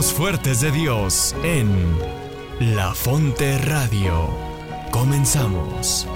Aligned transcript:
Amigos 0.00 0.16
fuertes 0.16 0.60
de 0.62 0.70
Dios 0.70 1.36
en 1.42 1.68
La 2.58 2.94
Fonte 2.94 3.58
Radio. 3.58 4.30
Comenzamos. 4.90 6.08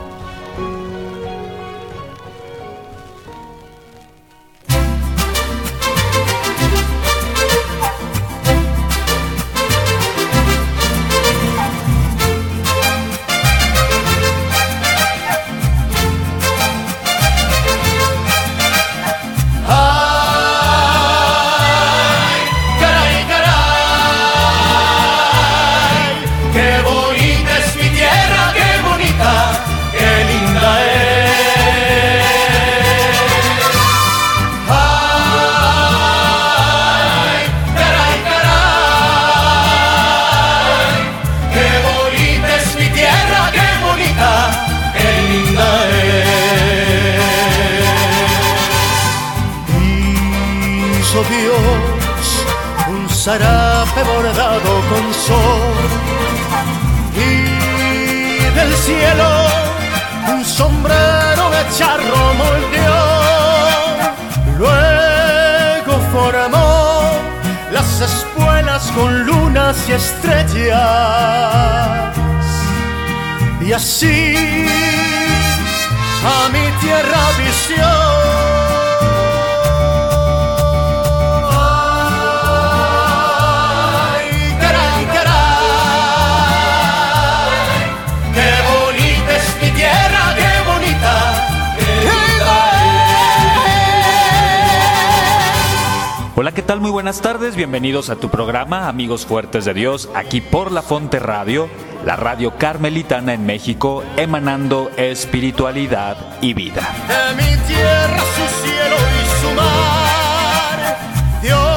Muy 96.80 96.90
buenas 96.90 97.20
tardes, 97.20 97.54
bienvenidos 97.54 98.10
a 98.10 98.16
tu 98.16 98.30
programa 98.30 98.88
Amigos 98.88 99.26
Fuertes 99.26 99.64
de 99.64 99.74
Dios, 99.74 100.10
aquí 100.14 100.40
por 100.40 100.72
La 100.72 100.82
Fonte 100.82 101.20
Radio, 101.20 101.68
la 102.04 102.16
radio 102.16 102.56
carmelitana 102.58 103.32
en 103.32 103.46
México, 103.46 104.02
emanando 104.16 104.90
espiritualidad 104.96 106.16
y 106.42 106.52
vida. 106.52 106.82
de 107.06 107.34
mi 107.36 107.56
tierra, 107.68 108.18
su 108.18 108.66
cielo 108.66 108.96
y 109.22 109.40
su 109.40 109.54
mar. 109.54 110.98
Dios 111.42 111.73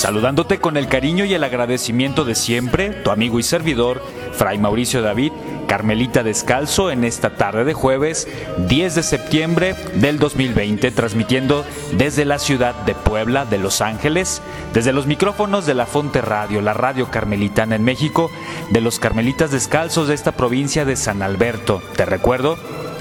Saludándote 0.00 0.60
con 0.60 0.78
el 0.78 0.88
cariño 0.88 1.26
y 1.26 1.34
el 1.34 1.44
agradecimiento 1.44 2.24
de 2.24 2.34
siempre, 2.34 2.88
tu 2.88 3.10
amigo 3.10 3.38
y 3.38 3.42
servidor, 3.42 4.02
Fray 4.32 4.56
Mauricio 4.56 5.02
David, 5.02 5.30
Carmelita 5.68 6.22
Descalzo, 6.22 6.90
en 6.90 7.04
esta 7.04 7.36
tarde 7.36 7.66
de 7.66 7.74
jueves 7.74 8.26
10 8.66 8.94
de 8.94 9.02
septiembre 9.02 9.74
del 9.96 10.18
2020, 10.18 10.90
transmitiendo 10.92 11.66
desde 11.92 12.24
la 12.24 12.38
ciudad 12.38 12.74
de 12.86 12.94
Puebla, 12.94 13.44
de 13.44 13.58
Los 13.58 13.82
Ángeles, 13.82 14.40
desde 14.72 14.94
los 14.94 15.04
micrófonos 15.04 15.66
de 15.66 15.74
la 15.74 15.84
Fonte 15.84 16.22
Radio, 16.22 16.62
la 16.62 16.72
radio 16.72 17.10
carmelitana 17.10 17.76
en 17.76 17.84
México, 17.84 18.30
de 18.70 18.80
los 18.80 19.00
Carmelitas 19.00 19.50
Descalzos 19.50 20.08
de 20.08 20.14
esta 20.14 20.32
provincia 20.32 20.86
de 20.86 20.96
San 20.96 21.20
Alberto. 21.20 21.82
Te 21.96 22.06
recuerdo 22.06 22.56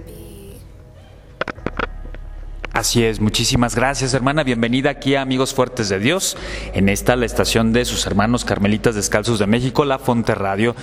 Así 2.74 3.04
es, 3.04 3.20
muchísimas 3.20 3.76
gracias 3.76 4.16
hermana, 4.16 4.44
bienvenida 4.44 4.90
aquí 4.90 5.14
a 5.14 5.22
Amigos 5.22 5.54
Fuertes 5.54 5.90
de 5.90 6.00
Dios, 6.00 6.36
en 6.74 6.90
esta 6.90 7.16
la 7.16 7.28
estación 7.28 7.72
de 7.72 7.86
sus 7.86 8.08
hermanos 8.08 8.46
Carmelitas 8.46 8.96
Descalzos 8.96 9.38
de 9.38 9.46
México, 9.46 9.86
La 9.86 10.00
Fonte 10.00 10.34
Radio. 10.34 10.76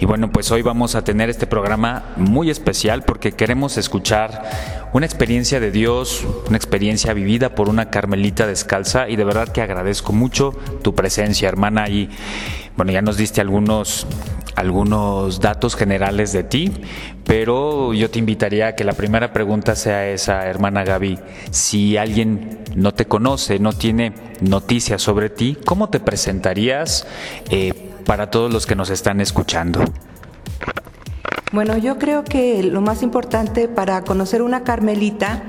Y 0.00 0.06
bueno, 0.06 0.32
pues 0.32 0.50
hoy 0.50 0.62
vamos 0.62 0.94
a 0.94 1.04
tener 1.04 1.28
este 1.28 1.46
programa 1.46 2.14
muy 2.16 2.48
especial 2.48 3.02
porque 3.02 3.32
queremos 3.32 3.76
escuchar 3.76 4.42
una 4.94 5.04
experiencia 5.04 5.60
de 5.60 5.70
Dios, 5.70 6.24
una 6.48 6.56
experiencia 6.56 7.12
vivida 7.12 7.54
por 7.54 7.68
una 7.68 7.90
Carmelita 7.90 8.46
descalza. 8.46 9.10
Y 9.10 9.16
de 9.16 9.24
verdad 9.24 9.48
que 9.48 9.60
agradezco 9.60 10.14
mucho 10.14 10.52
tu 10.82 10.94
presencia 10.94 11.46
hermana. 11.46 11.90
Y 11.90 12.08
bueno, 12.76 12.92
ya 12.92 13.02
nos 13.02 13.16
diste 13.16 13.40
algunos 13.40 14.06
algunos 14.56 15.40
datos 15.40 15.74
generales 15.74 16.32
de 16.32 16.44
ti, 16.44 16.70
pero 17.24 17.92
yo 17.92 18.10
te 18.10 18.18
invitaría 18.18 18.68
a 18.68 18.74
que 18.74 18.84
la 18.84 18.92
primera 18.92 19.32
pregunta 19.32 19.74
sea 19.74 20.08
esa, 20.08 20.46
hermana 20.46 20.84
Gaby. 20.84 21.18
Si 21.50 21.96
alguien 21.96 22.60
no 22.74 22.94
te 22.94 23.06
conoce, 23.06 23.58
no 23.58 23.72
tiene 23.72 24.12
noticias 24.40 25.02
sobre 25.02 25.30
ti, 25.30 25.58
¿cómo 25.64 25.88
te 25.88 26.00
presentarías 26.00 27.06
eh, 27.50 27.72
para 28.06 28.30
todos 28.30 28.52
los 28.52 28.66
que 28.66 28.76
nos 28.76 28.90
están 28.90 29.20
escuchando? 29.20 29.82
Bueno, 31.52 31.76
yo 31.76 31.98
creo 31.98 32.24
que 32.24 32.62
lo 32.62 32.80
más 32.80 33.02
importante 33.02 33.68
para 33.68 34.02
conocer 34.02 34.42
una 34.42 34.64
carmelita 34.64 35.44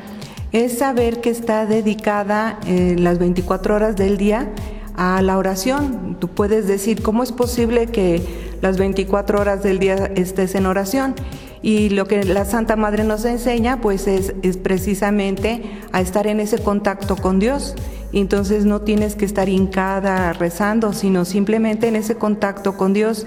es 0.51 0.77
saber 0.77 1.19
que 1.19 1.31
está 1.31 1.65
dedicada 1.65 2.59
eh, 2.65 2.95
las 2.97 3.17
24 3.17 3.75
horas 3.75 3.95
del 3.95 4.17
día 4.17 4.47
a 4.97 5.21
la 5.21 5.37
oración. 5.37 6.17
Tú 6.19 6.27
puedes 6.29 6.67
decir, 6.67 7.01
¿cómo 7.01 7.23
es 7.23 7.31
posible 7.31 7.87
que 7.87 8.21
las 8.61 8.77
24 8.77 9.39
horas 9.39 9.63
del 9.63 9.79
día 9.79 10.11
estés 10.15 10.55
en 10.55 10.65
oración? 10.65 11.15
Y 11.61 11.89
lo 11.89 12.05
que 12.07 12.23
la 12.23 12.45
Santa 12.45 12.75
Madre 12.75 13.03
nos 13.03 13.25
enseña, 13.25 13.81
pues 13.81 14.07
es, 14.07 14.33
precisamente 14.57 15.63
a 15.91 16.01
estar 16.01 16.27
en 16.27 16.39
ese 16.39 16.59
contacto 16.59 17.15
con 17.15 17.39
Dios. 17.39 17.75
entonces 18.13 18.65
no 18.65 18.81
tienes 18.81 19.15
que 19.15 19.25
estar 19.25 19.49
hincada 19.49 20.31
rezando, 20.33 20.93
sino 20.93 21.25
simplemente 21.25 21.87
en 21.87 21.95
ese 21.95 22.15
contacto 22.15 22.77
con 22.77 22.93
Dios. 22.93 23.25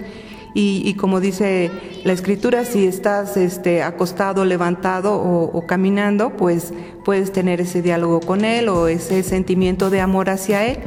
Y, 0.55 0.95
como 0.95 1.21
dice 1.21 1.71
la 2.05 2.13
escritura, 2.13 2.65
si 2.65 2.87
estás 2.87 3.37
este, 3.37 3.83
acostado, 3.83 4.45
levantado 4.45 5.15
o, 5.15 5.67
caminando, 5.67 6.37
pues 6.37 6.73
puedes 7.05 7.33
tener 7.33 7.61
ese 7.61 7.81
diálogo 7.81 8.19
con 8.21 8.45
Él 8.45 8.69
o 8.69 8.89
ese 8.89 9.23
sentimiento 9.23 9.89
de 9.89 10.01
amor 10.01 10.31
hacia 10.31 10.67
Él 10.67 10.79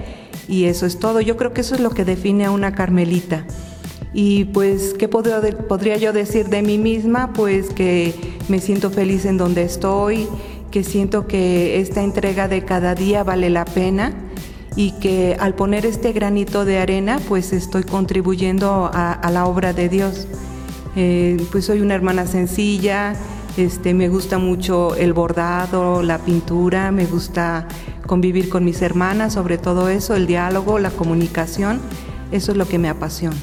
y 0.48 0.66
eso 0.66 0.86
es 0.86 1.00
todo. 1.00 1.22
Yo 1.22 1.38
creo 1.38 1.54
que 1.54 1.62
eso 1.62 1.76
es 1.76 1.82
lo 1.82 1.92
que 1.92 2.06
define 2.06 2.46
a 2.46 2.52
una 2.52 2.74
carmelita. 2.74 3.46
Y 4.14 4.46
pues, 4.46 4.94
¿qué 4.94 5.08
podría, 5.08 5.98
yo 5.98 6.12
decir 6.12 6.50
de 6.50 6.62
mí 6.62 6.78
misma? 6.78 7.32
Pues 7.34 7.70
que 7.70 8.14
me 8.50 8.60
siento 8.60 8.90
feliz 8.90 9.26
en 9.26 9.38
donde 9.38 9.64
estoy, 9.64 10.28
que 10.70 10.84
siento 10.84 11.28
que 11.28 11.80
esta 11.80 12.04
entrega 12.04 12.48
de 12.48 12.66
cada 12.66 12.94
día 12.94 13.24
vale 13.24 13.50
la 13.50 13.66
pena 13.66 14.14
y 14.76 14.92
que 14.94 15.38
al 15.40 15.56
poner 15.56 15.86
este 15.86 16.12
granito 16.12 16.66
de 16.66 16.80
arena, 16.80 17.20
pues 17.28 17.54
estoy 17.54 17.84
contribuyendo 17.84 18.90
a, 18.94 19.30
la 19.32 19.46
obra 19.46 19.72
de 19.74 19.88
Dios. 19.88 20.28
Eh, 20.98 21.42
pues 21.52 21.66
soy 21.66 21.80
una 21.80 21.96
hermana 21.96 22.28
sencilla, 22.28 23.16
este, 23.56 23.94
me 23.94 24.10
gusta 24.10 24.38
mucho 24.38 24.96
el 24.96 25.14
bordado, 25.14 26.04
la 26.04 26.20
pintura, 26.20 26.92
me 26.92 27.06
gusta 27.06 27.68
convivir 28.12 28.50
con 28.50 28.66
mis 28.66 28.81
hermanas, 28.81 29.31
sobre 29.31 29.58
todo 29.58 29.88
eso, 29.88 30.18
el 30.18 30.28
diálogo, 30.28 30.80
la 30.80 30.90
comunicación, 30.90 31.80
eso 32.34 32.52
es 32.52 32.58
lo 32.58 32.68
que 32.68 32.78
me 32.78 32.90
apasiona. 32.90 33.38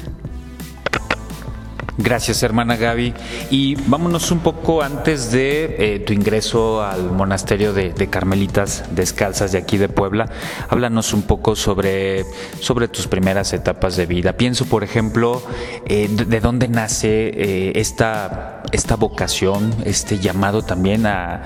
Gracias, 1.97 2.43
hermana 2.43 2.75
Gaby. 2.75 3.15
Y 3.49 3.73
vámonos 3.87 4.29
un 4.29 4.41
poco 4.41 4.83
antes 4.83 5.31
de 5.31 5.95
eh, 5.95 5.99
tu 6.01 6.13
ingreso 6.13 6.83
al 6.83 7.11
monasterio 7.11 7.73
de, 7.73 7.93
Carmelitas 8.11 8.83
Descalzas 8.91 9.53
de 9.53 9.57
aquí 9.57 9.77
de 9.77 9.89
Puebla. 9.89 10.29
Háblanos 10.69 11.13
un 11.13 11.23
poco 11.23 11.55
sobre, 11.55 12.23
sobre 12.59 12.87
tus 12.87 13.07
primeras 13.07 13.53
etapas 13.53 13.95
de 13.97 14.05
vida. 14.05 14.33
Pienso, 14.33 14.65
por 14.67 14.83
ejemplo, 14.83 15.41
eh, 15.87 16.07
de, 16.11 16.39
dónde 16.39 16.67
nace 16.67 17.31
eh, 17.33 17.71
esta, 17.73 18.61
esta 18.71 18.95
vocación, 18.95 19.73
este 19.83 20.19
llamado 20.19 20.61
también 20.61 21.07
a, 21.07 21.41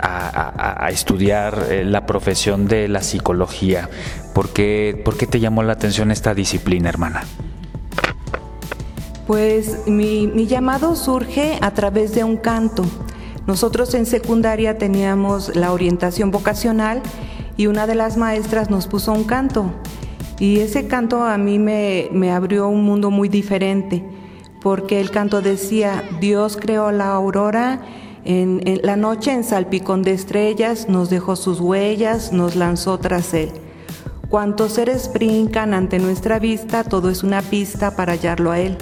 a, 0.00 0.88
estudiar 0.90 1.68
la 1.84 2.06
profesión 2.06 2.66
de 2.66 2.88
la 2.88 3.02
psicología. 3.02 3.88
¿Por 4.34 4.50
qué, 4.50 5.00
¿Por 5.04 5.16
qué 5.16 5.26
te 5.26 5.40
llamó 5.40 5.62
la 5.62 5.74
atención 5.74 6.10
esta 6.10 6.34
disciplina, 6.34 6.88
hermana? 6.88 7.24
Pues 9.26 9.86
mi, 9.86 10.46
llamado 10.46 10.96
surge 10.96 11.58
a 11.62 11.70
través 11.70 12.14
de 12.14 12.24
un 12.24 12.36
canto. 12.36 12.84
Nosotros 13.46 13.94
en 13.94 14.04
secundaria 14.04 14.76
teníamos 14.76 15.56
la 15.56 15.72
orientación 15.72 16.30
vocacional 16.30 17.00
y 17.56 17.66
una 17.66 17.86
de 17.86 17.94
las 17.94 18.18
maestras 18.18 18.68
nos 18.68 18.86
puso 18.86 19.12
un 19.12 19.24
canto. 19.24 19.72
Y 20.38 20.60
ese 20.60 20.88
canto 20.88 21.22
a 21.22 21.38
mí 21.38 21.58
me, 21.58 22.32
abrió 22.32 22.68
un 22.68 22.84
mundo 22.84 23.10
muy 23.10 23.30
diferente, 23.30 24.04
porque 24.60 25.00
el 25.00 25.10
canto 25.10 25.40
decía, 25.40 26.04
Dios 26.20 26.58
creó 26.60 26.90
la 26.90 27.12
aurora, 27.12 27.80
en, 28.24 28.80
la 28.82 28.96
noche 28.96 29.32
en 29.32 29.44
salpicón 29.44 30.02
de 30.02 30.12
estrellas, 30.12 30.88
nos 30.88 31.10
dejó 31.10 31.36
sus 31.36 31.60
huellas, 31.60 32.32
nos 32.32 32.56
lanzó 32.56 32.98
tras 32.98 33.34
él. 33.34 33.50
Cuantos 34.30 34.72
seres 34.72 35.10
brincan 35.12 35.74
ante 35.74 35.98
nuestra 35.98 36.38
vista, 36.38 36.84
todo 36.84 37.10
es 37.10 37.22
una 37.22 37.42
pista 37.42 37.94
para 37.96 38.14
hallarlo 38.14 38.50
a 38.50 38.58
él. 38.58 38.78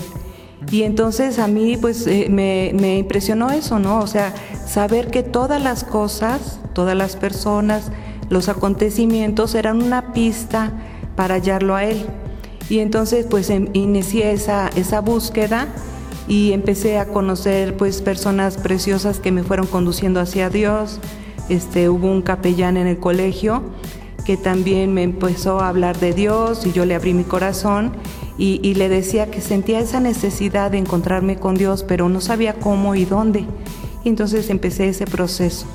Y 0.70 0.84
entonces 0.84 1.38
a 1.38 1.48
mí 1.48 1.76
pues 1.76 2.06
eh, 2.06 2.28
me, 2.30 2.96
impresionó 2.96 3.50
eso, 3.50 3.78
¿no? 3.78 3.98
O 3.98 4.06
sea, 4.06 4.32
saber 4.64 5.10
que 5.10 5.22
todas 5.22 5.60
las 5.60 5.82
cosas, 5.82 6.60
todas 6.72 6.96
las 6.96 7.16
personas, 7.16 7.90
los 8.30 8.48
acontecimientos 8.48 9.54
eran 9.54 9.82
una 9.82 10.12
pista 10.12 10.72
para 11.16 11.34
hallarlo 11.34 11.74
a 11.74 11.84
Él. 11.84 12.06
Y 12.70 12.78
entonces 12.78 13.26
pues 13.28 13.50
em, 13.50 13.68
inicié 13.72 14.32
esa, 14.32 14.68
esa 14.76 15.00
búsqueda 15.00 15.66
y 16.32 16.54
empecé 16.54 16.96
a 16.96 17.08
conocer 17.08 17.76
pues 17.76 18.00
personas 18.00 18.56
preciosas 18.56 19.20
que 19.20 19.30
me 19.30 19.42
fueron 19.42 19.66
conduciendo 19.66 20.18
hacia 20.18 20.48
Dios. 20.48 20.98
Este, 21.50 21.90
hubo 21.90 22.10
un 22.10 22.22
capellán 22.22 22.78
en 22.78 22.86
el 22.86 22.96
colegio 22.96 23.62
que 24.24 24.38
también 24.38 24.94
me 24.94 25.02
empezó 25.02 25.60
a 25.60 25.68
hablar 25.68 26.00
de 26.00 26.14
Dios 26.14 26.64
y 26.64 26.72
yo 26.72 26.86
le 26.86 26.94
abrí 26.94 27.12
mi 27.12 27.24
corazón 27.24 27.92
y, 28.38 28.72
le 28.76 28.88
decía 28.88 29.30
que 29.30 29.42
sentía 29.42 29.78
esa 29.80 30.00
necesidad 30.00 30.70
de 30.70 30.78
encontrarme 30.78 31.36
con 31.36 31.54
Dios, 31.54 31.84
pero 31.86 32.08
no 32.08 32.22
sabía 32.22 32.54
cómo 32.54 32.94
y 32.94 33.04
dónde. 33.04 33.44
Entonces 34.06 34.48
empecé 34.48 34.88
ese 34.88 35.04
proceso. 35.04 35.66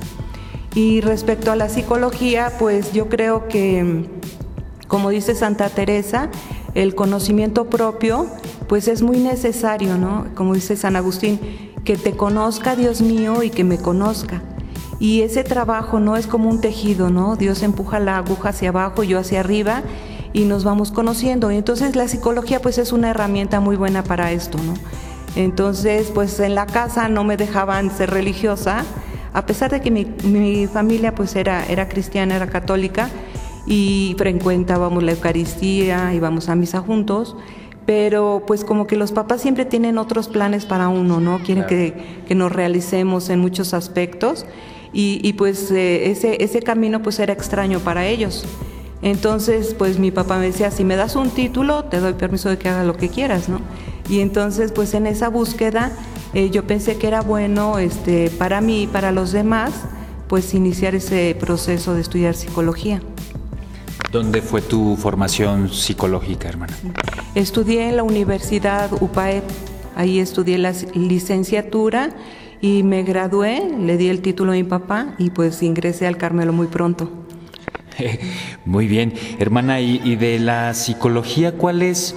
Y 0.73 1.01
respecto 1.01 1.51
a 1.51 1.55
la 1.55 1.69
psicología, 1.69 2.51
pues 2.57 2.93
yo 2.93 3.09
creo 3.09 3.47
que, 3.47 4.09
como 4.87 5.11
dice 5.11 5.35
Santa 5.35 5.69
Teresa, 5.69 6.29
el 6.73 6.95
conocimiento 6.95 7.69
propio, 7.69 8.25
pues 8.67 8.87
es 8.87 9.01
muy 9.01 9.19
necesario, 9.19 9.97
¿no? 9.97 10.27
Como 10.35 10.53
dice 10.53 10.75
San 10.75 10.95
Agustín, 10.95 11.39
que 11.83 11.97
te 11.97 12.13
conozca 12.13 12.75
Dios 12.75 13.01
mío 13.01 13.43
y 13.43 13.49
que 13.49 13.63
me 13.63 13.77
conozca. 13.77 14.41
Y 14.99 15.21
ese 15.21 15.43
trabajo 15.43 15.99
no 15.99 16.17
es 16.17 16.27
como 16.27 16.49
un 16.49 16.59
tejido, 16.59 17.09
¿no? 17.09 17.35
Dios 17.35 17.63
empuja 17.63 17.99
la 17.99 18.17
aguja 18.17 18.49
hacia 18.49 18.69
abajo, 18.69 19.03
yo 19.03 19.19
hacia 19.19 19.39
arriba 19.39 19.83
y 20.33 20.45
nos 20.45 20.63
vamos 20.63 20.91
conociendo. 20.91 21.51
Entonces 21.51 21.95
la 21.95 22.07
psicología 22.07 22.61
pues 22.61 22.77
es 22.77 22.91
una 22.91 23.11
herramienta 23.11 23.59
muy 23.59 23.75
buena 23.75 24.03
para 24.03 24.31
esto, 24.31 24.57
¿no? 24.57 24.73
Entonces 25.35 26.11
pues 26.13 26.39
en 26.39 26.55
la 26.55 26.65
casa 26.65 27.09
no 27.09 27.23
me 27.23 27.37
dejaban 27.37 27.95
ser 27.95 28.09
religiosa, 28.09 28.83
a 29.33 29.45
pesar 29.45 29.69
de 29.71 29.81
que 29.81 29.91
mi, 29.91 30.67
familia 30.67 31.13
pues 31.13 31.35
era, 31.35 31.63
era 31.65 31.87
cristiana, 31.87 32.35
era 32.35 32.47
católica 32.47 33.09
y 33.67 34.15
frecuentábamos 34.17 35.03
la 35.03 35.11
Eucaristía, 35.11 36.13
íbamos 36.13 36.49
a 36.49 36.55
misa 36.55 36.81
juntos, 36.81 37.35
pero 37.87 38.43
pues 38.45 38.65
como 38.65 38.85
que 38.85 38.97
los 38.97 39.13
papás 39.13 39.41
siempre 39.41 39.63
tienen 39.63 39.97
otros 39.97 40.27
planes 40.27 40.65
para 40.65 40.89
uno, 40.89 41.21
¿no? 41.21 41.39
Quieren 41.39 41.65
que, 41.65 41.93
que, 42.27 42.35
nos 42.35 42.51
realicemos 42.51 43.29
en 43.29 43.39
muchos 43.39 43.73
aspectos 43.73 44.45
y, 44.91 45.21
y 45.23 45.33
pues 45.33 45.71
eh, 45.71 46.11
ese, 46.11 46.43
ese 46.43 46.61
camino 46.61 47.01
pues 47.01 47.17
era 47.17 47.31
extraño 47.31 47.79
para 47.79 48.05
ellos. 48.05 48.43
Entonces, 49.01 49.73
pues 49.73 49.99
mi 49.99 50.11
papá 50.11 50.37
me 50.37 50.47
decía, 50.47 50.69
si 50.69 50.83
me 50.83 50.97
das 50.97 51.15
un 51.15 51.29
título, 51.29 51.85
te 51.85 52.01
doy 52.01 52.11
permiso 52.11 52.49
de 52.49 52.57
que 52.57 52.67
haga 52.67 52.83
lo 52.83 52.97
que 52.97 53.07
quieras, 53.07 53.47
¿no? 53.47 53.61
Y 54.09 54.19
entonces, 54.19 54.73
pues 54.73 54.93
en 54.93 55.07
esa 55.07 55.29
búsqueda, 55.29 55.93
eh, 56.33 56.49
yo 56.49 56.67
pensé 56.67 56.97
que 56.97 57.07
era 57.07 57.21
bueno 57.21 57.79
este, 57.79 58.29
para 58.31 58.59
mí 58.59 58.83
y 58.83 58.87
para 58.87 59.13
los 59.13 59.31
demás, 59.31 59.71
pues 60.27 60.53
iniciar 60.53 60.93
ese 60.93 61.37
proceso 61.39 61.93
de 61.93 62.01
estudiar 62.01 62.35
psicología. 62.35 63.01
¿Dónde 64.11 64.41
fue 64.41 64.61
tu 64.61 64.95
formación 64.95 65.69
psicológica, 65.69 66.47
hermana? 66.47 66.73
Estudié 67.35 67.89
en 67.89 67.97
la 67.97 68.03
Universidad 68.03 68.89
UPAEP, 69.01 69.43
ahí 69.95 70.19
estudié 70.19 70.57
la 70.57 70.73
licenciatura 70.93 72.11
y 72.61 72.83
me 72.83 73.03
gradué, 73.03 73.69
le 73.77 73.97
di 73.97 74.07
el 74.07 74.21
título 74.21 74.53
a 74.53 74.55
mi 74.55 74.63
papá 74.63 75.13
y 75.17 75.29
pues 75.29 75.61
ingresé 75.61 76.07
al 76.07 76.15
Carmelo 76.15 76.53
muy 76.53 76.67
pronto. 76.67 77.11
Muy 78.65 78.87
bien, 78.87 79.13
hermana, 79.39 79.81
y, 79.81 80.15
de 80.17 80.37
la 80.37 80.75
psicología, 80.75 81.53
¿cuál 81.53 81.81
es 81.81 82.15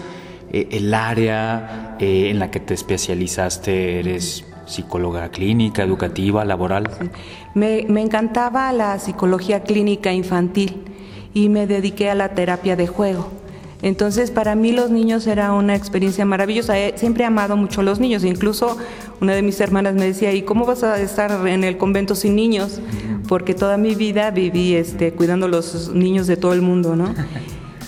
eh, 0.53 0.69
el 0.73 0.93
área 0.93 1.97
eh, 1.99 2.29
en 2.29 2.39
la 2.39 2.51
que 2.51 2.61
te 2.61 2.75
especializaste? 2.75 4.01
¿Eres 4.01 4.45
psicóloga 4.67 5.31
clínica, 5.31 5.83
educativa, 5.83 6.45
laboral. 6.45 6.91
Me, 7.55 7.87
me 7.89 8.03
encantaba 8.03 8.73
la 8.73 8.99
psicología 8.99 9.65
clínica 9.65 10.13
infantil 10.13 10.85
y 11.35 11.49
me 11.49 11.67
dediqué 11.67 12.11
a 12.11 12.15
la 12.15 12.31
terapia 12.31 12.77
de 12.77 12.87
juego. 12.87 13.29
Entonces, 13.83 14.31
para 14.31 14.55
mí 14.55 14.73
los 14.73 14.91
niños 14.91 15.27
era 15.27 15.53
una 15.53 15.75
experiencia 15.75 16.25
maravillosa. 16.25 16.75
Siempre 16.97 17.25
he 17.25 17.27
amado 17.27 17.57
mucho 17.57 17.81
a 17.81 17.85
los 17.85 17.99
niños. 17.99 18.25
Incluso 18.25 18.77
una 19.21 19.35
de 19.35 19.43
mis 19.43 19.59
hermanas 19.61 19.95
me 19.95 20.05
decía, 20.05 20.33
¿y 20.35 20.43
cómo 20.43 20.67
vas 20.67 20.83
a 20.83 21.01
estar 21.01 21.47
en 21.49 21.65
el 21.65 21.79
convento 21.79 22.15
sin 22.15 22.37
niños? 22.37 22.81
Porque 23.27 23.55
toda 23.55 23.79
mi 23.79 23.95
vida 23.95 24.31
viví 24.31 24.75
este, 24.75 25.13
cuidando 25.13 25.49
los 25.49 25.91
niños 25.95 26.27
de 26.27 26.37
todo 26.37 26.53
el 26.53 26.61
mundo, 26.61 26.95
¿no? 26.95 27.15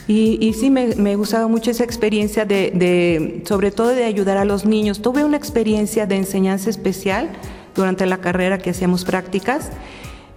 Y, 0.08 0.52
sí, 0.58 0.68
me, 0.70 1.16
gustaba 1.16 1.46
mucho 1.46 1.70
esa 1.70 1.84
experiencia 1.84 2.44
de, 2.44 3.42
sobre 3.46 3.70
todo 3.70 3.88
de 3.88 4.04
ayudar 4.04 4.37
a 4.37 4.44
los 4.44 4.64
niños. 4.64 5.00
Tuve 5.00 5.25
una 5.25 5.37
experiencia 5.37 6.06
de 6.06 6.16
enseñanza 6.16 6.70
especial 6.70 7.30
durante 7.75 8.04
la 8.04 8.18
carrera 8.18 8.58
que 8.58 8.70
hacíamos 8.70 9.04
prácticas 9.04 9.70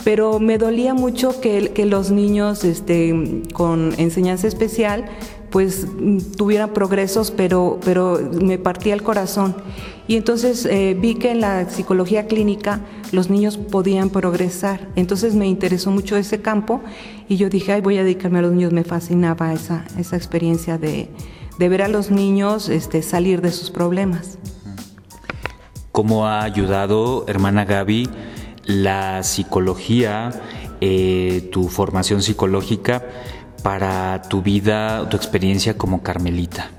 pero 0.06 0.40
me 0.40 0.60
dolía 0.60 0.94
mucho 0.94 1.42
que, 1.42 1.74
los 1.84 2.12
niños 2.12 2.64
este, 2.64 3.42
con 3.54 3.92
enseñanza 3.98 4.48
especial 4.48 5.06
pues 5.50 5.88
tuvieran 6.38 6.74
progresos, 6.74 7.32
pero, 7.32 7.80
pero 7.84 8.20
me 8.32 8.60
partía 8.60 8.94
el 8.94 9.02
corazón. 9.02 9.56
Y 10.08 10.16
entonces 10.16 10.66
eh, 10.66 10.96
vi 11.00 11.16
que 11.16 11.32
en 11.32 11.42
la 11.42 11.68
psicología 11.70 12.28
clínica 12.28 12.82
los 13.12 13.32
niños 13.32 13.58
podían 13.58 14.12
progresar. 14.12 14.90
Entonces 14.96 15.34
me 15.34 15.48
interesó 15.48 15.90
mucho 15.90 16.18
ese 16.18 16.40
campo 16.40 16.82
y 17.28 17.38
yo 17.38 17.50
dije, 17.50 17.72
ay, 17.72 17.82
voy 17.82 17.98
a 17.98 18.04
dedicarme 18.04 18.40
a 18.40 18.42
los 18.44 18.52
niños. 18.52 18.74
Me 18.74 18.84
fascinaba 18.84 19.54
esa, 19.54 19.86
esa 19.98 20.18
experiencia 20.18 20.78
de, 20.78 21.10
de 21.58 21.70
ver 21.70 21.82
a 21.82 21.88
los 21.88 22.12
niños 22.12 22.70
este, 22.70 23.02
salir 23.02 23.42
de 23.42 23.52
sus 23.52 23.72
problemas. 23.72 24.38
¿Cómo 25.92 26.28
ha 26.28 26.44
ayudado, 26.44 27.24
hermana 27.28 27.66
Gaby, 27.66 28.10
la 28.66 29.24
psicología, 29.24 30.32
eh, 30.82 31.50
tu 31.52 31.68
formación 31.70 32.22
psicológica 32.22 33.04
para 33.64 34.22
tu 34.24 34.42
vida, 34.42 35.08
tu 35.10 35.18
experiencia 35.18 35.78
como 35.78 36.04
Carmelita? 36.04 36.70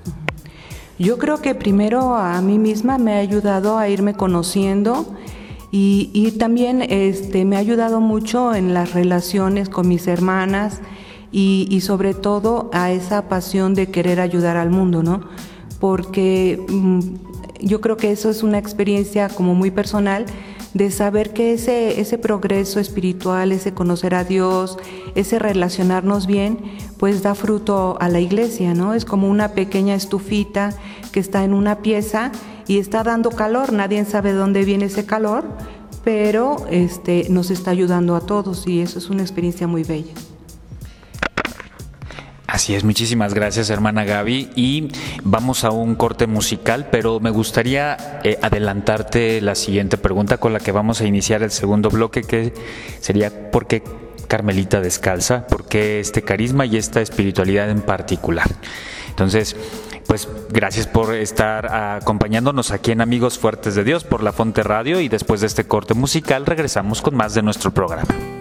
Yo 0.98 1.18
creo 1.18 1.42
que 1.42 1.54
primero 1.54 2.14
a 2.14 2.40
mí 2.40 2.58
misma 2.58 2.96
me 2.96 3.14
ha 3.14 3.18
ayudado 3.18 3.76
a 3.76 3.88
irme 3.88 4.14
conociendo 4.14 5.14
y, 5.70 6.30
también 6.38 6.80
este, 6.80 7.44
me 7.44 7.56
ha 7.56 7.58
ayudado 7.58 8.00
mucho 8.00 8.54
en 8.54 8.72
las 8.72 8.94
relaciones 8.94 9.68
con 9.68 9.88
mis 9.88 10.06
hermanas 10.06 10.80
y, 11.32 11.80
sobre 11.82 12.14
todo 12.14 12.70
a 12.72 12.92
esa 12.92 13.28
pasión 13.28 13.74
de 13.74 13.88
querer 13.90 14.20
ayudar 14.20 14.56
al 14.56 14.70
mundo, 14.70 15.02
¿no? 15.02 15.20
Porque 15.80 16.64
mm, 16.66 17.00
yo 17.60 17.82
creo 17.82 17.98
que 17.98 18.10
eso 18.10 18.30
es 18.30 18.42
una 18.42 18.56
experiencia 18.56 19.28
como 19.28 19.54
muy 19.54 19.70
personal 19.70 20.24
de 20.76 20.90
saber 20.90 21.32
que 21.32 21.54
ese, 21.54 22.02
ese 22.02 22.18
progreso 22.18 22.80
espiritual, 22.80 23.50
ese 23.50 23.72
conocer 23.72 24.14
a 24.14 24.24
Dios, 24.24 24.78
ese 25.14 25.38
relacionarnos 25.38 26.26
bien, 26.26 26.58
pues 26.98 27.22
da 27.22 27.34
fruto 27.34 27.96
a 27.98 28.10
la 28.10 28.20
iglesia, 28.20 28.74
¿no? 28.74 28.92
Es 28.92 29.06
como 29.06 29.30
una 29.30 29.52
pequeña 29.52 29.94
estufita 29.94 30.74
que 31.12 31.20
está 31.20 31.44
en 31.44 31.54
una 31.54 31.78
pieza 31.78 32.30
y 32.66 32.78
está 32.78 33.02
dando 33.02 33.30
calor, 33.30 33.72
nadie 33.72 34.04
sabe 34.04 34.32
de 34.32 34.38
dónde 34.38 34.64
viene 34.64 34.84
ese 34.84 35.06
calor, 35.06 35.44
pero 36.04 36.56
este, 36.70 37.26
nos 37.30 37.50
está 37.50 37.70
ayudando 37.70 38.14
a 38.14 38.20
todos 38.20 38.66
y 38.66 38.80
eso 38.80 38.98
es 38.98 39.08
una 39.08 39.22
experiencia 39.22 39.66
muy 39.66 39.82
bella. 39.82 40.12
Así 42.46 42.76
es, 42.76 42.84
muchísimas 42.84 43.34
gracias 43.34 43.70
hermana 43.70 44.04
Gaby 44.04 44.50
y 44.54 44.88
vamos 45.24 45.64
a 45.64 45.70
un 45.70 45.96
corte 45.96 46.28
musical, 46.28 46.88
pero 46.92 47.18
me 47.18 47.30
gustaría 47.30 48.20
eh, 48.22 48.38
adelantarte 48.40 49.40
la 49.40 49.56
siguiente 49.56 49.98
pregunta 49.98 50.38
con 50.38 50.52
la 50.52 50.60
que 50.60 50.70
vamos 50.70 51.00
a 51.00 51.06
iniciar 51.06 51.42
el 51.42 51.50
segundo 51.50 51.90
bloque, 51.90 52.22
que 52.22 52.54
sería 53.00 53.50
¿por 53.50 53.66
qué 53.66 53.82
Carmelita 54.28 54.80
descalza? 54.80 55.46
¿Por 55.46 55.66
qué 55.66 55.98
este 55.98 56.22
carisma 56.22 56.66
y 56.66 56.76
esta 56.76 57.00
espiritualidad 57.00 57.68
en 57.68 57.82
particular? 57.82 58.48
Entonces, 59.08 59.56
pues 60.06 60.28
gracias 60.50 60.86
por 60.86 61.14
estar 61.14 61.74
acompañándonos 61.74 62.70
aquí 62.70 62.92
en 62.92 63.00
Amigos 63.00 63.38
Fuertes 63.38 63.74
de 63.74 63.82
Dios 63.82 64.04
por 64.04 64.22
la 64.22 64.32
Fonte 64.32 64.62
Radio 64.62 65.00
y 65.00 65.08
después 65.08 65.40
de 65.40 65.48
este 65.48 65.64
corte 65.64 65.94
musical 65.94 66.46
regresamos 66.46 67.02
con 67.02 67.16
más 67.16 67.34
de 67.34 67.42
nuestro 67.42 67.72
programa. 67.72 68.35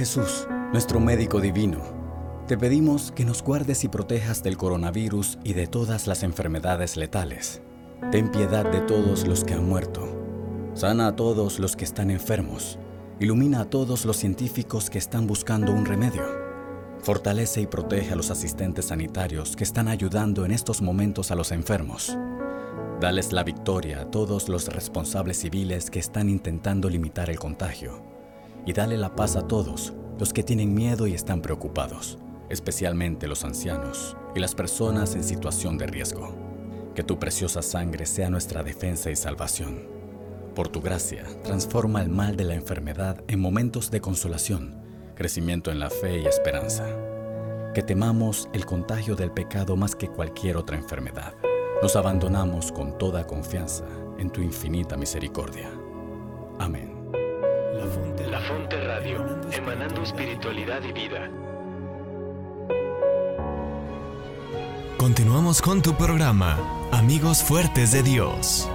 Jesús, 0.00 0.48
nuestro 0.72 0.98
médico 0.98 1.42
divino, 1.42 1.82
te 2.48 2.56
pedimos 2.56 3.12
que 3.12 3.26
nos 3.26 3.42
guardes 3.42 3.84
y 3.84 3.88
protejas 3.88 4.42
del 4.42 4.56
coronavirus 4.56 5.38
y 5.44 5.52
de 5.52 5.66
todas 5.66 6.06
las 6.06 6.22
enfermedades 6.22 6.96
letales. 6.96 7.60
Ten 8.10 8.30
piedad 8.30 8.64
de 8.64 8.80
todos 8.80 9.26
los 9.26 9.44
que 9.44 9.52
han 9.52 9.68
muerto. 9.68 10.08
Sana 10.72 11.08
a 11.08 11.16
todos 11.16 11.58
los 11.58 11.76
que 11.76 11.84
están 11.84 12.10
enfermos. 12.10 12.78
Ilumina 13.18 13.60
a 13.60 13.64
todos 13.66 14.06
los 14.06 14.16
científicos 14.16 14.88
que 14.88 14.96
están 14.96 15.26
buscando 15.26 15.70
un 15.70 15.84
remedio. 15.84 16.24
Fortalece 17.02 17.60
y 17.60 17.66
protege 17.66 18.14
a 18.14 18.16
los 18.16 18.30
asistentes 18.30 18.86
sanitarios 18.86 19.54
que 19.54 19.64
están 19.64 19.86
ayudando 19.86 20.46
en 20.46 20.52
estos 20.52 20.80
momentos 20.80 21.30
a 21.30 21.34
los 21.34 21.52
enfermos. 21.52 22.16
Dales 23.02 23.34
la 23.34 23.44
victoria 23.44 24.00
a 24.00 24.10
todos 24.10 24.48
los 24.48 24.68
responsables 24.68 25.40
civiles 25.40 25.90
que 25.90 25.98
están 25.98 26.30
intentando 26.30 26.88
limitar 26.88 27.28
el 27.28 27.38
contagio 27.38 28.09
y 28.66 28.72
dale 28.72 28.96
la 28.96 29.14
paz 29.14 29.36
a 29.36 29.46
todos 29.46 29.92
los 30.18 30.32
que 30.32 30.42
tienen 30.42 30.74
miedo 30.74 31.06
y 31.06 31.14
están 31.14 31.40
preocupados, 31.40 32.18
especialmente 32.50 33.26
los 33.26 33.44
ancianos 33.44 34.16
y 34.34 34.40
las 34.40 34.54
personas 34.54 35.14
en 35.14 35.24
situación 35.24 35.78
de 35.78 35.86
riesgo. 35.86 36.34
Que 36.94 37.02
tu 37.02 37.18
preciosa 37.18 37.62
sangre 37.62 38.04
sea 38.04 38.28
nuestra 38.28 38.62
defensa 38.62 39.10
y 39.10 39.16
salvación. 39.16 39.88
Por 40.54 40.68
tu 40.68 40.80
gracia, 40.82 41.24
transforma 41.44 42.02
el 42.02 42.10
mal 42.10 42.36
de 42.36 42.44
la 42.44 42.54
enfermedad 42.54 43.22
en 43.28 43.40
momentos 43.40 43.90
de 43.90 44.00
consolación, 44.00 44.82
crecimiento 45.14 45.70
en 45.70 45.78
la 45.78 45.88
fe 45.88 46.20
y 46.20 46.26
esperanza. 46.26 46.84
Que 47.72 47.82
temamos 47.82 48.48
el 48.52 48.66
contagio 48.66 49.14
del 49.14 49.30
pecado 49.30 49.76
más 49.76 49.94
que 49.94 50.08
cualquier 50.08 50.56
otra 50.56 50.76
enfermedad. 50.76 51.34
Nos 51.80 51.96
abandonamos 51.96 52.72
con 52.72 52.98
toda 52.98 53.26
confianza 53.26 53.84
en 54.18 54.28
tu 54.28 54.42
infinita 54.42 54.96
misericordia. 54.96 55.70
Amén. 56.58 56.99
La 57.72 58.40
Fonte 58.40 58.80
Radio, 58.84 59.24
emanando 59.52 60.02
espiritualidad 60.02 60.82
y 60.82 60.92
vida. 60.92 61.30
Continuamos 64.96 65.62
con 65.62 65.80
tu 65.80 65.94
programa, 65.94 66.58
Amigos 66.90 67.44
Fuertes 67.44 67.92
de 67.92 68.02
Dios. 68.02 68.68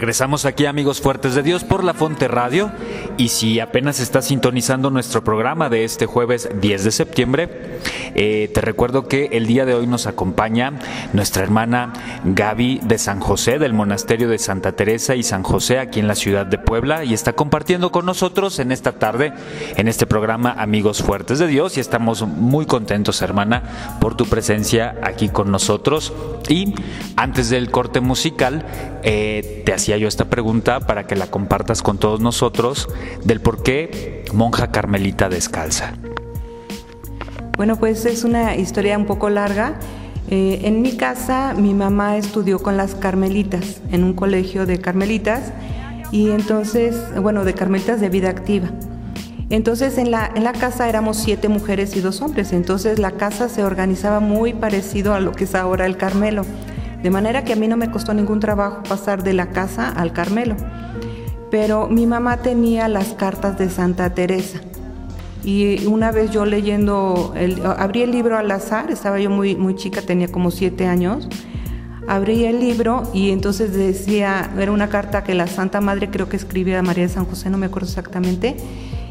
Regresamos 0.00 0.46
aquí 0.46 0.64
amigos 0.64 0.98
fuertes 1.02 1.34
de 1.34 1.42
Dios 1.42 1.62
por 1.62 1.84
la 1.84 1.92
Fonte 1.92 2.26
Radio. 2.26 2.72
Y 3.18 3.28
si 3.28 3.60
apenas 3.60 4.00
estás 4.00 4.28
sintonizando 4.28 4.88
nuestro 4.88 5.22
programa 5.22 5.68
de 5.68 5.84
este 5.84 6.06
jueves 6.06 6.48
10 6.58 6.84
de 6.84 6.90
septiembre, 6.90 7.69
eh, 8.14 8.50
te 8.52 8.60
recuerdo 8.60 9.08
que 9.08 9.30
el 9.32 9.46
día 9.46 9.64
de 9.64 9.74
hoy 9.74 9.86
nos 9.86 10.06
acompaña 10.06 10.72
nuestra 11.12 11.42
hermana 11.42 11.92
Gaby 12.24 12.80
de 12.82 12.98
San 12.98 13.20
José 13.20 13.58
del 13.58 13.72
monasterio 13.72 14.28
de 14.28 14.38
Santa 14.38 14.72
Teresa 14.72 15.14
y 15.14 15.22
San 15.22 15.42
José 15.42 15.78
aquí 15.78 16.00
en 16.00 16.08
la 16.08 16.14
ciudad 16.14 16.46
de 16.46 16.58
Puebla 16.58 17.04
y 17.04 17.14
está 17.14 17.32
compartiendo 17.32 17.90
con 17.92 18.06
nosotros 18.06 18.58
en 18.58 18.72
esta 18.72 18.92
tarde 18.92 19.32
en 19.76 19.88
este 19.88 20.06
programa 20.06 20.52
Amigos 20.58 21.02
Fuertes 21.02 21.38
de 21.38 21.46
Dios 21.46 21.76
y 21.76 21.80
estamos 21.80 22.26
muy 22.26 22.66
contentos 22.66 23.22
hermana 23.22 23.98
por 24.00 24.16
tu 24.16 24.26
presencia 24.26 24.96
aquí 25.02 25.28
con 25.28 25.50
nosotros 25.50 26.12
y 26.48 26.74
antes 27.16 27.50
del 27.50 27.70
corte 27.70 28.00
musical 28.00 28.64
eh, 29.02 29.62
te 29.64 29.72
hacía 29.72 29.96
yo 29.96 30.08
esta 30.08 30.26
pregunta 30.26 30.80
para 30.80 31.06
que 31.06 31.16
la 31.16 31.28
compartas 31.28 31.82
con 31.82 31.98
todos 31.98 32.20
nosotros 32.20 32.88
del 33.24 33.40
por 33.40 33.62
qué 33.62 34.24
monja 34.32 34.70
carmelita 34.70 35.28
descalza. 35.28 35.94
Bueno, 37.60 37.76
pues 37.76 38.06
es 38.06 38.24
una 38.24 38.56
historia 38.56 38.96
un 38.96 39.04
poco 39.04 39.28
larga. 39.28 39.74
Eh, 40.30 40.60
en 40.64 40.80
mi 40.80 40.96
casa 40.96 41.52
mi 41.54 41.74
mamá 41.74 42.16
estudió 42.16 42.58
con 42.58 42.78
las 42.78 42.94
carmelitas 42.94 43.82
en 43.92 44.02
un 44.02 44.14
colegio 44.14 44.64
de 44.64 44.80
carmelitas 44.80 45.52
y 46.10 46.30
entonces, 46.30 46.96
bueno, 47.20 47.44
de 47.44 47.52
carmelitas 47.52 48.00
de 48.00 48.08
vida 48.08 48.30
activa. 48.30 48.70
Entonces 49.50 49.98
en 49.98 50.10
la, 50.10 50.32
en 50.34 50.42
la 50.42 50.54
casa 50.54 50.88
éramos 50.88 51.18
siete 51.18 51.50
mujeres 51.50 51.94
y 51.96 52.00
dos 52.00 52.22
hombres, 52.22 52.54
entonces 52.54 52.98
la 52.98 53.10
casa 53.10 53.50
se 53.50 53.62
organizaba 53.62 54.20
muy 54.20 54.54
parecido 54.54 55.12
a 55.12 55.20
lo 55.20 55.32
que 55.32 55.44
es 55.44 55.54
ahora 55.54 55.84
el 55.84 55.98
Carmelo. 55.98 56.46
De 57.02 57.10
manera 57.10 57.44
que 57.44 57.52
a 57.52 57.56
mí 57.56 57.68
no 57.68 57.76
me 57.76 57.90
costó 57.90 58.14
ningún 58.14 58.40
trabajo 58.40 58.82
pasar 58.84 59.22
de 59.22 59.34
la 59.34 59.50
casa 59.50 59.90
al 59.90 60.14
Carmelo. 60.14 60.56
Pero 61.50 61.88
mi 61.88 62.06
mamá 62.06 62.38
tenía 62.38 62.88
las 62.88 63.08
cartas 63.08 63.58
de 63.58 63.68
Santa 63.68 64.14
Teresa. 64.14 64.60
Y 65.44 65.86
una 65.86 66.12
vez 66.12 66.30
yo 66.30 66.44
leyendo, 66.44 67.32
el, 67.36 67.64
abrí 67.64 68.02
el 68.02 68.10
libro 68.10 68.36
al 68.36 68.50
azar, 68.50 68.90
estaba 68.90 69.18
yo 69.18 69.30
muy, 69.30 69.56
muy 69.56 69.74
chica, 69.74 70.02
tenía 70.02 70.28
como 70.28 70.50
siete 70.50 70.86
años, 70.86 71.28
abrí 72.06 72.44
el 72.44 72.60
libro 72.60 73.04
y 73.14 73.30
entonces 73.30 73.72
decía, 73.72 74.50
era 74.58 74.70
una 74.70 74.88
carta 74.88 75.24
que 75.24 75.34
la 75.34 75.46
Santa 75.46 75.80
Madre 75.80 76.10
creo 76.10 76.28
que 76.28 76.36
escribía 76.36 76.80
a 76.80 76.82
María 76.82 77.04
de 77.04 77.08
San 77.08 77.24
José, 77.24 77.48
no 77.48 77.56
me 77.56 77.66
acuerdo 77.66 77.88
exactamente, 77.88 78.56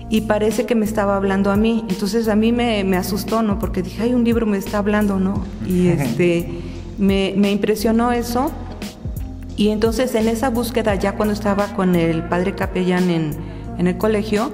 y 0.09 0.21
parece 0.21 0.65
que 0.65 0.75
me 0.75 0.85
estaba 0.85 1.15
hablando 1.15 1.51
a 1.51 1.55
mí. 1.55 1.85
Entonces 1.87 2.27
a 2.27 2.35
mí 2.35 2.51
me, 2.51 2.83
me 2.83 2.97
asustó, 2.97 3.43
¿no? 3.43 3.59
Porque 3.59 3.83
dije, 3.83 4.03
hay 4.03 4.13
un 4.13 4.23
libro 4.23 4.45
me 4.45 4.57
está 4.57 4.79
hablando, 4.79 5.19
¿no? 5.19 5.43
Y 5.67 5.87
este 5.89 6.61
me, 6.99 7.51
impresionó 7.51 8.11
eso. 8.11 8.51
Y 9.55 9.69
entonces 9.69 10.15
en 10.15 10.27
esa 10.27 10.49
búsqueda, 10.49 10.95
ya 10.95 11.15
cuando 11.15 11.33
estaba 11.33 11.67
con 11.73 11.95
el 11.95 12.23
padre 12.23 12.55
capellán 12.55 13.09
en, 13.09 13.49
el 13.77 13.97
colegio, 13.97 14.51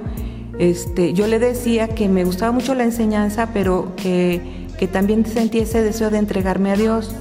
este, 0.58 1.12
yo 1.12 1.26
le 1.26 1.38
decía 1.38 1.88
que 1.88 2.08
me 2.08 2.24
gustaba 2.24 2.52
mucho 2.52 2.74
la 2.74 2.84
enseñanza, 2.84 3.50
pero 3.52 3.92
que, 3.96 4.66
que 4.78 4.86
también 4.86 5.24
sentía 5.26 5.62
ese 5.62 5.82
deseo 5.82 6.10
de 6.10 6.18
entregarme 6.18 6.70
a 6.70 6.76
Dios. 6.76 7.14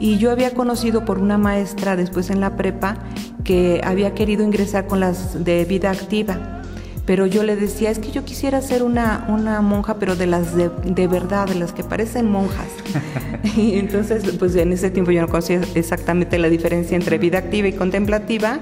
Y 0.00 0.18
yo 0.18 0.30
había 0.30 0.52
conocido 0.52 1.04
por 1.04 1.18
una 1.18 1.38
maestra 1.38 1.96
después 1.96 2.30
en 2.30 2.40
la 2.40 2.56
prepa 2.56 2.98
que 3.44 3.80
había 3.84 4.14
querido 4.14 4.42
ingresar 4.42 4.86
con 4.86 5.00
las 5.00 5.44
de 5.44 5.64
vida 5.64 5.90
activa 5.90 6.62
pero 7.04 7.26
yo 7.26 7.42
le 7.42 7.56
decía, 7.56 7.90
es 7.90 7.98
que 7.98 8.12
yo 8.12 8.24
quisiera 8.24 8.60
ser 8.60 8.82
una, 8.84 9.26
una 9.28 9.60
monja, 9.60 9.96
pero 9.98 10.14
de 10.14 10.26
las 10.26 10.54
de, 10.54 10.70
de, 10.84 11.08
verdad, 11.08 11.48
de 11.48 11.56
las 11.56 11.72
que 11.72 11.82
parecen 11.82 12.30
monjas. 12.30 12.68
y 13.56 13.78
entonces, 13.78 14.22
pues 14.38 14.54
en 14.54 14.72
ese 14.72 14.90
tiempo 14.90 15.10
yo 15.10 15.20
no 15.20 15.28
conocía 15.28 15.60
exactamente 15.74 16.38
la 16.38 16.48
diferencia 16.48 16.96
entre 16.96 17.18
vida 17.18 17.38
activa 17.38 17.66
y 17.66 17.72
contemplativa, 17.72 18.60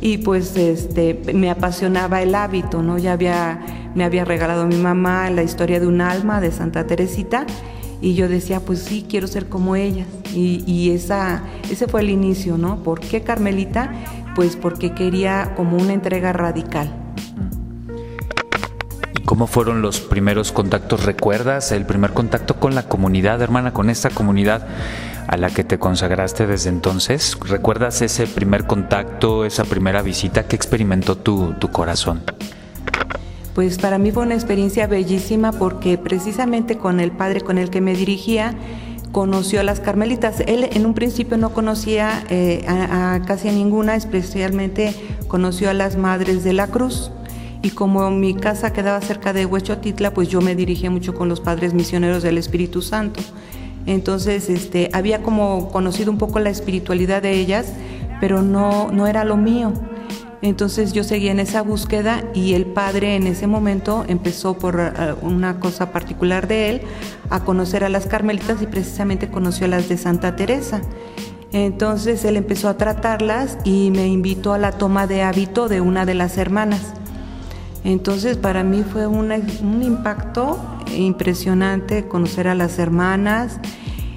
y 0.00 0.18
pues 0.18 0.56
este, 0.56 1.20
me 1.34 1.50
apasionaba 1.50 2.22
el 2.22 2.34
hábito, 2.34 2.82
¿no? 2.82 2.98
Ya 2.98 3.12
había, 3.12 3.90
me 3.94 4.04
había 4.04 4.24
regalado 4.24 4.66
mi 4.66 4.76
mamá 4.76 5.30
la 5.30 5.42
historia 5.42 5.80
de 5.80 5.86
un 5.86 6.00
alma 6.00 6.40
de 6.40 6.52
Santa 6.52 6.86
Teresita, 6.86 7.46
y 8.02 8.14
yo 8.14 8.28
decía, 8.28 8.60
pues 8.60 8.80
sí, 8.80 9.04
quiero 9.06 9.26
ser 9.26 9.48
como 9.48 9.76
ellas. 9.76 10.06
Y, 10.34 10.64
y 10.66 10.90
esa, 10.90 11.42
ese 11.70 11.86
fue 11.86 12.00
el 12.00 12.08
inicio, 12.08 12.56
¿no? 12.56 12.82
¿Por 12.82 13.00
qué 13.00 13.22
Carmelita? 13.22 13.92
Pues 14.34 14.56
porque 14.56 14.94
quería 14.94 15.52
como 15.54 15.76
una 15.76 15.92
entrega 15.92 16.32
radical 16.32 17.09
¿Cómo 19.30 19.46
fueron 19.46 19.80
los 19.80 20.00
primeros 20.00 20.50
contactos? 20.50 21.04
¿Recuerdas 21.04 21.70
el 21.70 21.86
primer 21.86 22.10
contacto 22.10 22.56
con 22.56 22.74
la 22.74 22.88
comunidad, 22.88 23.40
hermana, 23.40 23.72
con 23.72 23.88
esta 23.88 24.10
comunidad 24.10 24.66
a 25.28 25.36
la 25.36 25.50
que 25.50 25.62
te 25.62 25.78
consagraste 25.78 26.48
desde 26.48 26.68
entonces? 26.68 27.38
¿Recuerdas 27.46 28.02
ese 28.02 28.26
primer 28.26 28.66
contacto, 28.66 29.44
esa 29.44 29.64
primera 29.64 30.02
visita 30.02 30.48
que 30.48 30.56
experimentó 30.56 31.16
tu, 31.16 31.52
tu 31.60 31.70
corazón? 31.70 32.22
Pues 33.54 33.78
para 33.78 33.98
mí 33.98 34.10
fue 34.10 34.24
una 34.24 34.34
experiencia 34.34 34.88
bellísima 34.88 35.52
porque 35.52 35.96
precisamente 35.96 36.76
con 36.76 36.98
el 36.98 37.12
padre 37.12 37.40
con 37.40 37.56
el 37.56 37.70
que 37.70 37.80
me 37.80 37.94
dirigía, 37.94 38.56
conoció 39.12 39.60
a 39.60 39.62
las 39.62 39.78
carmelitas. 39.78 40.40
Él 40.40 40.68
en 40.72 40.86
un 40.86 40.94
principio 40.94 41.36
no 41.36 41.50
conocía 41.50 42.24
eh, 42.30 42.64
a, 42.66 43.20
casi 43.28 43.48
a 43.48 43.52
ninguna, 43.52 43.94
especialmente 43.94 44.92
conoció 45.28 45.70
a 45.70 45.72
las 45.72 45.96
madres 45.96 46.42
de 46.42 46.52
la 46.52 46.66
cruz 46.66 47.12
y 47.62 47.70
como 47.70 48.10
mi 48.10 48.34
casa 48.34 48.72
quedaba 48.72 49.00
cerca 49.00 49.32
de 49.32 49.46
Huechotitla, 49.46 50.14
pues 50.14 50.28
yo 50.28 50.40
me 50.40 50.54
dirigía 50.54 50.90
mucho 50.90 51.14
con 51.14 51.28
los 51.28 51.40
padres 51.40 51.74
misioneros 51.74 52.22
del 52.22 52.38
Espíritu 52.38 52.80
Santo. 52.82 53.20
Entonces, 53.86 54.48
este, 54.48 54.90
había 54.92 55.22
como 55.22 55.68
conocido 55.70 56.10
un 56.10 56.18
poco 56.18 56.38
la 56.38 56.50
espiritualidad 56.50 57.22
de 57.22 57.32
ellas, 57.32 57.72
pero 58.20 58.42
no, 58.42 58.90
no 58.92 59.06
era 59.06 59.24
lo 59.24 59.36
mío. 59.36 59.72
Entonces 60.42 60.94
yo 60.94 61.04
seguía 61.04 61.32
en 61.32 61.40
esa 61.40 61.60
búsqueda 61.60 62.24
y 62.32 62.54
el 62.54 62.64
padre 62.64 63.14
en 63.16 63.26
ese 63.26 63.46
momento 63.46 64.04
empezó 64.08 64.54
por 64.54 64.80
eh, 64.80 65.14
una 65.20 65.60
cosa 65.60 65.92
particular 65.92 66.48
de 66.48 66.70
él 66.70 66.80
a 67.28 67.44
conocer 67.44 67.84
a 67.84 67.90
las 67.90 68.06
carmelitas 68.06 68.62
y 68.62 68.66
precisamente 68.66 69.30
conoció 69.30 69.66
a 69.66 69.68
las 69.68 69.88
de 69.90 69.98
Santa 69.98 70.36
Teresa. 70.36 70.80
Entonces 71.52 72.24
él 72.24 72.36
empezó 72.36 72.68
a 72.70 72.78
tratarlas 72.78 73.58
y 73.64 73.90
me 73.90 74.06
invitó 74.06 74.54
a 74.54 74.58
la 74.58 74.72
toma 74.72 75.06
de 75.06 75.22
hábito 75.22 75.68
de 75.68 75.82
una 75.82 76.06
de 76.06 76.14
las 76.14 76.38
hermanas. 76.38 76.94
Entonces 77.84 78.36
para 78.36 78.62
mí 78.62 78.82
fue 78.82 79.06
un 79.06 79.82
impacto 79.82 80.58
impresionante 80.96 82.06
conocer 82.06 82.48
a 82.48 82.54
las 82.54 82.78
hermanas 82.78 83.58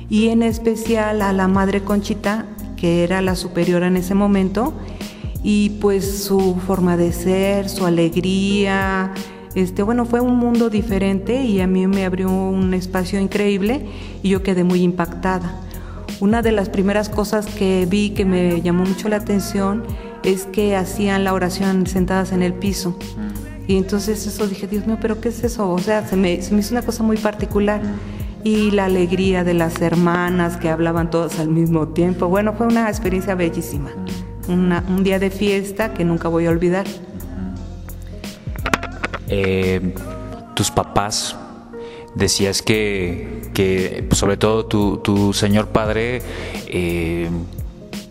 y 0.09 0.29
en 0.29 0.43
especial 0.43 1.21
a 1.21 1.33
la 1.33 1.47
madre 1.47 1.81
Conchita, 1.83 2.45
que 2.75 3.03
era 3.03 3.21
la 3.21 3.35
superiora 3.35 3.87
en 3.87 3.97
ese 3.97 4.13
momento, 4.15 4.73
y 5.41 5.71
pues 5.81 6.23
su 6.23 6.55
forma 6.67 6.97
de 6.97 7.11
ser, 7.11 7.69
su 7.69 7.85
alegría, 7.85 9.13
este, 9.55 9.83
bueno, 9.83 10.05
fue 10.05 10.19
un 10.19 10.37
mundo 10.37 10.69
diferente 10.69 11.43
y 11.43 11.59
a 11.61 11.67
mí 11.67 11.85
me 11.85 12.05
abrió 12.05 12.29
un 12.31 12.73
espacio 12.73 13.19
increíble 13.19 13.85
y 14.23 14.29
yo 14.29 14.41
quedé 14.41 14.63
muy 14.63 14.81
impactada. 14.81 15.59
Una 16.19 16.41
de 16.41 16.51
las 16.51 16.69
primeras 16.69 17.09
cosas 17.09 17.45
que 17.45 17.85
vi 17.89 18.11
que 18.11 18.25
me 18.25 18.61
llamó 18.61 18.83
mucho 18.85 19.09
la 19.09 19.17
atención 19.17 19.83
es 20.23 20.45
que 20.45 20.75
hacían 20.75 21.23
la 21.23 21.33
oración 21.33 21.85
sentadas 21.85 22.31
en 22.31 22.41
el 22.41 22.53
piso. 22.53 22.97
Y 23.67 23.77
entonces 23.77 24.25
eso 24.27 24.47
dije, 24.47 24.67
Dios 24.67 24.85
mío, 24.85 24.97
pero 25.01 25.21
¿qué 25.21 25.29
es 25.29 25.43
eso? 25.43 25.69
O 25.69 25.79
sea, 25.79 26.05
se 26.07 26.15
me, 26.15 26.41
se 26.41 26.53
me 26.53 26.59
hizo 26.59 26.73
una 26.73 26.81
cosa 26.81 27.03
muy 27.03 27.17
particular. 27.17 27.81
Y 28.43 28.71
la 28.71 28.85
alegría 28.85 29.45
de 29.45 29.53
las 29.53 29.81
hermanas 29.81 30.57
que 30.57 30.69
hablaban 30.69 31.09
todas 31.09 31.39
al 31.39 31.47
mismo 31.47 31.87
tiempo. 31.87 32.27
Bueno, 32.27 32.53
fue 32.53 32.67
una 32.67 32.89
experiencia 32.89 33.35
bellísima. 33.35 33.91
un 34.49 35.03
día 35.03 35.17
de 35.17 35.29
fiesta 35.29 35.93
que 35.93 36.03
nunca 36.03 36.27
voy 36.27 36.47
a 36.47 36.49
olvidar. 36.49 36.85
Eh, 39.29 39.93
tus 40.55 40.69
papás, 40.69 41.35
decías 42.15 42.61
que, 42.61 43.49
que 43.53 44.07
sobre 44.11 44.37
todo 44.37 44.65
tu, 44.65 44.97
tu 44.97 45.33
señor 45.33 45.69
padre 45.69 46.21
eh, 46.67 47.29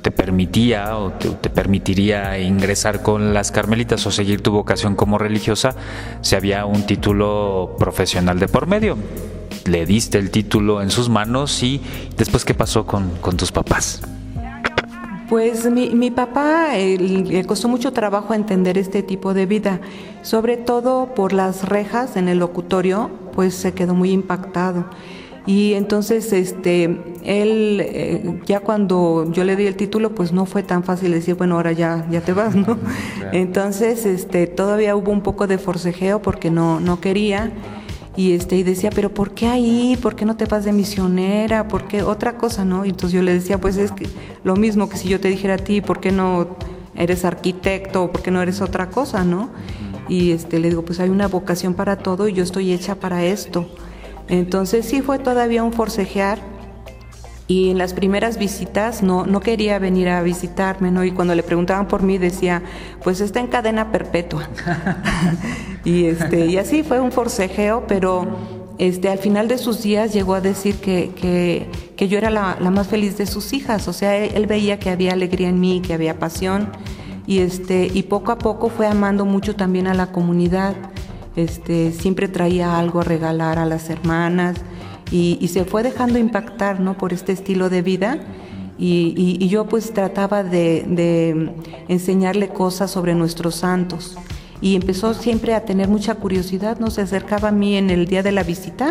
te 0.03 0.11
permitía 0.11 0.99
o 0.99 1.13
te, 1.13 1.49
permitiría 1.49 2.39
ingresar 2.39 3.03
con 3.03 3.33
las 3.33 3.53
carmelitas 3.53 4.05
o 4.07 4.11
seguir 4.11 4.43
tu 4.43 4.51
vocación 4.51 4.97
como 4.97 5.17
religiosa 5.17 5.75
si 6.21 6.35
había 6.35 6.67
un 6.67 6.85
título 6.85 7.77
profesional 7.79 8.39
de 8.39 8.49
por 8.49 8.67
medio. 8.67 8.97
Le 9.65 9.87
diste 9.87 10.19
el 10.19 10.31
título 10.31 10.83
en 10.83 10.91
sus 10.91 11.09
manos 11.09 11.63
y 11.63 11.81
después 12.17 12.45
qué 12.45 12.53
pasó 12.53 12.85
con, 12.85 13.13
tus 13.37 13.53
papás. 13.53 14.03
Pues 15.29 15.71
mi, 15.71 15.91
mi 15.91 16.11
papá 16.11 16.75
le 16.77 17.45
costó 17.47 17.69
mucho 17.69 17.93
trabajo 17.93 18.35
entender 18.35 18.77
este 18.77 19.03
tipo 19.03 19.33
de 19.35 19.47
vida, 19.47 19.81
sobre 20.23 20.57
todo 20.57 21.15
por 21.15 21.33
las 21.33 21.69
rejas 21.69 22.17
en 22.17 22.29
el 22.29 22.39
locutorio, 22.39 23.09
pues 23.35 23.55
se 23.55 23.73
quedó 23.73 23.95
muy 23.95 24.11
impactado. 24.11 24.87
Y 25.45 25.75
entonces, 25.75 26.33
este, 26.33 26.85
él, 27.25 27.81
eh, 27.81 28.41
ya 28.47 28.61
cuando 28.61 29.29
yo 29.33 29.43
le 29.43 29.57
di 29.57 29.67
el 29.67 29.75
título, 29.75 30.15
pues 30.15 30.33
no 30.33 30.47
fue 30.47 30.63
tan 30.63 30.85
fácil 30.85 31.11
decir, 31.11 31.35
bueno, 31.35 31.57
ahora 31.57 31.73
ya, 31.73 32.07
ya 32.11 32.21
te 32.21 32.33
vas, 32.33 32.55
¿no? 32.55 32.79
Entonces, 33.33 34.07
este, 34.07 34.47
todavía 34.47 34.95
hubo 34.95 35.11
un 35.11 35.23
poco 35.23 35.49
de 35.49 35.59
forcejeo 35.59 36.23
porque 36.23 36.51
no, 36.51 36.79
no 36.79 37.01
quería. 37.01 37.51
Y, 38.15 38.33
este, 38.33 38.57
y 38.57 38.63
decía, 38.63 38.91
pero 38.95 39.13
¿por 39.13 39.33
qué 39.33 39.49
ahí? 39.49 39.99
¿Por 40.01 40.15
qué 40.15 40.25
no 40.25 40.37
te 40.37 40.45
vas 40.45 40.65
de 40.65 40.73
misionera? 40.73 41.67
¿Por 41.67 41.89
qué 41.89 42.03
otra 42.03 42.37
cosa, 42.37 42.65
no? 42.65 42.85
Y 42.85 42.91
entonces 42.91 43.13
yo 43.13 43.23
le 43.23 43.33
decía, 43.33 43.59
pues 43.59 43.79
es 43.79 43.91
que 43.91 44.07
lo 44.45 44.55
mismo 44.55 44.89
que 44.89 44.97
si 44.97 45.09
yo 45.09 45.19
te 45.19 45.29
dijera 45.29 45.55
a 45.55 45.59
ti, 45.59 45.81
¿por 45.81 45.99
qué 45.99 46.13
no 46.13 46.57
eres 46.95 47.25
arquitecto? 47.25 48.13
¿Por 48.13 48.23
qué 48.23 48.31
no 48.31 48.43
eres 48.43 48.61
otra 48.61 48.91
cosa, 48.91 49.25
no? 49.25 49.51
Y 50.09 50.33
este, 50.33 50.59
le 50.59 50.69
digo, 50.69 50.83
pues 50.85 51.01
hay 51.01 51.09
una 51.09 51.27
vocación 51.27 51.75
para 51.75 51.97
todo 51.97 52.29
y 52.29 52.35
yo 52.35 52.43
estoy 52.43 52.73
hecha 52.73 52.97
para 52.97 53.25
esto. 53.25 53.67
Entonces 54.33 54.87
sí 54.87 55.03
fue 55.03 55.19
todavía 55.19 55.63
un 55.63 55.75
forcejear 55.75 56.39
y 57.49 57.69
en 57.69 57.77
las 57.77 57.93
primeras 57.93 58.39
visitas 58.39 59.03
no, 59.03 59.27
no 59.27 59.41
quería 59.41 59.79
venir 59.79 60.09
a 60.09 60.23
visitarme, 60.23 60.91
¿no? 60.91 61.05
Y 61.05 61.11
cuando 61.11 61.35
le 61.35 61.43
preguntaban 61.43 61.87
por 61.87 62.03
mí 62.03 62.17
decía, 62.17 62.63
pues 63.05 63.21
está 63.21 63.41
en 63.41 63.49
cadena 63.49 63.93
perpetua. 63.93 64.49
y, 65.85 66.07
este, 66.07 66.47
y 66.47 66.57
así 66.57 66.83
fue 66.83 66.99
un 66.99 67.13
forcejeo, 67.13 67.85
pero 67.87 68.27
este, 68.79 69.11
al 69.11 69.19
final 69.19 69.49
de 69.49 69.59
sus 69.59 69.83
días 69.83 70.15
llegó 70.15 70.33
a 70.33 70.41
decir 70.41 70.77
que, 70.77 71.11
que, 71.15 71.67
que 71.95 72.09
yo 72.09 72.17
era 72.17 72.31
la, 72.31 72.57
la, 72.59 72.71
más 72.71 72.89
feliz 72.89 73.19
de 73.19 73.27
sus 73.27 73.53
hijas, 73.53 73.87
o 73.87 73.93
sea, 73.93 74.17
él, 74.17 74.31
él, 74.35 74.47
veía 74.47 74.79
que 74.79 74.89
había 74.89 75.13
alegría 75.13 75.51
en 75.51 75.61
mí, 75.61 75.83
que 75.83 75.93
había 75.93 76.19
pasión, 76.19 76.71
y, 77.27 77.41
este, 77.41 77.91
y 77.93 78.05
poco 78.05 78.33
a 78.33 78.39
poco 78.39 78.71
fue 78.71 78.87
amando 78.87 79.27
mucho 79.27 79.55
también 79.57 79.89
a 79.89 79.93
la 79.93 80.07
comunidad 80.07 80.75
este, 81.37 81.93
siempre 81.93 82.29
traía 82.29 82.79
algo 82.79 83.01
a 83.01 83.05
regalar 83.05 83.59
a 83.59 83.67
las 83.67 83.89
hermanas 83.91 84.57
y, 85.11 85.47
se 85.49 85.65
fue 85.65 85.83
dejando 85.83 86.19
impactar 86.19 86.81
¿no? 86.81 86.97
por 86.97 87.13
este 87.13 87.33
estilo 87.33 87.69
de 87.69 87.83
vida. 87.83 88.19
Y, 88.79 89.47
yo 89.49 89.67
pues 89.67 89.93
trataba 89.93 90.43
de, 90.43 91.53
enseñarle 91.89 92.49
cosas 92.49 92.91
sobre 92.91 93.15
nuestros 93.15 93.57
santos. 93.57 94.17
Y 94.61 94.77
empezó 94.77 95.13
siempre 95.13 95.55
a 95.55 95.65
tener 95.65 95.89
mucha 95.89 96.15
curiosidad, 96.15 96.79
¿no? 96.79 96.91
Se 96.91 97.03
acercaba 97.03 97.49
a 97.49 97.53
mí 97.53 97.77
en 97.77 97.91
el 97.91 98.07
día 98.07 98.23
de 98.23 98.31
la 98.31 98.45
visita 98.45 98.91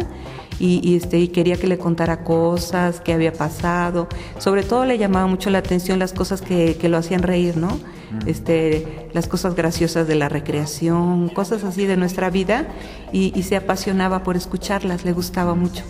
y, 0.64 0.96
este, 0.96 1.20
y 1.20 1.28
quería 1.30 1.58
que 1.58 1.68
le 1.68 1.78
contara 1.78 2.24
cosas, 2.24 3.02
qué 3.02 3.14
había 3.14 3.34
pasado. 3.34 4.08
Sobre 4.38 4.64
todo 4.64 4.86
le 4.86 4.98
llamaba 4.98 5.28
mucho 5.28 5.50
la 5.50 5.58
atención 5.58 6.00
las 6.00 6.14
cosas 6.14 6.42
que, 6.42 6.78
que 6.78 6.90
lo 6.90 6.98
hacían 6.98 7.24
reír, 7.24 7.58
¿no? 7.58 7.80
este, 8.26 9.10
las 9.14 9.28
cosas 9.28 9.56
graciosas 9.56 10.08
de 10.08 10.16
la 10.16 10.30
recreación, 10.30 11.30
cosas 11.30 11.64
así 11.64 11.86
de 11.86 11.98
nuestra 11.98 12.30
vida, 12.30 12.68
y, 13.12 13.42
se 13.44 13.56
apasionaba 13.56 14.24
por 14.24 14.38
escucharlas, 14.38 15.04
le 15.04 15.14
gustaba 15.14 15.56
mucho. 15.56 15.84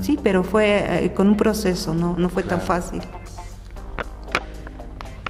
Sí, 0.00 0.18
pero 0.22 0.44
fue 0.44 1.04
eh, 1.04 1.12
con 1.14 1.28
un 1.28 1.36
proceso, 1.36 1.94
no, 1.94 2.16
no 2.16 2.28
fue 2.28 2.42
tan 2.42 2.60
fácil. 2.60 3.00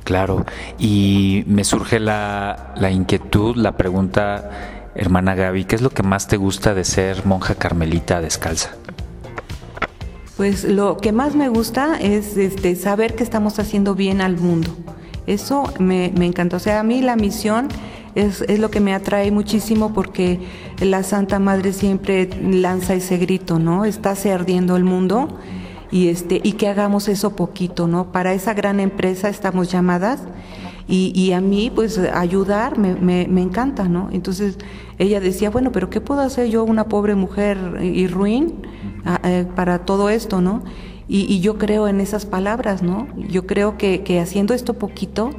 Claro, 0.04 0.44
y 0.78 1.44
me 1.46 1.64
surge 1.64 2.00
la, 2.00 2.74
la 2.76 2.90
inquietud, 2.90 3.56
la 3.56 3.76
pregunta, 3.76 4.50
hermana 4.94 5.34
Gaby, 5.34 5.64
¿qué 5.64 5.76
es 5.76 5.82
lo 5.82 5.90
que 5.90 6.02
más 6.02 6.28
te 6.28 6.36
gusta 6.36 6.74
de 6.74 6.84
ser 6.84 7.24
monja 7.26 7.54
carmelita 7.54 8.20
descalza? 8.20 8.70
Pues 10.36 10.64
lo 10.64 10.96
que 10.96 11.12
más 11.12 11.34
me 11.34 11.48
gusta 11.48 11.98
es 12.00 12.36
este, 12.36 12.74
saber 12.74 13.14
que 13.14 13.22
estamos 13.22 13.58
haciendo 13.58 13.94
bien 13.94 14.20
al 14.20 14.38
mundo. 14.38 14.74
Eso 15.26 15.72
me, 15.78 16.12
me 16.16 16.26
encantó. 16.26 16.56
O 16.56 16.60
sea, 16.60 16.80
a 16.80 16.82
mí 16.82 17.00
la 17.00 17.16
misión 17.16 17.68
es, 18.14 18.42
es, 18.42 18.58
lo 18.58 18.70
que 18.70 18.80
me 18.80 18.94
atrae 18.94 19.30
muchísimo 19.30 19.92
porque 19.92 20.40
la 20.80 21.02
Santa 21.02 21.38
Madre 21.38 21.72
siempre 21.72 22.28
lanza 22.42 22.94
ese 22.94 23.18
grito, 23.18 23.58
¿no? 23.58 23.84
Está 23.84 24.14
ardiendo 24.34 24.76
el 24.76 24.84
mundo 24.84 25.28
y, 25.90 26.08
este, 26.08 26.40
y 26.42 26.52
que 26.52 26.68
hagamos 26.68 27.08
eso 27.08 27.36
poquito, 27.36 27.86
¿no? 27.86 28.10
Para 28.10 28.32
esa 28.32 28.54
gran 28.54 28.80
empresa 28.80 29.28
estamos 29.28 29.70
llamadas 29.70 30.20
y, 30.88 31.12
y 31.18 31.32
a 31.32 31.40
mí, 31.40 31.70
pues, 31.74 31.98
ayudar 31.98 32.78
me, 32.78 32.94
me, 32.94 33.42
encanta, 33.42 33.88
¿no? 33.88 34.08
Entonces 34.12 34.58
ella 34.98 35.20
decía, 35.20 35.50
bueno, 35.50 35.72
pero 35.72 35.90
¿qué 35.90 36.00
puedo 36.00 36.20
hacer 36.20 36.48
yo, 36.48 36.64
una 36.64 36.84
pobre 36.84 37.14
mujer 37.14 37.78
y 37.82 38.06
ruin, 38.06 38.54
eh, 39.24 39.46
para 39.56 39.80
todo 39.80 40.08
esto, 40.10 40.40
¿no? 40.40 40.62
Y, 41.08 41.40
yo 41.40 41.58
creo 41.58 41.88
en 41.88 42.00
esas 42.00 42.24
palabras, 42.24 42.82
¿no? 42.82 43.06
Yo 43.16 43.46
creo 43.46 43.76
que, 43.76 44.20
haciendo 44.20 44.54
esto 44.54 44.74
poquito, 44.74 45.30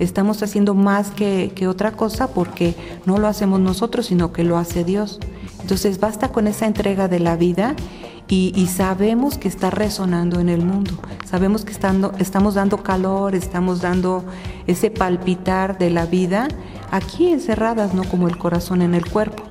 estamos 0.00 0.42
haciendo 0.42 0.74
más 0.74 1.10
que, 1.10 1.52
otra 1.68 1.92
cosa 1.92 2.28
porque 2.34 2.74
no 3.06 3.18
lo 3.18 3.28
hacemos 3.28 3.60
nosotros, 3.60 4.06
sino 4.06 4.32
que 4.32 4.42
lo 4.42 4.58
hace 4.58 4.82
Dios. 4.82 5.20
Entonces 5.60 6.00
basta 6.00 6.32
con 6.32 6.48
esa 6.48 6.66
entrega 6.66 7.06
de 7.06 7.20
la 7.20 7.36
vida 7.36 7.76
y, 8.30 8.66
sabemos 8.68 9.38
que 9.38 9.48
está 9.48 9.70
resonando 9.70 10.38
en 10.38 10.48
el 10.48 10.62
mundo. 10.62 10.92
Sabemos 11.24 11.64
que 11.64 11.72
estamos 11.72 12.54
dando 12.54 12.82
calor, 12.82 13.34
estamos 13.34 13.80
dando 13.80 14.24
ese 14.68 14.90
palpitar 14.90 15.78
de 15.78 15.90
la 15.90 16.06
vida 16.06 16.46
aquí 16.92 17.28
encerradas, 17.28 17.92
¿no? 17.92 18.04
Como 18.04 18.28
el 18.28 18.38
corazón 18.38 18.82
en 18.82 18.94
el 18.94 19.04
cuerpo. 19.04 19.42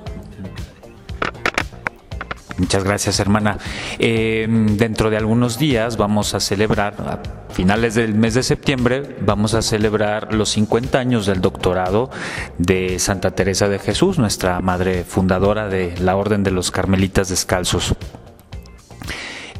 Muchas 2.57 2.83
gracias, 2.83 3.19
hermana. 3.19 3.57
Eh, 3.99 4.45
dentro 4.49 5.09
de 5.09 5.17
algunos 5.17 5.57
días 5.57 5.95
vamos 5.95 6.33
a 6.33 6.39
celebrar, 6.39 6.95
a 6.99 7.53
finales 7.53 7.95
del 7.95 8.13
mes 8.13 8.33
de 8.33 8.43
septiembre, 8.43 9.17
vamos 9.21 9.53
a 9.53 9.61
celebrar 9.61 10.33
los 10.33 10.49
50 10.49 10.99
años 10.99 11.25
del 11.25 11.41
doctorado 11.41 12.09
de 12.57 12.99
Santa 12.99 13.31
Teresa 13.31 13.69
de 13.69 13.79
Jesús, 13.79 14.19
nuestra 14.19 14.59
madre 14.59 15.03
fundadora 15.05 15.67
de 15.67 15.97
la 15.99 16.15
Orden 16.17 16.43
de 16.43 16.51
los 16.51 16.69
Carmelitas 16.69 17.29
Descalzos. 17.29 17.95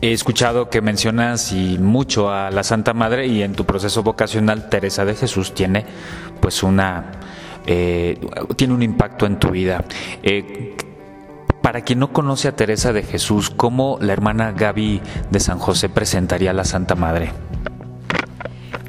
He 0.01 0.13
escuchado 0.13 0.69
que 0.69 0.81
mencionas 0.81 1.51
y 1.51 1.77
mucho 1.77 2.31
a 2.31 2.51
la 2.51 2.63
Santa 2.63 2.93
Madre 2.93 3.27
y 3.27 3.43
en 3.43 3.53
tu 3.53 3.65
proceso 3.65 4.01
vocacional 4.01 4.69
Teresa 4.69 5.03
de 5.03 5.13
Jesús 5.13 5.53
tiene 5.53 5.85
pues 6.39 6.63
una 6.63 7.11
eh, 7.65 8.17
tiene 8.55 8.73
un 8.73 8.81
impacto 8.81 9.25
en 9.25 9.39
tu 9.39 9.51
vida. 9.51 9.83
Eh, 10.23 10.77
para 11.61 11.81
quien 11.81 11.99
no 11.99 12.13
conoce 12.13 12.47
a 12.47 12.55
Teresa 12.55 12.93
de 12.93 13.03
Jesús, 13.03 13.49
¿cómo 13.49 13.97
la 13.99 14.13
hermana 14.13 14.53
Gaby 14.53 15.01
de 15.29 15.39
San 15.41 15.59
José 15.59 15.89
presentaría 15.89 16.51
a 16.51 16.53
la 16.53 16.63
Santa 16.63 16.95
Madre? 16.95 17.31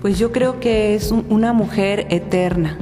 Pues 0.00 0.18
yo 0.18 0.30
creo 0.30 0.60
que 0.60 0.94
es 0.94 1.10
una 1.10 1.52
mujer 1.52 2.06
eterna, 2.10 2.78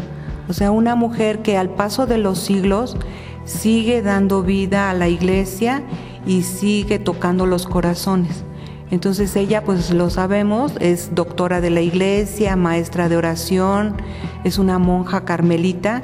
o 0.49 0.53
sea, 0.53 0.71
una 0.71 0.95
mujer 0.95 1.41
que 1.41 1.57
al 1.57 1.71
paso 1.71 2.07
de 2.07 2.19
los 2.19 2.39
siglos 2.39 2.97
sigue 3.45 4.03
dando 4.03 4.43
vida 4.43 4.91
a 4.91 4.95
la 4.95 5.09
iglesia 5.09 5.83
y 6.29 6.43
sigue 6.43 7.01
tocando 7.01 7.47
los 7.47 7.67
corazones. 7.67 8.45
Entonces 8.91 9.35
ella, 9.35 9.65
pues 9.65 9.91
lo 9.93 10.09
sabemos, 10.11 10.73
es 10.81 11.15
doctora 11.15 11.61
de 11.61 11.71
la 11.71 11.81
iglesia, 11.81 12.55
maestra 12.55 13.09
de 13.09 13.17
oración, 13.17 13.97
es 14.45 14.59
una 14.59 14.79
monja 14.79 15.25
carmelita 15.25 16.03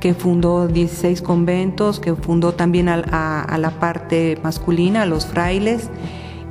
que 0.00 0.12
fundó 0.14 0.66
16 0.66 1.22
conventos, 1.22 2.00
que 2.00 2.14
fundó 2.14 2.52
también 2.52 2.88
a, 2.88 3.56
la 3.58 3.70
parte 3.78 4.38
masculina, 4.42 5.02
a 5.02 5.06
los 5.06 5.26
frailes, 5.26 5.88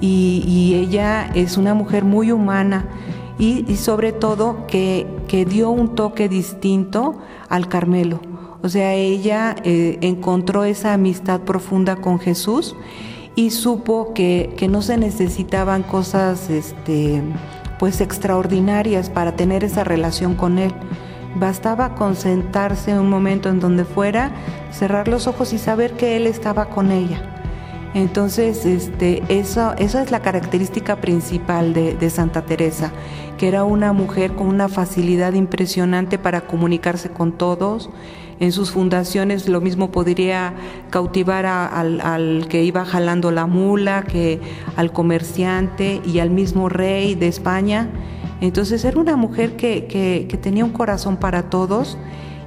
y, 0.01 0.73
ella 0.75 1.31
es 1.33 1.57
una 1.57 1.73
mujer 1.73 2.03
muy 2.03 2.31
humana 2.31 2.85
y, 3.39 3.75
sobre 3.75 4.11
todo 4.11 4.67
que, 4.67 5.07
dio 5.49 5.69
un 5.69 5.95
toque 5.95 6.29
distinto 6.29 7.15
al 7.49 7.67
Carmelo. 7.67 8.19
O 8.63 8.69
sea, 8.69 8.93
ella 8.93 9.55
eh, 9.63 9.99
encontró 10.01 10.63
esa 10.63 10.93
amistad 10.93 11.41
profunda 11.41 11.97
con 11.97 12.19
Jesús 12.19 12.75
y 13.36 13.52
supo 13.52 14.13
que, 14.13 14.54
que 14.58 14.67
no 14.67 14.82
se 14.82 14.98
necesitaban 14.98 15.84
cosas 15.84 16.50
este, 16.50 17.21
pues 17.78 18.02
extraordinarias 18.02 19.10
para 19.10 19.36
tener 19.36 19.63
esa 19.63 19.84
relación 19.84 20.36
con 20.36 20.58
Él. 20.58 20.74
Bastaba 21.36 21.95
concentrarse 21.95 22.98
un 22.98 23.10
momento 23.10 23.50
en 23.50 23.60
donde 23.60 23.84
fuera, 23.84 24.32
cerrar 24.71 25.10
los 25.10 25.28
ojos 25.28 25.52
y 25.52 25.58
saber 25.58 25.93
que 25.93 26.15
Él 26.15 26.28
estaba 26.28 26.69
con 26.69 26.91
ella. 26.91 27.32
Entonces, 27.93 28.65
este, 28.65 29.24
eso, 29.30 29.74
esa 29.78 30.02
es 30.02 30.12
la 30.12 30.21
característica 30.21 30.98
principal 30.98 31.74
de, 31.74 31.95
de, 31.95 32.10
Santa 32.10 32.41
Teresa, 32.41 32.91
que 33.38 33.48
era 33.48 33.63
una 33.63 33.93
mujer 33.93 34.34
con 34.34 34.48
una 34.48 34.67
facilidad 34.67 35.34
impresionante 35.34 36.17
para 36.17 36.41
comunicarse 36.41 37.10
con 37.10 37.32
todos, 37.32 37.89
en 38.39 38.52
sus 38.52 38.71
fundaciones 38.71 39.48
lo 39.48 39.62
mismo 39.62 39.91
podría 39.91 40.54
cautivar 40.89 41.45
al, 41.45 42.48
que 42.50 42.63
iba 42.63 42.86
jalando 42.86 43.32
la 43.32 43.45
mula, 43.45 44.04
que 44.04 44.39
al 44.76 44.91
comerciante 44.91 46.02
y 46.06 46.19
al 46.19 46.30
mismo 46.30 46.69
rey 46.69 47.15
de 47.15 47.28
España. 47.28 47.89
Entonces 48.41 48.84
era 48.84 49.00
una 49.00 49.15
mujer 49.15 49.56
que, 49.56 50.28
tenía 50.41 50.65
un 50.65 50.71
corazón 50.71 51.17
para 51.17 51.50
todos 51.50 51.98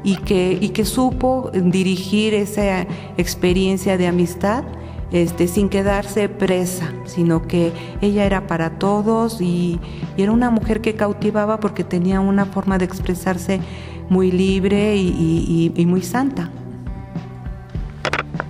y 0.05 0.17
que, 0.17 0.59
y 0.61 0.71
que 0.71 0.85
supo 0.85 1.51
dirigir 1.53 2.35
esa 2.35 2.87
experiencia 3.17 3.97
de 3.97 4.07
amistad 4.07 4.65
este, 5.11 5.49
sin 5.49 5.71
quedarse 5.71 6.29
presa, 6.29 6.93
sino 7.07 7.47
que 7.47 7.73
ella 8.03 8.27
era 8.27 8.47
para 8.47 8.79
todos 8.79 9.41
y, 9.41 9.81
era 10.19 10.33
una 10.33 10.51
mujer 10.51 10.81
que 10.83 10.97
cautivaba 10.97 11.61
porque 11.61 11.83
tenía 11.85 12.21
una 12.21 12.45
forma 12.45 12.77
de 12.77 12.85
expresarse 12.85 13.61
muy 14.09 14.31
libre 14.31 14.97
y, 14.97 15.85
muy 15.87 16.03
santa. 16.03 16.51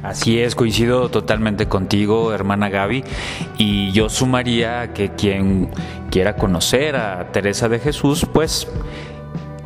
Así 0.03 0.39
es, 0.39 0.55
coincido 0.55 1.11
totalmente 1.11 1.67
contigo, 1.67 2.33
hermana 2.33 2.69
Gaby, 2.69 3.05
y 3.59 3.93
yo 3.93 4.09
sumaría 4.09 4.93
que 4.95 5.11
quien 5.11 5.71
quiera 6.11 6.37
conocer 6.37 6.97
a 6.97 7.31
Teresa 7.33 7.69
de 7.69 7.79
Jesús, 7.79 8.27
pues 8.33 8.69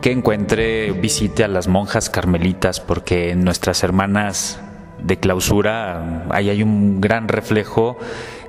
que 0.00 0.10
encuentre, 0.10 0.90
visite 0.92 1.44
a 1.44 1.48
las 1.48 1.68
monjas 1.68 2.10
carmelitas, 2.10 2.80
porque 2.80 3.36
nuestras 3.36 3.84
hermanas 3.84 4.60
de 5.00 5.18
clausura, 5.18 6.26
ahí 6.30 6.50
hay 6.50 6.62
un 6.62 7.00
gran 7.00 7.28
reflejo 7.28 7.98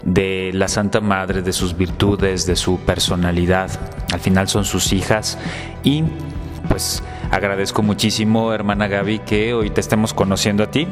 de 0.04 0.52
la 0.54 0.68
Santa 0.68 1.00
Madre, 1.00 1.42
de 1.42 1.54
sus 1.54 1.78
virtudes, 1.78 2.46
de 2.46 2.56
su 2.56 2.80
personalidad. 2.80 3.70
Al 4.12 4.20
final 4.20 4.48
son 4.48 4.66
sus 4.66 4.94
hijas 4.94 5.38
y 5.84 6.04
pues 6.68 7.04
agradezco 7.34 7.82
muchísimo, 7.82 8.54
hermana 8.54 8.88
Gaby, 8.88 9.20
que 9.20 9.54
hoy 9.54 9.72
te 9.72 9.82
estemos 9.82 10.14
conociendo 10.14 10.64
a 10.64 10.72
ti 10.72 10.88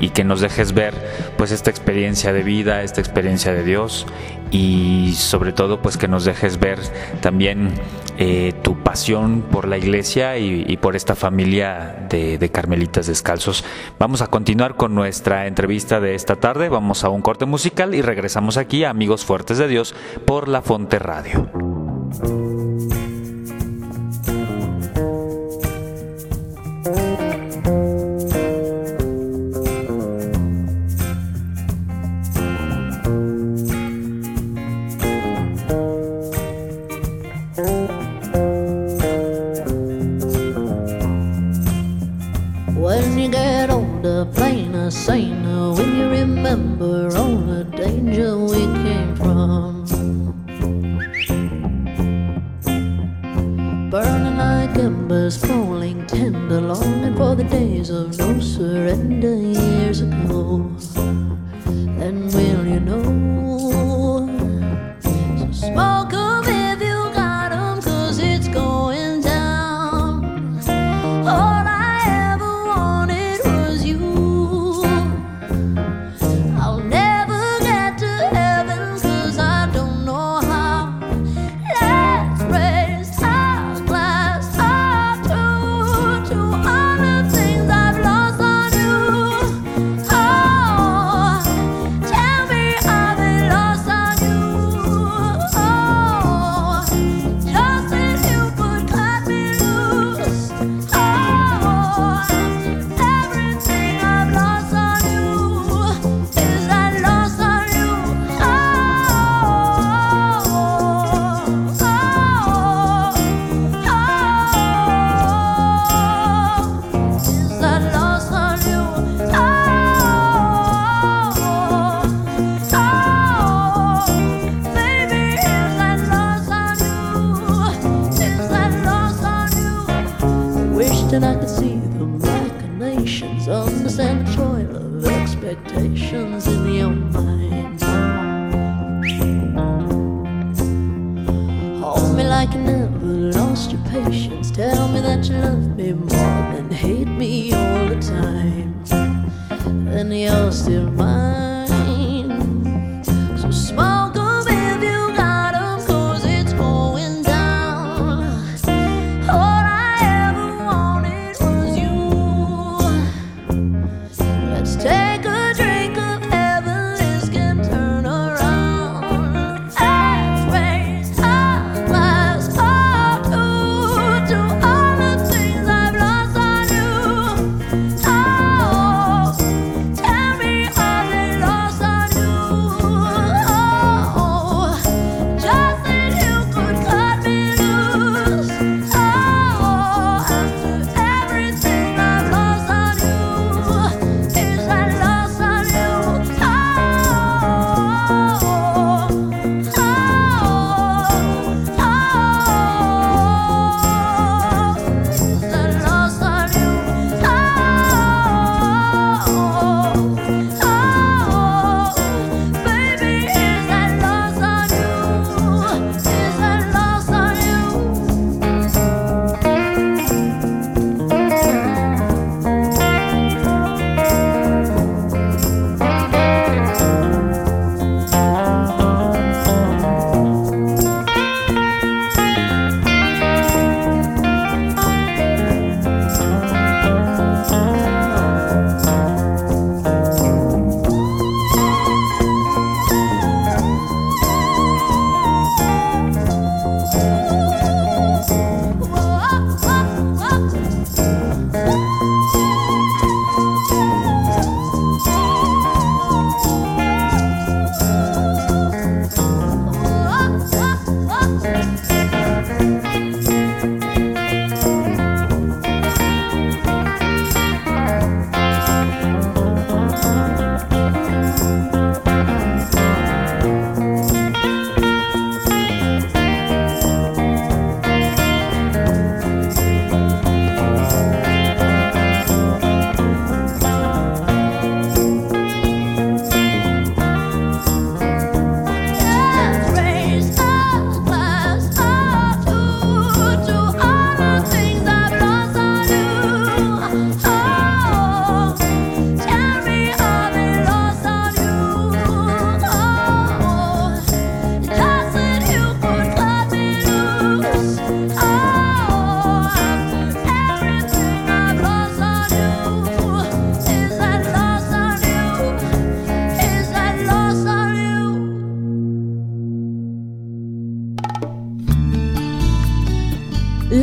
y 0.00 0.10
que 0.10 0.24
nos 0.24 0.40
dejes 0.40 0.72
ver 0.72 0.94
pues 1.36 1.52
esta 1.52 1.70
experiencia 1.70 2.32
de 2.32 2.42
vida, 2.42 2.82
esta 2.82 3.00
experiencia 3.00 3.52
de 3.52 3.62
Dios 3.62 4.06
y 4.50 5.12
sobre 5.14 5.52
todo 5.52 5.80
pues 5.80 5.96
que 5.96 6.08
nos 6.08 6.24
dejes 6.24 6.58
ver 6.58 6.80
también 7.20 7.74
eh, 8.18 8.52
tu 8.62 8.76
pasión 8.82 9.42
por 9.42 9.68
la 9.68 9.78
iglesia 9.78 10.36
y, 10.36 10.76
por 10.78 10.96
esta 10.96 11.14
familia 11.14 12.06
de, 12.10 12.38
de, 12.38 12.48
carmelitas 12.50 13.06
descalzos. 13.06 13.64
Vamos 13.98 14.20
a 14.20 14.26
continuar 14.26 14.76
con 14.76 14.94
nuestra 14.94 15.46
entrevista 15.46 16.00
de 16.00 16.14
esta 16.14 16.36
tarde, 16.36 16.68
vamos 16.68 17.04
a 17.04 17.08
un 17.08 17.22
corte 17.22 17.46
musical 17.46 17.94
y 17.94 18.02
regresamos 18.02 18.56
aquí 18.56 18.84
a 18.84 18.90
Amigos 18.90 19.24
Fuertes 19.24 19.58
de 19.58 19.68
Dios 19.68 19.94
por 20.26 20.48
La 20.48 20.60
Fonte 20.60 20.98
Radio. 20.98 21.50
sim 44.94 45.23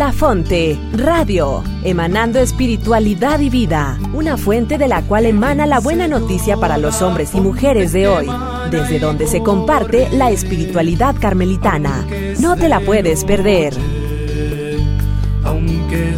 La 0.02 0.12
Fonte, 0.12 0.80
radio, 0.94 1.64
emanando 1.84 2.40
espiritualidad 2.40 3.40
y 3.40 3.52
vida, 3.52 4.00
una 4.14 4.36
fuente 4.36 4.80
de 4.80 4.88
la 4.88 5.04
cual 5.04 5.28
emana 5.28 5.68
la 5.68 5.80
buena 5.80 6.08
noticia 6.08 6.58
para 6.58 6.80
los 6.80 7.04
hombres 7.04 7.36
y 7.36 7.40
mujeres 7.40 7.94
de 7.94 8.08
hoy, 8.08 8.28
desde 8.72 8.98
donde 8.98 9.28
se 9.28 9.44
comparte 9.44 10.10
la 10.10 10.32
espiritualidad 10.32 11.16
carmelitana. 11.22 12.04
No 12.40 12.56
te 12.56 12.68
la 12.68 12.80
puedes 12.80 13.24
perder. 13.26 13.76
Aunque 15.44 16.16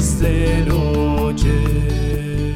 noche. 0.65 2.56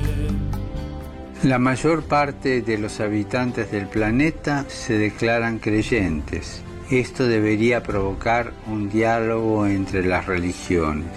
La 1.43 1.59
mayor 1.59 2.03
parte 2.03 2.61
de 2.61 2.77
los 2.77 3.01
habitantes 3.01 3.69
del 3.69 3.87
planeta 3.87 4.63
se 4.69 4.97
declaran 4.97 5.59
creyentes 5.59 6.63
esto 6.89 7.27
debería 7.27 7.83
provocar 7.83 8.53
un 8.65 8.89
diálogo 8.89 9.67
entre 9.67 10.05
las 10.05 10.25
religiones. 10.25 11.11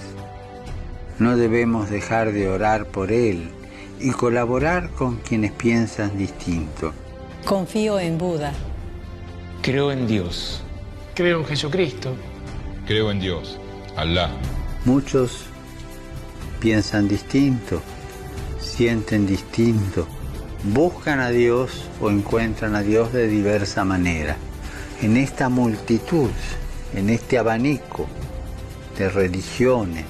No 1.21 1.37
debemos 1.37 1.91
dejar 1.91 2.33
de 2.33 2.49
orar 2.49 2.87
por 2.87 3.13
Él 3.13 3.51
y 4.01 4.11
colaborar 4.11 4.91
con 4.91 5.19
quienes 5.19 5.53
piensan 5.53 6.19
distinto. 6.19 6.93
Confío 7.45 8.01
en 8.01 8.19
Buda. 8.19 8.53
Creo 9.63 9.93
en 9.93 10.09
Dios. 10.09 10.63
Creo 11.15 11.39
en 11.39 11.47
Jesucristo. 11.47 12.17
Creo 12.87 13.11
en 13.13 13.21
Dios, 13.21 13.59
Alá. 13.97 14.31
Muchos 14.85 15.45
piensan 16.59 17.07
distinto, 17.07 17.81
sienten 18.59 19.27
distinto, 19.27 20.09
buscan 20.75 21.21
a 21.21 21.29
Dios 21.29 21.85
o 22.01 22.11
encuentran 22.11 22.75
a 22.75 22.83
Dios 22.83 23.13
de 23.13 23.29
diversa 23.29 23.85
manera 23.85 24.37
en 25.03 25.17
esta 25.17 25.49
multitud, 25.49 26.31
en 26.95 27.09
este 27.09 27.39
abanico 27.39 28.07
de 28.99 29.09
religiones, 29.09 30.05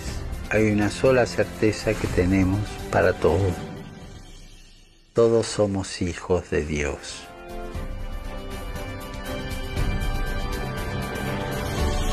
hay 0.50 0.70
una 0.72 0.90
sola 0.90 1.26
certeza 1.26 1.94
que 1.94 2.09
tenemos 2.09 2.61
para 2.90 3.12
todos. 3.12 3.53
Todos 5.12 5.46
somos 5.46 6.03
hijos 6.03 6.50
de 6.50 6.64
Dios. 6.64 7.22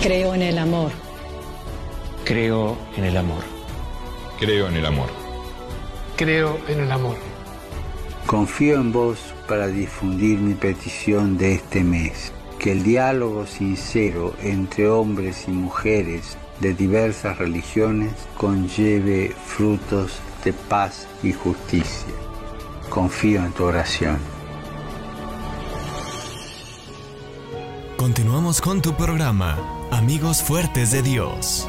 Creo 0.02 0.36
en 0.36 0.44
el 0.44 0.58
amor. 0.60 0.92
Creo 2.26 2.78
en 2.96 3.06
el 3.06 3.18
amor. 3.18 3.44
Creo 4.40 4.68
en 4.68 4.76
el 4.76 4.86
amor. 4.86 5.10
Creo 6.16 6.60
en 6.68 6.82
el 6.82 6.92
amor. 6.92 7.18
Confío 8.28 8.76
en 8.76 8.92
vos 8.92 9.18
para 9.48 9.68
difundir 9.68 10.38
mi 10.38 10.54
petición 10.54 11.38
de 11.38 11.56
este 11.56 11.84
mes 11.84 12.34
que 12.60 12.72
el 12.72 12.84
diálogo 12.84 13.46
sincero 13.46 14.34
entre 14.42 14.90
hombres 14.90 15.46
y 15.48 15.52
mujeres 15.52 16.38
de 16.60 16.74
diversas 16.74 17.38
religiones 17.38 18.14
conlleve 18.36 19.36
frutos 19.46 20.20
de 20.44 20.54
paz 20.54 21.08
y 21.24 21.34
justicia. 21.34 22.14
Confío 22.90 23.44
en 23.44 23.52
tu 23.52 23.64
oración. 23.64 24.18
Continuamos 27.98 28.62
con 28.62 28.82
tu 28.82 28.94
programa, 28.96 29.58
Amigos 29.92 30.42
Fuertes 30.42 30.92
de 30.92 31.02
Dios. 31.02 31.68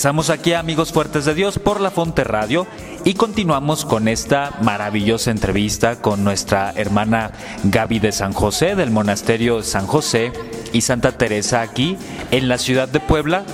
Regresamos 0.00 0.30
aquí 0.30 0.54
Amigos 0.54 0.92
Fuertes 0.92 1.26
de 1.26 1.34
Dios 1.34 1.58
por 1.58 1.78
la 1.78 1.90
Fonte 1.90 2.24
Radio 2.24 2.66
y 3.04 3.12
continuamos 3.12 3.84
con 3.84 4.08
esta 4.08 4.56
maravillosa 4.62 5.30
entrevista 5.30 6.00
con 6.00 6.24
nuestra 6.24 6.72
hermana 6.74 7.32
Gaby 7.64 7.98
de 7.98 8.10
San 8.10 8.32
José 8.32 8.76
del 8.76 8.90
Monasterio 8.90 9.62
San 9.62 9.86
José 9.86 10.32
y 10.72 10.80
Santa 10.80 11.12
Teresa 11.12 11.60
aquí 11.60 11.98
en 12.30 12.48
la 12.48 12.56
ciudad 12.56 12.88
de 12.88 13.00
Puebla. 13.00 13.44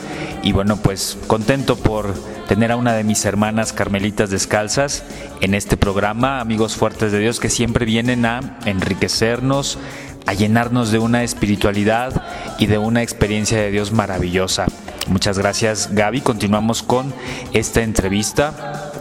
Y 0.45 0.53
bueno, 0.53 0.77
pues 0.77 1.19
contento 1.27 1.75
por 1.75 2.15
tener 2.47 2.71
a 2.71 2.77
una 2.77 2.93
de 2.93 3.03
mis 3.03 3.25
hermanas 3.25 3.73
carmelitas 3.73 4.31
descalzas 4.31 5.03
en 5.41 5.53
este 5.53 5.77
programa, 5.77 6.39
Amigos 6.39 6.77
Fuertes 6.77 7.11
de 7.11 7.19
Dios, 7.19 7.41
que 7.41 7.51
siempre 7.51 7.85
vienen 7.85 8.25
a 8.25 8.57
enriquecernos, 8.67 9.81
a 10.27 10.33
llenarnos 10.33 10.93
de 10.93 11.01
una 11.01 11.25
espiritualidad 11.25 12.23
y 12.61 12.67
de 12.67 12.79
una 12.79 13.03
experiencia 13.03 13.59
de 13.59 13.73
Dios 13.73 13.91
maravillosa. 13.91 14.67
Muchas 15.09 15.39
gracias 15.39 15.91
Gaby. 15.93 16.21
Continuamos 16.21 16.83
con 16.83 17.15
esta 17.53 17.83
entrevista. 17.83 18.93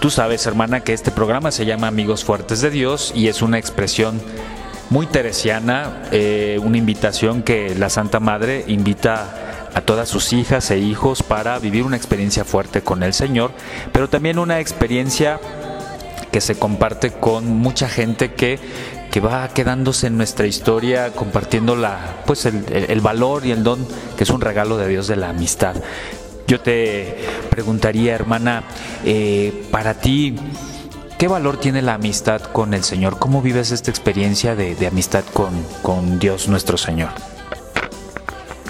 Tú 0.00 0.10
sabes, 0.10 0.46
hermana, 0.46 0.80
que 0.80 0.94
este 0.94 1.10
programa 1.10 1.52
se 1.52 1.66
llama 1.66 1.86
Amigos 1.86 2.24
Fuertes 2.24 2.60
de 2.60 2.70
Dios 2.70 3.12
y 3.14 3.28
es 3.28 3.42
una 3.42 3.58
expresión 3.58 4.20
muy 4.90 5.06
teresiana, 5.06 6.02
eh, 6.10 6.58
una 6.62 6.78
invitación 6.78 7.42
que 7.42 7.74
la 7.74 7.88
Santa 7.88 8.18
Madre 8.18 8.64
invita 8.66 9.68
a 9.74 9.80
todas 9.80 10.08
sus 10.08 10.32
hijas 10.32 10.70
e 10.70 10.78
hijos 10.78 11.22
para 11.22 11.58
vivir 11.58 11.84
una 11.84 11.96
experiencia 11.96 12.44
fuerte 12.44 12.82
con 12.82 13.02
el 13.02 13.14
Señor, 13.14 13.52
pero 13.92 14.08
también 14.08 14.38
una 14.38 14.60
experiencia 14.60 15.40
que 16.30 16.40
se 16.40 16.58
comparte 16.58 17.10
con 17.10 17.46
mucha 17.46 17.88
gente 17.88 18.32
que, 18.32 18.58
que 19.12 19.20
va 19.20 19.46
quedándose 19.48 20.06
en 20.06 20.16
nuestra 20.16 20.46
historia 20.46 21.12
compartiendo 21.12 21.76
la, 21.76 22.22
pues 22.26 22.46
el, 22.46 23.00
valor 23.02 23.44
y 23.44 23.50
el 23.50 23.62
don 23.62 23.86
que 24.16 24.24
es 24.24 24.30
un 24.30 24.40
regalo 24.40 24.78
de 24.78 24.88
Dios 24.88 25.06
de 25.06 25.16
la 25.16 25.28
amistad. 25.28 25.76
Yo 26.48 26.60
te 26.62 27.18
preguntaría, 27.50 28.14
hermana, 28.14 28.64
eh, 29.04 29.66
para 29.70 29.94
ti, 29.94 30.34
¿qué 31.18 31.28
valor 31.28 31.58
tiene 31.58 31.82
la 31.82 31.94
amistad 31.94 32.40
con 32.40 32.72
el 32.72 32.82
Señor? 32.84 33.18
¿Cómo 33.18 33.42
vives 33.42 33.70
esta 33.70 33.90
experiencia 33.90 34.56
de, 34.56 34.86
amistad 34.86 35.24
con, 35.34 35.62
con 35.82 36.18
Dios 36.18 36.48
nuestro 36.48 36.78
Señor? 36.78 37.10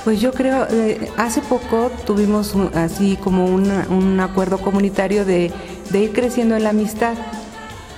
Pues 0.03 0.21
yo 0.21 0.33
creo, 0.33 0.67
eh, 0.69 1.09
hace 1.19 1.41
poco 1.41 1.93
tuvimos 2.05 2.55
un, 2.55 2.73
así 2.75 3.17
como 3.23 3.45
un 3.45 4.19
acuerdo 4.19 4.59
comunitario 4.59 5.25
de, 5.25 5.53
de, 5.91 5.99
ir 6.01 6.13
creciendo 6.13 6.57
en 6.57 6.65
la 6.65 6.71
amistad 6.71 7.15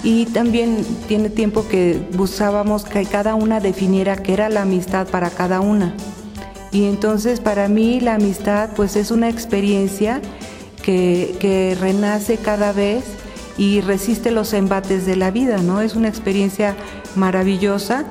y 0.02 0.26
también 0.26 0.84
tiene 1.08 1.30
tiempo 1.30 1.66
que 1.68 2.06
buscábamos 2.14 2.84
que 2.84 3.04
cada 3.06 3.34
una 3.34 3.60
definiera 3.60 4.16
qué 4.16 4.34
era 4.34 4.48
la 4.48 4.62
amistad 4.62 5.06
para 5.08 5.30
cada 5.30 5.60
una. 5.60 5.94
Y 6.72 6.84
entonces 6.86 7.40
para 7.40 7.68
mí 7.68 8.00
la 8.00 8.16
amistad 8.16 8.70
pues 8.74 8.96
es 8.96 9.10
una 9.10 9.28
experiencia 9.28 10.20
que, 10.82 11.76
renace 11.80 12.36
cada 12.36 12.72
vez 12.72 13.04
y 13.56 13.80
resiste 13.80 14.30
los 14.30 14.52
embates 14.52 15.06
de 15.06 15.16
la 15.16 15.30
vida, 15.30 15.58
¿no? 15.58 15.80
Es 15.80 15.94
una 15.94 16.08
experiencia 16.08 16.76
maravillosa 17.14 18.04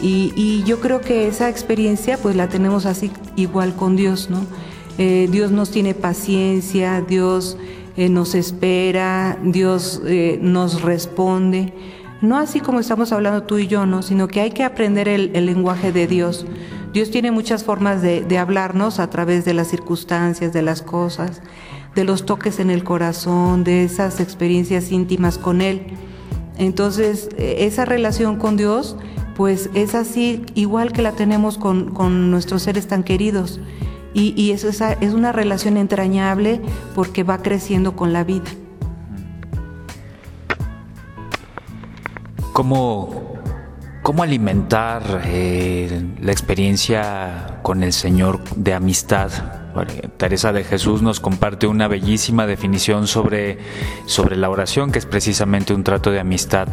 y, 0.00 0.32
y, 0.36 0.62
yo 0.64 0.80
creo 0.80 1.00
que 1.00 1.28
esa 1.28 1.48
experiencia 1.48 2.16
pues 2.16 2.36
la 2.36 2.48
tenemos 2.48 2.86
así 2.86 3.10
igual 3.36 3.74
con 3.74 3.96
Dios, 3.96 4.30
¿no? 4.30 4.46
Eh, 4.96 5.28
Dios 5.30 5.50
nos 5.50 5.70
tiene 5.70 5.94
paciencia, 5.94 7.00
Dios 7.00 7.56
eh, 7.96 8.08
nos 8.08 8.34
espera, 8.34 9.38
Dios 9.42 10.02
eh, 10.04 10.38
nos 10.42 10.82
responde. 10.82 11.72
No 12.20 12.38
así 12.38 12.60
como 12.60 12.80
estamos 12.80 13.12
hablando 13.12 13.44
tú 13.44 13.58
y 13.58 13.68
yo, 13.68 13.86
¿no? 13.86 14.02
Sino 14.02 14.26
que 14.28 14.40
hay 14.40 14.50
que 14.50 14.64
aprender 14.64 15.08
el, 15.08 15.32
lenguaje 15.46 15.92
de 15.92 16.06
Dios. 16.06 16.46
Dios 16.92 17.10
tiene 17.10 17.30
muchas 17.30 17.64
formas 17.64 18.02
de, 18.02 18.22
de, 18.22 18.38
hablarnos 18.38 18.98
a 18.98 19.10
través 19.10 19.44
de 19.44 19.54
las 19.54 19.68
circunstancias, 19.68 20.52
de 20.52 20.62
las 20.62 20.82
cosas, 20.82 21.42
de 21.94 22.04
los 22.04 22.24
toques 22.26 22.60
en 22.60 22.70
el 22.70 22.82
corazón, 22.82 23.62
de 23.62 23.84
esas 23.84 24.20
experiencias 24.20 24.90
íntimas 24.90 25.38
con 25.38 25.60
Él. 25.60 25.82
Entonces, 26.56 27.28
esa 27.36 27.84
relación 27.84 28.36
con 28.36 28.56
Dios, 28.56 28.96
pues 29.36 29.70
es 29.74 29.94
así 29.94 30.42
igual 30.54 30.92
que 30.92 31.02
la 31.02 31.12
tenemos 31.12 31.58
con, 31.58 31.90
con 31.90 32.30
nuestros 32.30 32.62
seres 32.62 32.86
tan 32.86 33.02
queridos. 33.02 33.60
Y, 34.14 34.32
y 34.40 34.52
es, 34.52 34.64
una 35.12 35.32
relación 35.32 35.76
entrañable 35.76 36.60
porque 36.94 37.24
va 37.24 37.38
creciendo 37.38 37.96
con 37.96 38.12
la 38.12 38.24
vida. 38.24 38.50
¿Cómo, 42.52 43.34
cómo 44.02 44.22
alimentar 44.22 45.22
eh, 45.24 46.04
la 46.20 46.30
experiencia 46.30 47.58
con 47.62 47.82
el 47.82 47.92
Señor 47.92 48.40
de 48.54 48.72
amistad? 48.72 49.32
Teresa 50.16 50.52
de 50.52 50.62
Jesús 50.62 51.02
nos 51.02 51.18
comparte 51.18 51.66
una 51.66 51.88
bellísima 51.88 52.46
definición 52.46 53.08
sobre, 53.08 53.58
sobre 54.06 54.36
la 54.36 54.48
oración, 54.48 54.92
que 54.92 55.00
es 55.00 55.06
precisamente 55.06 55.74
un 55.74 55.82
trato 55.82 56.12
de 56.12 56.20
amistad 56.20 56.68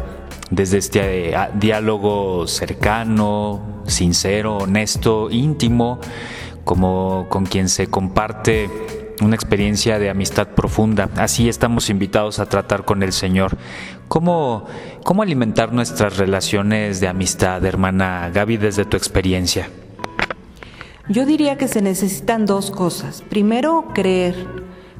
desde 0.50 0.78
este 0.78 1.34
diálogo 1.54 2.46
cercano, 2.46 3.82
sincero, 3.86 4.58
honesto, 4.58 5.30
íntimo, 5.30 5.98
como 6.64 7.26
con 7.28 7.46
quien 7.46 7.68
se 7.68 7.88
comparte 7.88 8.70
una 9.20 9.34
experiencia 9.34 9.98
de 9.98 10.10
amistad 10.10 10.48
profunda. 10.48 11.08
Así 11.16 11.48
estamos 11.48 11.90
invitados 11.90 12.38
a 12.38 12.46
tratar 12.46 12.84
con 12.84 13.02
el 13.02 13.12
Señor. 13.12 13.56
¿Cómo, 14.08 14.66
cómo 15.04 15.22
alimentar 15.22 15.72
nuestras 15.72 16.16
relaciones 16.16 17.00
de 17.00 17.08
amistad, 17.08 17.64
hermana 17.64 18.30
Gaby, 18.32 18.56
desde 18.56 18.84
tu 18.84 18.96
experiencia? 18.96 19.68
Yo 21.08 21.26
diría 21.26 21.56
que 21.56 21.68
se 21.68 21.82
necesitan 21.82 22.46
dos 22.46 22.70
cosas. 22.70 23.22
Primero, 23.22 23.86
creer, 23.92 24.34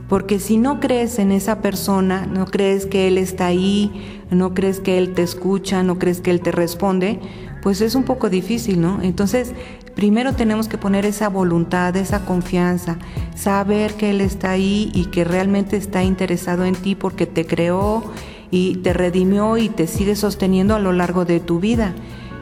porque 0.09 0.41
si 0.41 0.59
no 0.59 0.81
crees 0.81 1.19
en 1.19 1.33
esa 1.33 1.63
persona, 1.63 2.27
no 2.27 2.47
crees 2.47 2.87
que 2.87 3.09
Él 3.09 3.19
está 3.19 3.47
ahí, 3.47 4.21
no 4.31 4.53
crees 4.53 4.81
que 4.81 4.99
Él 4.99 5.15
te 5.15 5.23
escucha, 5.23 5.83
no 5.83 5.99
crees 5.99 6.21
que 6.21 6.31
Él 6.31 6.41
te 6.41 6.53
responde, 6.53 7.21
pues 7.63 7.81
es 7.81 7.95
un 7.95 8.03
poco 8.03 8.29
difícil, 8.29 8.81
¿no? 8.81 9.01
Entonces, 9.01 9.53
primero 9.95 10.35
tenemos 10.35 10.69
que 10.69 10.79
poner 10.79 11.05
esa 11.07 11.29
voluntad, 11.29 11.97
esa 11.97 12.25
confianza, 12.25 12.99
saber 13.35 13.95
que 13.95 14.11
Él 14.11 14.21
está 14.21 14.51
ahí 14.51 14.91
y 14.95 15.07
que 15.07 15.25
realmente 15.25 15.77
está 15.77 16.03
interesado 16.03 16.65
en 16.65 16.75
ti 16.75 16.95
porque 16.95 17.27
te 17.27 17.47
creó 17.47 18.03
y 18.51 18.77
te 18.77 18.93
redimió 18.93 19.57
y 19.57 19.69
te 19.69 19.87
sigue 19.87 20.17
sosteniendo 20.17 20.75
a 20.75 20.79
lo 20.79 20.93
largo 20.93 21.25
de 21.25 21.41
tu 21.41 21.61
vida. 21.61 21.95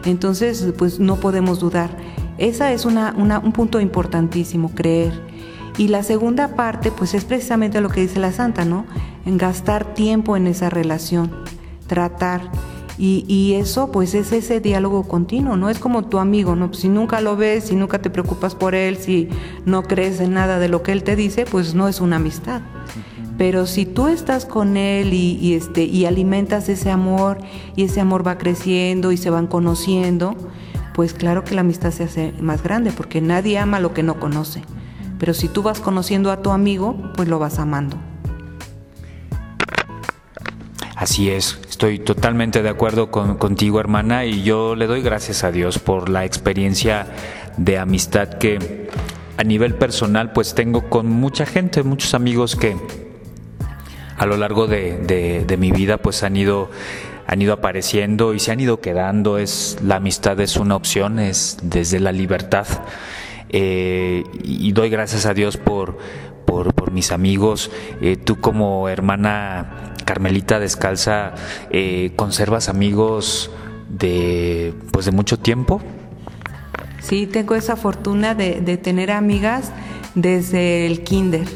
Entonces, 0.04 0.72
pues 0.76 0.98
no 0.98 1.16
podemos 1.16 1.60
dudar. 1.60 1.90
Esa 2.38 2.72
es 2.72 2.84
un 2.86 3.52
punto 3.52 3.80
importantísimo, 3.80 4.70
creer. 4.74 5.12
Y 5.76 5.88
la 5.88 6.02
segunda 6.02 6.56
parte, 6.56 6.90
pues 6.90 7.14
es 7.14 7.24
precisamente 7.24 7.80
lo 7.80 7.90
que 7.90 8.00
dice 8.00 8.18
la 8.18 8.32
santa, 8.32 8.64
¿no? 8.64 8.86
En 9.24 9.38
gastar 9.38 9.94
tiempo 9.94 10.36
en 10.36 10.46
esa 10.46 10.70
relación, 10.70 11.30
tratar. 11.86 12.50
Y, 13.02 13.24
y, 13.28 13.54
eso 13.54 13.90
pues 13.90 14.12
es 14.12 14.30
ese 14.30 14.60
diálogo 14.60 15.08
continuo, 15.08 15.56
no 15.56 15.70
es 15.70 15.78
como 15.78 16.04
tu 16.04 16.18
amigo, 16.18 16.54
¿no? 16.54 16.74
si 16.74 16.90
nunca 16.90 17.22
lo 17.22 17.34
ves, 17.34 17.64
si 17.64 17.74
nunca 17.74 18.02
te 18.02 18.10
preocupas 18.10 18.54
por 18.54 18.74
él, 18.74 18.98
si 18.98 19.30
no 19.64 19.84
crees 19.84 20.20
en 20.20 20.34
nada 20.34 20.58
de 20.58 20.68
lo 20.68 20.82
que 20.82 20.92
él 20.92 21.02
te 21.02 21.16
dice, 21.16 21.46
pues 21.50 21.74
no 21.74 21.88
es 21.88 22.02
una 22.02 22.16
amistad. 22.16 22.60
Pero 23.38 23.64
si 23.64 23.86
tú 23.86 24.08
estás 24.08 24.44
con 24.44 24.76
él 24.76 25.14
y, 25.14 25.38
y, 25.40 25.54
este, 25.54 25.84
y 25.84 26.04
alimentas 26.04 26.68
ese 26.68 26.90
amor 26.90 27.38
y 27.74 27.84
ese 27.84 28.02
amor 28.02 28.26
va 28.26 28.36
creciendo 28.36 29.12
y 29.12 29.16
se 29.16 29.30
van 29.30 29.46
conociendo, 29.46 30.36
pues 30.92 31.14
claro 31.14 31.42
que 31.42 31.54
la 31.54 31.62
amistad 31.62 31.92
se 31.92 32.04
hace 32.04 32.34
más 32.42 32.62
grande 32.62 32.92
porque 32.92 33.22
nadie 33.22 33.56
ama 33.56 33.80
lo 33.80 33.94
que 33.94 34.02
no 34.02 34.20
conoce. 34.20 34.60
Pero 35.18 35.32
si 35.32 35.48
tú 35.48 35.62
vas 35.62 35.80
conociendo 35.80 36.30
a 36.30 36.42
tu 36.42 36.50
amigo, 36.50 36.96
pues 37.16 37.28
lo 37.30 37.38
vas 37.38 37.58
amando. 37.58 37.96
Así 41.00 41.30
es, 41.30 41.58
estoy 41.66 41.98
totalmente 41.98 42.62
de 42.62 42.68
acuerdo 42.68 43.10
con, 43.10 43.38
contigo 43.38 43.80
hermana 43.80 44.26
y 44.26 44.42
yo 44.42 44.76
le 44.76 44.86
doy 44.86 45.00
gracias 45.00 45.44
a 45.44 45.50
Dios 45.50 45.78
por 45.78 46.10
la 46.10 46.26
experiencia 46.26 47.06
de 47.56 47.78
amistad 47.78 48.34
que 48.34 48.90
a 49.38 49.42
nivel 49.42 49.76
personal 49.76 50.34
pues 50.34 50.54
tengo 50.54 50.90
con 50.90 51.06
mucha 51.06 51.46
gente, 51.46 51.82
muchos 51.84 52.12
amigos 52.12 52.54
que 52.54 52.76
a 54.18 54.26
lo 54.26 54.36
largo 54.36 54.66
de, 54.66 55.56
mi 55.58 55.72
vida 55.72 55.96
pues 55.96 56.22
han 56.22 56.36
ido 56.36 56.70
han 57.26 57.40
ido 57.40 57.54
apareciendo 57.54 58.34
y 58.34 58.38
se 58.38 58.52
han 58.52 58.60
ido 58.60 58.82
quedando. 58.82 59.38
Es 59.38 59.78
la 59.82 59.96
amistad 59.96 60.38
es 60.40 60.56
una 60.56 60.76
opción, 60.76 61.18
es 61.18 61.56
desde 61.62 61.98
la 61.98 62.12
libertad. 62.12 62.66
Eh, 63.52 64.24
y 64.42 64.72
doy 64.72 64.90
gracias 64.90 65.26
a 65.26 65.34
Dios 65.34 65.56
por, 65.56 65.98
por, 66.46 66.74
por 66.74 66.90
mis 66.90 67.12
amigos. 67.12 67.70
Eh, 68.00 68.16
tú 68.16 68.40
como 68.40 68.88
hermana 68.88 69.94
Carmelita 70.04 70.58
Descalza, 70.58 71.34
eh, 71.70 72.12
¿conservas 72.16 72.68
amigos 72.68 73.50
de, 73.88 74.74
pues 74.92 75.06
de 75.06 75.12
mucho 75.12 75.38
tiempo? 75.38 75.80
Sí, 77.00 77.26
tengo 77.26 77.54
esa 77.54 77.76
fortuna 77.76 78.34
de, 78.34 78.60
de 78.60 78.76
tener 78.76 79.10
amigas 79.10 79.72
desde 80.14 80.86
el 80.86 81.02
kinder. 81.02 81.46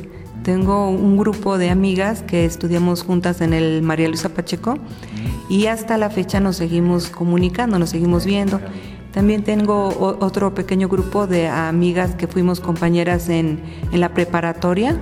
Tengo 0.42 0.90
un 0.90 1.16
grupo 1.16 1.56
de 1.56 1.70
amigas 1.70 2.22
que 2.22 2.44
estudiamos 2.44 3.02
juntas 3.02 3.40
en 3.40 3.54
el 3.54 3.82
María 3.82 4.08
Luisa 4.08 4.28
Pacheco 4.28 4.78
y 5.48 5.66
hasta 5.66 5.96
la 5.96 6.10
fecha 6.10 6.38
nos 6.38 6.56
seguimos 6.56 7.08
comunicando, 7.08 7.78
nos 7.78 7.90
seguimos 7.90 8.26
viendo. 8.26 8.60
También 9.14 9.44
tengo 9.44 9.88
otro 10.20 10.54
pequeño 10.54 10.88
grupo 10.88 11.28
de 11.28 11.46
amigas 11.46 12.16
que 12.16 12.26
fuimos 12.26 12.58
compañeras 12.58 13.28
en, 13.28 13.62
en 13.92 14.00
la 14.00 14.08
preparatoria 14.08 15.00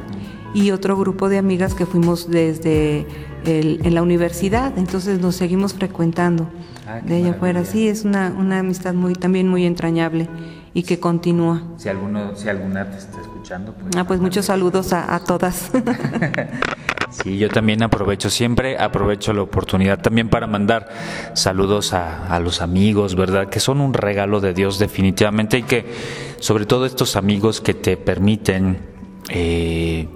y 0.55 0.71
otro 0.71 0.99
grupo 0.99 1.31
de 1.31 1.39
amigas 1.39 1.75
que 1.75 1.87
fuimos 1.87 2.31
desde 2.31 3.07
el, 3.47 3.81
en 3.85 3.95
la 3.95 4.03
universidad, 4.03 4.77
entonces 4.77 5.19
nos 5.21 5.37
seguimos 5.37 5.73
frecuentando 5.73 6.47
ah, 6.87 7.01
de 7.01 7.17
allá 7.17 7.31
afuera. 7.31 7.65
Sí, 7.65 7.89
es 7.89 8.05
una, 8.05 8.35
una 8.37 8.59
amistad 8.59 8.93
muy, 8.93 9.15
también 9.15 9.49
muy 9.49 9.65
entrañable 9.65 10.29
y 10.75 10.83
que 10.83 11.01
continúa. 11.01 11.63
Si, 11.79 11.89
alguno, 11.89 12.37
si 12.37 12.51
alguna 12.51 12.91
te 12.91 12.99
está 12.99 13.19
escuchando, 13.19 13.73
pues... 13.73 13.97
Ah, 13.97 14.05
pues 14.05 14.21
muchos 14.21 14.45
saludos 14.45 14.93
a, 14.93 15.15
a 15.15 15.21
todas. 15.21 15.71
Sí, 17.13 17.39
yo 17.39 17.49
también 17.49 17.83
aprovecho 17.83 18.31
siempre, 18.31 18.79
aprovecho 18.79 19.33
la 19.33 19.43
oportunidad 19.43 20.01
también 20.01 20.29
para 20.29 20.47
mandar 20.47 20.89
saludos 21.35 21.93
a, 21.93 22.27
a, 22.27 22.41
los 22.41 22.63
amigos, 22.63 23.15
¿verdad? 23.15 23.49
Que 23.51 23.61
son 23.61 23.81
un 23.81 23.93
regalo 23.93 24.41
de 24.41 24.55
Dios 24.55 24.79
definitivamente 24.79 25.59
y 25.59 25.63
que 25.63 25.85
sobre 26.41 26.65
todo 26.65 26.87
estos 26.87 27.17
amigos 27.17 27.61
que 27.61 27.75
te 27.75 27.97
permiten 27.97 28.79
eh, 29.29 30.09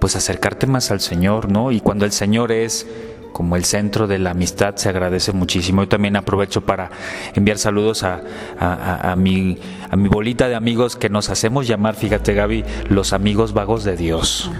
pues 0.00 0.16
acercarte 0.16 0.66
más 0.66 0.90
al 0.90 1.00
Señor, 1.00 1.50
¿no? 1.50 1.70
Y 1.72 1.80
cuando 1.80 2.04
el 2.04 2.12
Señor 2.12 2.52
es 2.52 2.86
como 3.32 3.56
el 3.56 3.64
centro 3.64 4.06
de 4.06 4.18
la 4.18 4.30
amistad 4.30 4.76
se 4.76 4.88
agradece 4.88 5.32
muchísimo. 5.32 5.82
Yo 5.82 5.88
también 5.88 6.16
aprovecho 6.16 6.60
para 6.60 6.90
enviar 7.34 7.58
saludos 7.58 8.02
a, 8.02 9.14
mi, 9.16 9.58
bolita 9.92 10.48
de 10.48 10.54
amigos 10.54 10.96
que 10.96 11.08
nos 11.08 11.30
hacemos 11.30 11.66
llamar, 11.66 11.94
fíjate 11.94 12.34
Gaby, 12.34 12.64
los 12.88 13.12
amigos 13.12 13.52
vagos 13.52 13.84
de 13.84 13.96
Dios, 13.96 14.50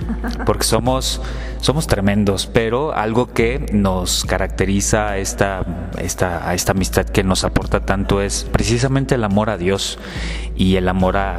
porque 0.47 0.65
somos, 0.65 1.21
somos 1.61 1.87
tremendos, 1.87 2.47
pero 2.47 2.95
algo 2.95 3.33
que 3.33 3.67
nos 3.73 4.25
caracteriza 4.25 5.19
esta, 5.19 5.65
esta, 5.99 6.53
esta 6.55 6.73
amistad 6.73 7.07
que 7.07 7.25
nos 7.25 7.45
aporta 7.45 7.81
tanto 7.81 8.21
es 8.23 8.45
precisamente 8.51 9.15
el 9.15 9.25
amor 9.25 9.51
a 9.51 9.57
Dios 9.57 9.99
y 10.61 10.77
el 10.77 10.89
amor 10.89 11.17
a, 11.17 11.39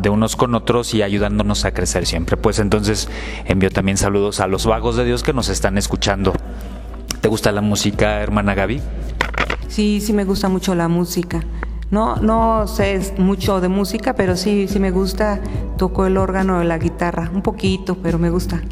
de 0.00 0.08
unos 0.08 0.34
con 0.34 0.54
otros 0.54 0.94
y 0.94 1.02
ayudándonos 1.02 1.66
a 1.66 1.72
crecer 1.72 2.06
siempre. 2.06 2.38
Pues 2.38 2.58
entonces 2.58 3.10
envío 3.44 3.70
también 3.70 3.98
saludos 3.98 4.40
a 4.40 4.46
los 4.46 4.64
vagos 4.64 4.96
de 4.96 5.04
Dios 5.04 5.22
que 5.22 5.34
nos 5.34 5.50
están 5.50 5.76
escuchando. 5.76 6.23
¿Te 7.20 7.28
gusta 7.28 7.52
la 7.52 7.60
música, 7.60 8.20
hermana 8.20 8.54
Gaby? 8.54 8.80
Sí, 9.68 10.00
sí 10.00 10.12
me 10.12 10.24
gusta 10.24 10.48
mucho 10.48 10.74
la 10.74 10.88
música. 10.88 11.42
No, 11.90 12.16
no 12.16 12.66
sé 12.66 13.00
mucho 13.18 13.60
de 13.60 13.68
música, 13.68 14.14
pero 14.14 14.36
sí, 14.36 14.66
sí 14.68 14.78
me 14.78 14.90
gusta. 14.90 15.40
Toco 15.78 16.06
el 16.06 16.16
órgano 16.16 16.58
de 16.58 16.64
la 16.64 16.78
guitarra, 16.78 17.30
un 17.32 17.42
poquito, 17.42 17.96
pero 17.96 18.18
me 18.18 18.30
gusta. 18.30 18.62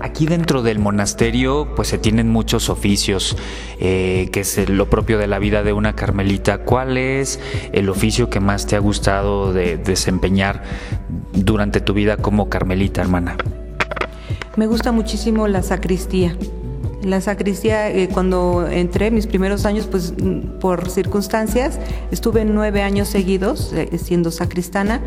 Aquí 0.00 0.26
dentro 0.26 0.62
del 0.62 0.78
monasterio 0.78 1.74
pues 1.74 1.88
se 1.88 1.98
tienen 1.98 2.28
muchos 2.28 2.68
oficios, 2.68 3.36
eh, 3.80 4.28
que 4.32 4.40
es 4.40 4.68
lo 4.68 4.88
propio 4.88 5.18
de 5.18 5.26
la 5.26 5.38
vida 5.38 5.62
de 5.62 5.72
una 5.72 5.94
carmelita. 5.94 6.58
¿Cuál 6.58 6.96
es 6.96 7.40
el 7.72 7.88
oficio 7.88 8.30
que 8.30 8.40
más 8.40 8.66
te 8.66 8.76
ha 8.76 8.78
gustado 8.80 9.52
de 9.52 9.76
desempeñar 9.76 10.62
durante 11.32 11.80
tu 11.80 11.94
vida 11.94 12.16
como 12.16 12.48
carmelita, 12.48 13.00
hermana? 13.00 13.36
Me 14.56 14.66
gusta 14.66 14.92
muchísimo 14.92 15.46
la 15.48 15.62
sacristía. 15.62 16.36
La 17.02 17.20
sacristía, 17.20 17.90
eh, 17.90 18.08
cuando 18.12 18.66
entré, 18.66 19.12
mis 19.12 19.28
primeros 19.28 19.64
años, 19.66 19.86
pues 19.86 20.12
mm, 20.20 20.58
por 20.58 20.90
circunstancias, 20.90 21.78
estuve 22.10 22.44
nueve 22.44 22.82
años 22.82 23.08
seguidos 23.08 23.72
eh, 23.72 23.96
siendo 23.98 24.32
sacristana 24.32 25.00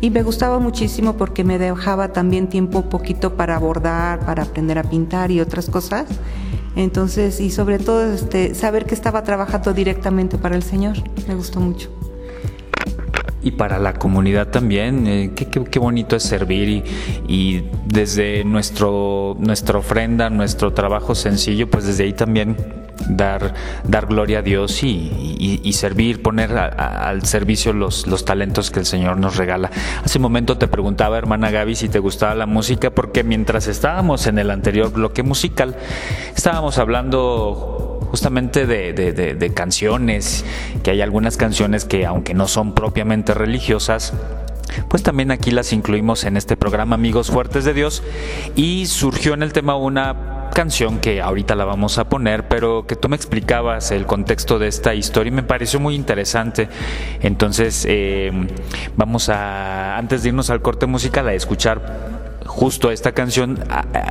y 0.00 0.10
me 0.10 0.22
gustaba 0.22 0.58
muchísimo 0.58 1.16
porque 1.16 1.44
me 1.44 1.58
dejaba 1.58 2.12
también 2.12 2.48
tiempo 2.48 2.88
poquito 2.88 3.36
para 3.36 3.58
bordar, 3.60 4.26
para 4.26 4.42
aprender 4.42 4.78
a 4.78 4.82
pintar 4.82 5.30
y 5.30 5.40
otras 5.40 5.70
cosas. 5.70 6.06
Entonces, 6.74 7.40
y 7.40 7.50
sobre 7.50 7.78
todo 7.78 8.12
este, 8.12 8.54
saber 8.54 8.84
que 8.84 8.94
estaba 8.94 9.22
trabajando 9.22 9.72
directamente 9.72 10.38
para 10.38 10.56
el 10.56 10.62
Señor, 10.62 10.96
me 11.28 11.36
gustó 11.36 11.60
mucho 11.60 11.90
y 13.46 13.52
para 13.52 13.78
la 13.78 13.94
comunidad 13.94 14.48
también. 14.48 15.06
Eh, 15.06 15.30
qué, 15.34 15.78
bonito 15.78 16.16
es 16.16 16.24
servir 16.24 16.82
y, 17.28 17.62
desde 17.84 18.42
nuestro, 18.42 19.36
nuestra 19.38 19.78
ofrenda, 19.78 20.28
nuestro 20.30 20.72
trabajo 20.72 21.14
sencillo, 21.14 21.70
pues 21.70 21.86
desde 21.86 22.02
ahí 22.02 22.12
también 22.12 22.56
dar, 23.08 23.54
dar 23.84 24.06
gloria 24.06 24.40
a 24.40 24.42
Dios 24.42 24.82
y, 24.82 25.72
servir, 25.74 26.22
poner 26.22 26.50
al 26.56 27.24
servicio 27.24 27.72
los, 27.72 28.08
los 28.08 28.24
talentos 28.24 28.72
que 28.72 28.80
el 28.80 28.86
Señor 28.86 29.16
nos 29.16 29.36
regala. 29.36 29.70
Hace 30.02 30.18
un 30.18 30.22
momento 30.22 30.58
te 30.58 30.66
preguntaba, 30.66 31.16
hermana 31.16 31.52
Gaby, 31.52 31.76
si 31.76 31.88
te 31.88 32.00
gustaba 32.00 32.34
la 32.34 32.46
música, 32.46 32.90
porque 32.90 33.22
mientras 33.22 33.68
estábamos 33.68 34.26
en 34.26 34.40
el 34.40 34.50
anterior 34.50 34.92
bloque 34.92 35.22
musical, 35.22 35.76
estábamos 36.34 36.78
hablando 36.78 37.95
justamente 38.06 38.66
de, 38.66 39.52
canciones, 39.54 40.44
que 40.82 40.90
hay 40.90 41.02
algunas 41.02 41.36
canciones 41.36 41.84
que 41.84 42.06
aunque 42.06 42.34
no 42.34 42.48
son 42.48 42.74
propiamente 42.74 43.34
religiosas, 43.34 44.12
pues 44.88 45.02
también 45.02 45.30
aquí 45.30 45.50
las 45.50 45.72
incluimos 45.72 46.24
en 46.24 46.36
este 46.36 46.56
programa 46.56 46.94
Amigos 46.94 47.30
Fuertes 47.30 47.64
de 47.64 47.72
Dios 47.72 48.02
y 48.56 48.86
surgió 48.86 49.34
en 49.34 49.42
el 49.42 49.52
tema 49.52 49.76
una 49.76 50.50
canción 50.54 51.00
que 51.00 51.20
ahorita 51.20 51.54
la 51.54 51.66
vamos 51.66 51.98
a 51.98 52.08
poner, 52.08 52.48
pero 52.48 52.86
que 52.86 52.96
tú 52.96 53.08
me 53.08 53.16
explicabas 53.16 53.90
el 53.90 54.06
contexto 54.06 54.58
de 54.58 54.68
esta 54.68 54.94
historia 54.94 55.28
y 55.30 55.34
me 55.34 55.42
pareció 55.42 55.80
muy 55.80 55.94
interesante. 55.94 56.68
Entonces, 57.20 57.84
eh, 57.88 58.32
vamos 58.96 59.28
a, 59.28 59.98
antes 59.98 60.22
de 60.22 60.30
irnos 60.30 60.48
al 60.48 60.62
corte 60.62 60.86
musical, 60.86 61.28
a 61.28 61.34
escuchar 61.34 62.15
justo 62.46 62.90
esta 62.90 63.12
canción, 63.12 63.58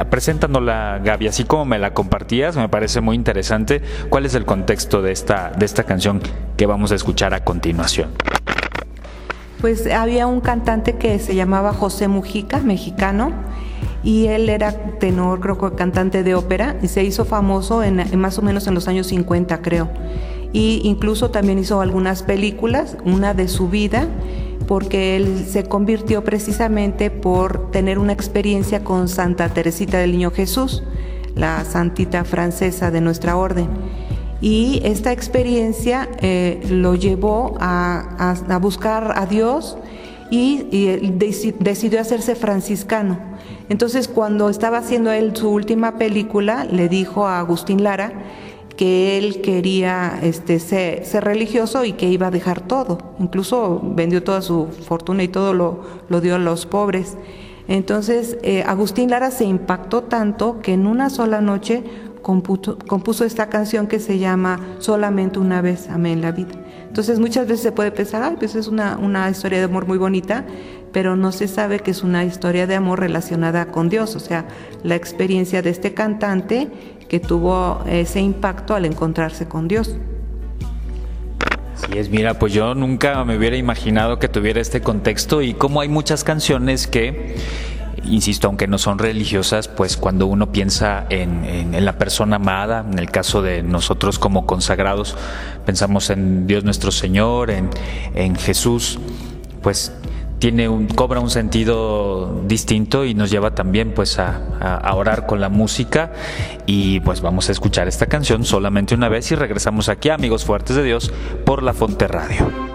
presentándola 0.10 1.00
Gaby, 1.04 1.28
así 1.28 1.44
como 1.44 1.66
me 1.66 1.80
la 1.80 1.94
compartías, 1.94 2.56
me 2.56 2.70
parece 2.70 3.02
muy 3.02 3.16
interesante. 3.16 3.82
¿Cuál 4.10 4.26
es 4.26 4.36
el 4.36 4.46
contexto 4.46 5.02
de 5.02 5.12
esta, 5.12 5.52
de 5.52 5.66
esta 5.66 5.84
canción 5.84 6.22
que 6.58 6.66
vamos 6.66 6.92
a 6.92 6.96
escuchar 6.96 7.34
a 7.34 7.44
continuación? 7.44 8.10
Pues 9.62 9.88
había 9.88 10.28
un 10.28 10.42
cantante 10.42 10.98
que 10.98 11.18
se 11.20 11.34
llamaba 11.34 11.74
José 11.74 12.08
Mujica, 12.08 12.60
mexicano, 12.60 13.32
y 14.04 14.28
él 14.28 14.50
era 14.50 14.72
tenor, 15.00 15.40
creo 15.40 15.58
que 15.58 15.76
cantante 15.76 16.24
de 16.24 16.36
ópera, 16.36 16.76
y 16.84 16.88
se 16.88 17.04
hizo 17.04 17.26
famoso 17.26 17.82
en, 17.82 18.20
más 18.20 18.38
o 18.38 18.44
menos 18.44 18.68
en 18.68 18.76
los 18.76 18.88
años 18.88 19.08
50, 19.08 19.62
creo. 19.62 19.90
Y 20.54 20.82
incluso 20.84 21.32
también 21.32 21.58
hizo 21.58 21.82
algunas 21.82 22.22
películas, 22.22 22.98
una 23.04 23.34
de 23.34 23.48
su 23.48 23.68
vida, 23.68 24.08
porque 24.68 25.16
él 25.16 25.46
se 25.48 25.64
convirtió 25.64 26.24
precisamente 26.24 27.10
por 27.10 27.72
tener 27.72 28.00
una 28.00 28.14
experiencia 28.14 28.84
con 28.84 29.08
Santa 29.08 29.50
Teresita 29.50 29.98
del 29.98 30.12
Niño 30.12 30.32
Jesús, 30.32 30.84
la 31.36 31.64
santita 31.66 32.24
francesa 32.24 32.92
de 32.92 33.02
nuestra 33.02 33.38
orden. 33.38 33.68
Y 34.42 34.82
esta 34.84 35.12
experiencia 35.12 36.10
eh, 36.20 36.62
lo 36.70 36.96
llevó 36.96 37.56
a, 37.60 38.60
buscar 38.62 39.14
a 39.16 39.26
Dios 39.26 39.78
y, 40.30 40.68
y 40.72 41.14
decidió 41.60 42.02
hacerse 42.02 42.36
franciscano. 42.36 43.18
Entonces 43.70 44.08
cuando 44.08 44.50
estaba 44.50 44.80
haciendo 44.80 45.12
él 45.12 45.36
su 45.36 45.50
última 45.50 45.98
película, 45.98 46.66
le 46.66 46.90
dijo 46.90 47.26
a 47.26 47.40
Agustín 47.40 47.84
Lara, 47.84 48.14
que 48.78 49.18
él 49.18 49.42
quería 49.42 50.20
este, 50.22 50.60
ser, 50.60 51.24
religioso 51.24 51.86
y 51.86 51.94
que 51.94 52.10
iba 52.10 52.28
a 52.28 52.32
dejar 52.32 52.62
todo. 52.62 52.98
Incluso 53.20 53.82
vendió 53.84 54.24
toda 54.24 54.42
su 54.42 54.68
fortuna 54.68 55.24
y 55.24 55.28
todo 55.28 55.54
lo, 55.54 55.82
lo 56.10 56.22
dio 56.22 56.36
a 56.36 56.40
los 56.40 56.66
pobres. 56.66 57.18
Entonces, 57.68 58.38
eh, 58.44 58.64
Agustín 58.64 59.10
Lara 59.10 59.32
se 59.32 59.46
impactó 59.46 60.04
tanto 60.04 60.60
que 60.60 60.74
en 60.74 60.86
una 60.86 61.10
sola 61.10 61.42
noche 61.42 61.84
compuso, 62.22 62.78
compuso, 62.88 63.24
esta 63.24 63.50
canción 63.50 63.88
que 63.88 64.00
se 64.00 64.20
llama 64.20 64.60
Solamente 64.80 65.40
una 65.40 65.62
vez 65.62 65.90
amé 65.90 66.12
en 66.12 66.22
la 66.22 66.32
vida. 66.32 66.54
Entonces, 66.88 67.20
muchas 67.20 67.48
veces 67.48 67.62
se 67.62 67.72
puede 67.72 67.92
pensar, 67.92 68.24
ay, 68.24 68.36
pues 68.38 68.56
es 68.56 68.68
una, 68.68 68.98
una 68.98 69.30
historia 69.30 69.60
de 69.60 69.66
amor 69.66 69.88
muy 69.88 69.98
bonita, 69.98 70.46
pero 70.96 71.18
no 71.18 71.32
se 71.32 71.48
sabe 71.48 71.82
que 71.82 71.92
es 71.92 72.04
una 72.04 72.24
historia 72.24 72.68
de 72.68 72.76
amor 72.76 73.02
relacionada 73.02 73.66
con 73.66 73.90
Dios, 73.90 74.16
o 74.16 74.20
sea, 74.20 74.46
la 74.82 74.96
experiencia 74.96 75.62
de 75.62 75.72
este 75.72 75.94
cantante 75.94 76.70
que 77.08 77.20
tuvo 77.20 77.84
ese 77.88 78.20
impacto 78.20 78.76
al 78.76 78.86
encontrarse 78.86 79.48
con 79.48 79.68
Dios. 79.68 79.96
Sí 81.76 81.98
es, 81.98 82.10
mira, 82.10 82.40
pues 82.40 82.54
yo 82.54 82.74
nunca 82.74 83.24
me 83.26 83.38
hubiera 83.38 83.58
imaginado 83.58 84.18
que 84.18 84.30
tuviera 84.30 84.62
este 84.62 84.82
contexto 84.82 85.42
y 85.42 85.54
como 85.54 85.82
hay 85.82 85.90
muchas 85.90 86.24
canciones 86.24 86.88
que, 86.88 87.36
insisto, 88.06 88.48
aunque 88.48 88.68
no 88.68 88.78
son 88.78 88.98
religiosas, 88.98 89.68
pues 89.68 89.98
cuando 89.98 90.26
uno 90.26 90.52
piensa 90.52 91.06
en, 91.10 91.74
la 91.84 91.98
persona 91.98 92.38
amada, 92.38 92.86
en 92.90 92.98
el 92.98 93.12
caso 93.12 93.42
de 93.42 93.62
nosotros 93.62 94.20
como 94.20 94.46
consagrados, 94.46 95.18
pensamos 95.66 96.10
en 96.10 96.48
Dios 96.48 96.64
nuestro 96.64 96.92
Señor, 96.92 97.52
en, 97.52 97.70
en 98.14 98.36
Jesús, 98.36 99.00
pues 99.62 99.92
tiene 100.40 100.68
un, 100.70 100.88
cobra 100.88 101.20
un 101.20 101.30
sentido 101.30 102.42
distinto 102.46 103.06
y 103.06 103.14
nos 103.14 103.32
lleva 103.32 103.56
también 103.56 103.94
pues 103.94 104.20
a, 104.20 104.42
a, 104.60 104.94
orar 104.96 105.26
con 105.26 105.40
la 105.42 105.50
música 105.50 106.12
y 106.66 107.00
pues 107.02 107.22
vamos 107.22 107.50
a 107.50 107.52
escuchar 107.52 107.88
esta 107.88 108.08
canción 108.08 108.44
solamente 108.44 108.96
una 108.96 109.10
vez 109.10 109.32
y 109.32 109.36
regresamos 109.36 109.90
aquí 109.90 110.10
amigos 110.10 110.46
fuertes 110.46 110.76
de 110.76 110.84
Dios 110.84 111.12
por 111.46 111.64
la 111.64 111.74
Fonte 111.74 112.08
Radio. 112.08 112.75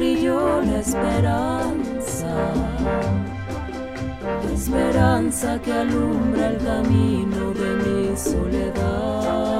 Brilló 0.00 0.62
la 0.62 0.78
esperanza, 0.78 2.34
la 4.24 4.52
esperanza 4.54 5.60
que 5.60 5.72
alumbra 5.74 6.46
el 6.46 6.56
camino 6.56 7.52
de 7.52 7.76
mi 7.84 8.16
soledad. 8.16 9.50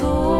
Corazón. 0.00 0.39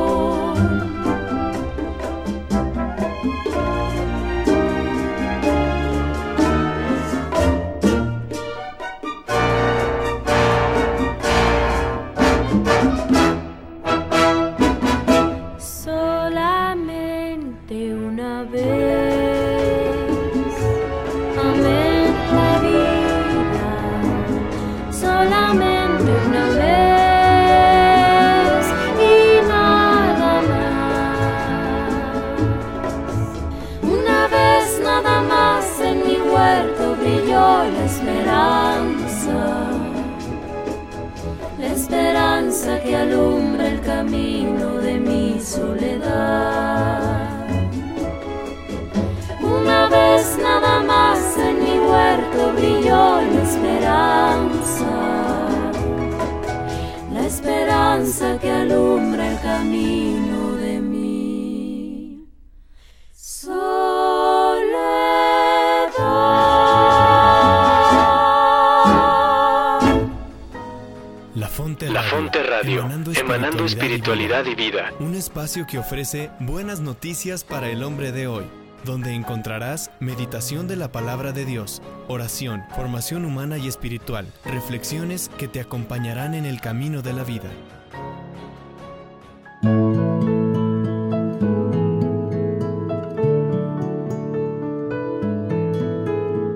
Un 75.00 75.14
espacio 75.14 75.66
que 75.66 75.78
ofrece 75.78 76.30
buenas 76.40 76.80
noticias 76.80 77.42
para 77.42 77.70
el 77.70 77.82
hombre 77.84 78.12
de 78.12 78.26
hoy, 78.26 78.44
donde 78.84 79.14
encontrarás 79.14 79.90
meditación 79.98 80.68
de 80.68 80.76
la 80.76 80.92
palabra 80.92 81.32
de 81.32 81.46
Dios, 81.46 81.80
oración, 82.06 82.64
formación 82.76 83.24
humana 83.24 83.56
y 83.56 83.66
espiritual, 83.66 84.30
reflexiones 84.44 85.30
que 85.38 85.48
te 85.48 85.58
acompañarán 85.58 86.34
en 86.34 86.44
el 86.44 86.60
camino 86.60 87.00
de 87.00 87.12
la 87.14 87.24
vida. 87.24 87.48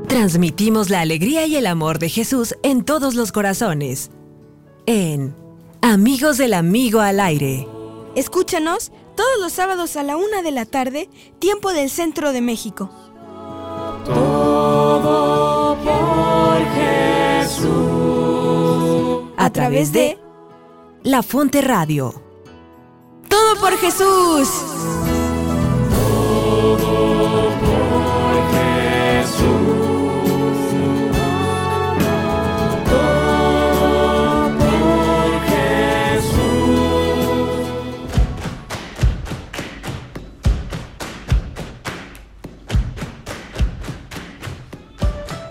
Transmitimos 0.06 0.90
la 0.90 1.00
alegría 1.00 1.46
y 1.46 1.56
el 1.56 1.66
amor 1.66 1.98
de 1.98 2.10
Jesús 2.10 2.56
en 2.62 2.84
todos 2.84 3.14
los 3.14 3.32
corazones. 3.32 4.10
En 4.84 5.34
Amigos 5.80 6.36
del 6.36 6.52
Amigo 6.52 7.00
al 7.00 7.20
Aire. 7.20 7.73
Escúchanos 8.14 8.92
todos 9.16 9.40
los 9.40 9.52
sábados 9.52 9.96
a 9.96 10.02
la 10.02 10.16
una 10.16 10.42
de 10.42 10.50
la 10.50 10.64
tarde, 10.64 11.08
tiempo 11.38 11.72
del 11.72 11.90
centro 11.90 12.32
de 12.32 12.40
México. 12.40 12.90
Todo 14.04 15.76
por 15.76 16.64
Jesús. 17.42 17.74
A 19.36 19.50
través 19.50 19.92
de 19.92 20.18
La 21.02 21.22
Fonte 21.22 21.60
Radio. 21.60 22.14
Todo 23.28 23.60
por 23.60 23.76
Jesús. 23.78 24.48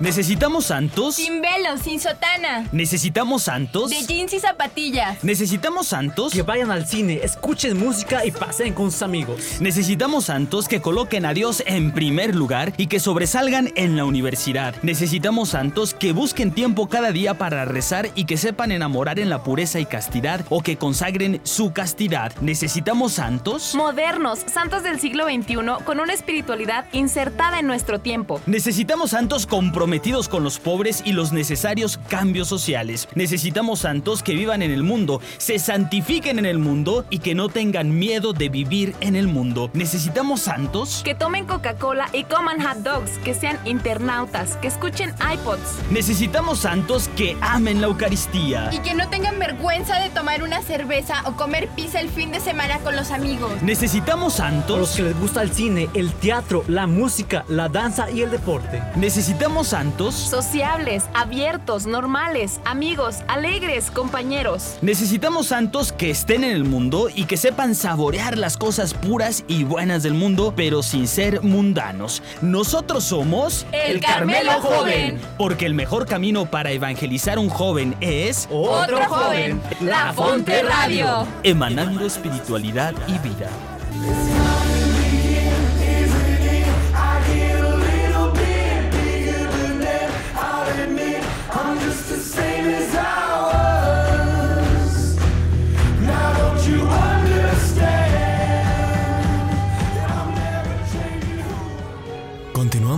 ¿Necesitamos 0.03 0.65
santos? 0.65 1.15
Sin 1.15 1.41
velo, 1.41 1.77
sin 1.81 1.97
sotana. 1.97 2.67
¿Necesitamos 2.73 3.43
santos? 3.43 3.89
De 3.89 4.05
jeans 4.05 4.33
y 4.33 4.39
zapatillas. 4.41 5.23
¿Necesitamos 5.23 5.87
santos? 5.87 6.33
Que 6.33 6.41
vayan 6.41 6.71
al 6.71 6.85
cine, 6.85 7.21
escuchen 7.23 7.79
música 7.79 8.25
y 8.25 8.31
pasen 8.31 8.73
con 8.73 8.91
sus 8.91 9.01
amigos. 9.01 9.61
Necesitamos 9.61 10.25
santos 10.25 10.67
que 10.67 10.81
coloquen 10.81 11.25
a 11.25 11.33
Dios 11.33 11.63
en 11.65 11.93
primer 11.93 12.35
lugar 12.35 12.73
y 12.75 12.87
que 12.87 12.99
sobresalgan 12.99 13.71
en 13.77 13.95
la 13.95 14.03
universidad. 14.03 14.75
Necesitamos 14.81 15.51
santos 15.51 15.93
que 15.93 16.11
busquen 16.11 16.51
tiempo 16.51 16.89
cada 16.89 17.13
día 17.13 17.35
para 17.35 17.63
rezar 17.63 18.09
y 18.13 18.25
que 18.25 18.35
sepan 18.35 18.73
enamorar 18.73 19.19
en 19.19 19.29
la 19.29 19.41
pureza 19.41 19.79
y 19.79 19.85
castidad 19.85 20.45
o 20.49 20.61
que 20.61 20.75
consagren 20.75 21.39
su 21.43 21.71
castidad. 21.71 22.33
¿Necesitamos 22.41 23.13
santos? 23.13 23.73
Modernos, 23.73 24.39
santos 24.53 24.83
del 24.83 24.99
siglo 24.99 25.27
XXI 25.27 25.85
con 25.85 26.01
una 26.01 26.11
espiritualidad 26.11 26.87
insertada 26.91 27.59
en 27.59 27.67
nuestro 27.67 28.01
tiempo. 28.01 28.41
Necesitamos 28.47 29.11
santos 29.11 29.47
comprometidos 29.47 29.92
con 30.29 30.43
los 30.43 30.57
pobres 30.59 31.03
y 31.05 31.11
los 31.11 31.33
necesarios 31.33 31.99
cambios 32.09 32.47
sociales. 32.47 33.07
Necesitamos 33.13 33.81
santos 33.81 34.23
que 34.23 34.33
vivan 34.33 34.63
en 34.63 34.71
el 34.71 34.81
mundo, 34.81 35.21
se 35.37 35.59
santifiquen 35.59 36.39
en 36.39 36.45
el 36.47 36.57
mundo 36.57 37.05
y 37.11 37.19
que 37.19 37.35
no 37.35 37.47
tengan 37.47 37.97
miedo 37.97 38.33
de 38.33 38.49
vivir 38.49 38.95
en 39.01 39.15
el 39.15 39.27
mundo. 39.27 39.69
Necesitamos 39.73 40.41
santos 40.41 41.01
Que 41.05 41.13
tomen 41.13 41.45
Coca-Cola 41.45 42.07
y 42.11 42.23
coman 42.23 42.59
hot 42.59 42.77
dogs, 42.79 43.11
que 43.23 43.35
sean 43.35 43.59
internautas, 43.65 44.57
que 44.57 44.67
escuchen 44.67 45.13
iPods. 45.31 45.91
Necesitamos 45.91 46.59
santos 46.59 47.07
que 47.15 47.37
amen 47.41 47.79
la 47.79 47.87
Eucaristía. 47.87 48.69
Y 48.73 48.79
que 48.79 48.95
no 48.95 49.07
tengan 49.09 49.37
vergüenza 49.37 49.99
de 49.99 50.09
tomar 50.09 50.41
una 50.41 50.63
cerveza 50.63 51.21
o 51.25 51.33
comer 51.35 51.67
pizza 51.75 51.99
el 51.99 52.09
fin 52.09 52.31
de 52.31 52.39
semana 52.39 52.79
con 52.79 52.95
los 52.95 53.11
amigos. 53.11 53.61
Necesitamos 53.61 54.39
A 54.39 54.49
los 54.49 54.57
santos. 54.57 54.95
que 54.95 55.03
les 55.03 55.19
gusta 55.19 55.43
el 55.43 55.51
cine, 55.53 55.87
el 55.93 56.11
teatro, 56.13 56.63
la 56.67 56.87
música, 56.87 57.45
la 57.47 57.69
danza 57.69 58.09
y 58.09 58.21
el 58.21 58.31
deporte. 58.31 58.81
Necesitamos 58.95 59.67
santos. 59.67 59.82
Sociables, 60.15 61.03
abiertos, 61.13 61.85
normales, 61.85 62.59
amigos, 62.65 63.17
alegres, 63.27 63.91
compañeros. 63.91 64.77
Necesitamos 64.81 65.47
santos 65.47 65.91
que 65.91 66.09
estén 66.09 66.43
en 66.43 66.51
el 66.51 66.63
mundo 66.63 67.09
y 67.13 67.25
que 67.25 67.35
sepan 67.37 67.75
saborear 67.75 68.37
las 68.37 68.55
cosas 68.55 68.93
puras 68.93 69.43
y 69.47 69.65
buenas 69.65 70.03
del 70.03 70.13
mundo, 70.13 70.53
pero 70.55 70.83
sin 70.83 71.07
ser 71.07 71.41
mundanos. 71.41 72.23
Nosotros 72.41 73.03
somos 73.03 73.65
El 73.71 73.99
Carmelo 73.99 74.53
Joven. 74.61 75.19
Porque 75.37 75.65
el 75.65 75.73
mejor 75.73 76.05
camino 76.05 76.45
para 76.45 76.71
evangelizar 76.71 77.37
a 77.37 77.41
un 77.41 77.49
joven 77.49 77.95
es 77.99 78.47
Otro 78.49 79.03
joven, 79.05 79.61
La 79.81 80.13
Fonte 80.13 80.63
Radio. 80.63 81.27
emanando 81.43 82.05
espiritualidad 82.05 82.93
y 83.07 83.17
vida. 83.19 83.49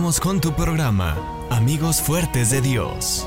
Con 0.06 0.40
tu 0.40 0.52
programa, 0.52 1.16
Amigos 1.50 2.00
Fuertes 2.00 2.50
de 2.50 2.60
Dios. 2.60 3.26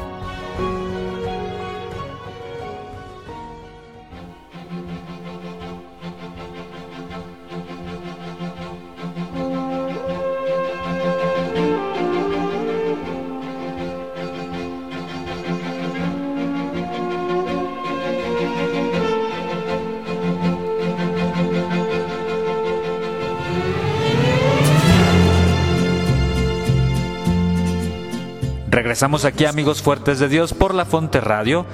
Regresamos 29.00 29.24
aquí 29.24 29.46
amigos 29.46 29.82
fuertes 29.82 30.20
de 30.20 30.28
Dios 30.28 30.54
por 30.54 30.76
la 30.76 30.84
Fonte 30.84 31.22
Radio. 31.22 31.66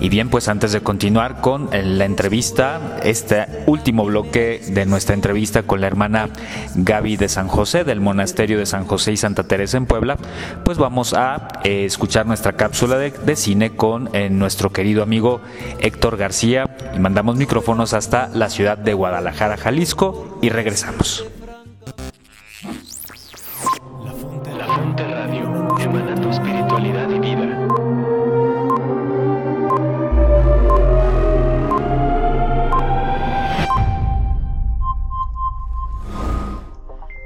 Y 0.00 0.08
bien, 0.08 0.30
pues 0.30 0.48
antes 0.48 0.72
de 0.72 0.80
continuar 0.80 1.40
con 1.40 1.70
la 1.70 2.04
entrevista, 2.04 2.98
este 3.04 3.46
último 3.66 4.04
bloque 4.04 4.60
de 4.66 4.84
nuestra 4.84 5.14
entrevista 5.14 5.62
con 5.62 5.80
la 5.80 5.86
hermana 5.86 6.30
Gaby 6.74 7.16
de 7.16 7.28
San 7.28 7.46
José 7.46 7.84
del 7.84 8.00
Monasterio 8.00 8.58
de 8.58 8.66
San 8.66 8.84
José 8.84 9.12
y 9.12 9.16
Santa 9.16 9.44
Teresa 9.44 9.76
en 9.76 9.86
Puebla, 9.86 10.16
pues 10.64 10.76
vamos 10.76 11.14
a 11.14 11.60
eh, 11.62 11.84
escuchar 11.84 12.26
nuestra 12.26 12.54
cápsula 12.54 12.98
de, 12.98 13.36
cine 13.36 13.76
con 13.76 14.10
eh, 14.12 14.28
nuestro 14.28 14.72
querido 14.72 15.04
amigo 15.04 15.40
Héctor 15.78 16.16
García 16.16 16.76
y 16.96 16.98
mandamos 16.98 17.36
micrófonos 17.36 17.92
hasta 17.92 18.26
la 18.34 18.50
ciudad 18.50 18.76
de 18.76 18.92
Guadalajara, 18.92 19.56
Jalisco 19.56 20.40
y 20.42 20.48
regresamos. 20.48 21.24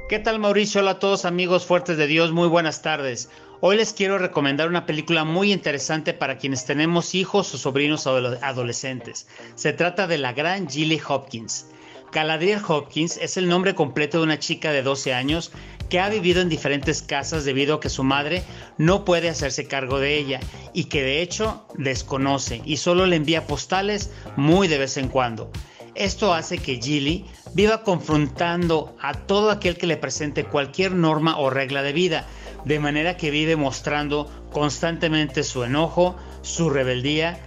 ¿Qué 0.09 0.19
tal 0.19 0.39
Mauricio? 0.39 0.79
Hola 0.79 0.91
a 0.91 0.99
todos 0.99 1.25
amigos 1.25 1.65
fuertes 1.65 1.97
de 1.97 2.07
Dios, 2.07 2.31
muy 2.31 2.47
buenas 2.47 2.81
tardes. 2.81 3.29
Hoy 3.59 3.75
les 3.75 3.91
quiero 3.91 4.17
recomendar 4.17 4.69
una 4.69 4.85
película 4.85 5.25
muy 5.25 5.51
interesante 5.51 6.13
para 6.13 6.37
quienes 6.37 6.63
tenemos 6.63 7.13
hijos 7.13 7.53
o 7.53 7.57
sobrinos 7.57 8.07
adolescentes. 8.07 9.27
Se 9.55 9.73
trata 9.73 10.07
de 10.07 10.17
la 10.17 10.31
gran 10.31 10.69
Gilly 10.69 11.01
Hopkins. 11.05 11.65
Galadriel 12.13 12.61
Hopkins 12.65 13.17
es 13.17 13.35
el 13.35 13.49
nombre 13.49 13.75
completo 13.75 14.19
de 14.19 14.23
una 14.23 14.39
chica 14.39 14.71
de 14.71 14.81
12 14.81 15.13
años 15.13 15.51
que 15.89 15.99
ha 15.99 16.07
vivido 16.07 16.41
en 16.41 16.47
diferentes 16.47 17.01
casas 17.01 17.43
debido 17.43 17.75
a 17.75 17.79
que 17.81 17.89
su 17.89 18.05
madre 18.05 18.43
no 18.77 19.03
puede 19.03 19.27
hacerse 19.27 19.67
cargo 19.67 19.99
de 19.99 20.17
ella 20.17 20.39
y 20.71 20.85
que 20.85 21.03
de 21.03 21.21
hecho 21.21 21.67
desconoce 21.77 22.61
y 22.63 22.77
solo 22.77 23.07
le 23.07 23.17
envía 23.17 23.45
postales 23.45 24.11
muy 24.37 24.69
de 24.69 24.77
vez 24.77 24.95
en 24.95 25.09
cuando. 25.09 25.51
Esto 25.97 26.35
hace 26.35 26.59
que 26.59 26.79
Gilly 26.79 27.25
viva 27.55 27.81
confrontando 27.81 28.95
a 29.01 29.15
todo 29.15 29.49
aquel 29.49 29.77
que 29.77 29.87
le 29.87 29.97
presente 29.97 30.43
cualquier 30.43 30.91
norma 30.91 31.39
o 31.39 31.49
regla 31.49 31.81
de 31.81 31.91
vida, 31.91 32.27
de 32.65 32.79
manera 32.79 33.17
que 33.17 33.31
vive 33.31 33.55
mostrando 33.55 34.29
constantemente 34.51 35.43
su 35.43 35.63
enojo, 35.63 36.15
su 36.43 36.69
rebeldía, 36.69 37.39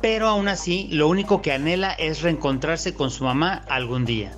pero 0.00 0.28
aún 0.28 0.46
así 0.46 0.86
lo 0.92 1.08
único 1.08 1.42
que 1.42 1.50
anhela 1.50 1.90
es 1.92 2.22
reencontrarse 2.22 2.94
con 2.94 3.10
su 3.10 3.24
mamá 3.24 3.64
algún 3.68 4.04
día. 4.04 4.30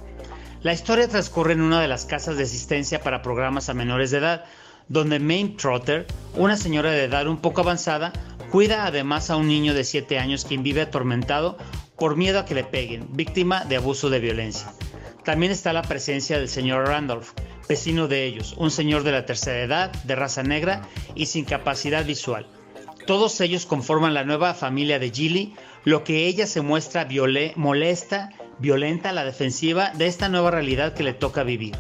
La 0.63 0.73
historia 0.73 1.07
transcurre 1.07 1.53
en 1.53 1.61
una 1.61 1.83
de 1.83 1.89
las 1.89 2.07
casas 2.07 2.39
de 2.39 2.45
asistencia 2.45 3.03
para 3.03 3.21
programas 3.21 3.69
a 3.69 3.75
menores 3.75 4.11
de 4.11 4.19
edad, 4.19 4.45
donde 4.89 5.19
Maine 5.19 5.57
Trotter, 5.59 6.07
una 6.35 6.57
señora 6.57 6.93
de 6.93 7.05
edad 7.05 7.27
un 7.27 7.43
poco 7.43 7.61
avanzada, 7.61 8.11
cuida 8.51 8.87
además 8.87 9.29
a 9.29 9.37
un 9.37 9.49
niño 9.49 9.75
de 9.75 9.85
7 9.85 10.19
años 10.19 10.47
quien 10.47 10.63
vive 10.63 10.81
atormentado 10.81 11.59
por 11.97 12.17
miedo 12.17 12.41
a 12.41 12.45
que 12.45 12.55
le 12.55 12.65
peguen, 12.65 13.09
víctima 13.11 13.65
de 13.65 13.77
abuso 13.77 14.11
de 14.11 14.21
violencia. 14.21 14.73
También 15.25 15.53
está 15.53 15.73
la 15.73 15.83
presencia 15.83 16.39
del 16.39 16.49
señor 16.49 16.87
Randolph, 16.87 17.31
vecino 17.69 18.09
de 18.09 18.25
ellos, 18.25 18.55
un 18.59 18.71
señor 18.71 19.05
de 19.05 19.13
la 19.13 19.25
tercera 19.27 19.63
edad, 19.63 19.93
de 20.05 20.17
raza 20.17 20.43
negra 20.43 20.89
y 21.15 21.27
sin 21.27 21.45
capacidad 21.45 22.05
visual. 22.05 22.47
Todos 23.07 23.41
ellos 23.41 23.67
conforman 23.67 24.15
la 24.15 24.25
nueva 24.25 24.55
familia 24.55 24.99
de 24.99 25.11
Gilly, 25.11 25.55
lo 25.85 26.05
que 26.05 26.27
ella 26.27 26.47
se 26.47 26.63
muestra 26.63 27.09
molesta, 27.57 28.31
violenta 28.59 29.11
a 29.11 29.13
la 29.13 29.25
defensiva 29.25 29.91
de 29.91 30.07
esta 30.07 30.29
nueva 30.29 30.51
realidad 30.51 30.95
que 30.95 31.03
le 31.03 31.13
toca 31.13 31.43
vivir. 31.43 31.77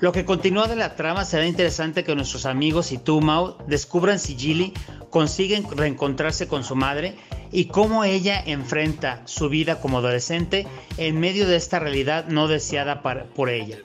Lo 0.00 0.10
que 0.10 0.24
continúa 0.24 0.66
de 0.66 0.74
la 0.74 0.96
trama 0.96 1.24
será 1.24 1.46
interesante 1.46 2.02
que 2.02 2.16
nuestros 2.16 2.44
amigos 2.44 2.90
y 2.90 2.98
tú, 2.98 3.20
descubran 3.68 4.18
si 4.18 4.36
Gilly 4.36 4.74
consiguen 5.12 5.66
reencontrarse 5.70 6.48
con 6.48 6.64
su 6.64 6.74
madre 6.74 7.16
y 7.52 7.66
cómo 7.66 8.02
ella 8.02 8.42
enfrenta 8.44 9.20
su 9.26 9.50
vida 9.50 9.78
como 9.78 9.98
adolescente 9.98 10.66
en 10.96 11.20
medio 11.20 11.46
de 11.46 11.56
esta 11.56 11.78
realidad 11.78 12.28
no 12.28 12.48
deseada 12.48 13.02
por 13.02 13.50
ella. 13.50 13.76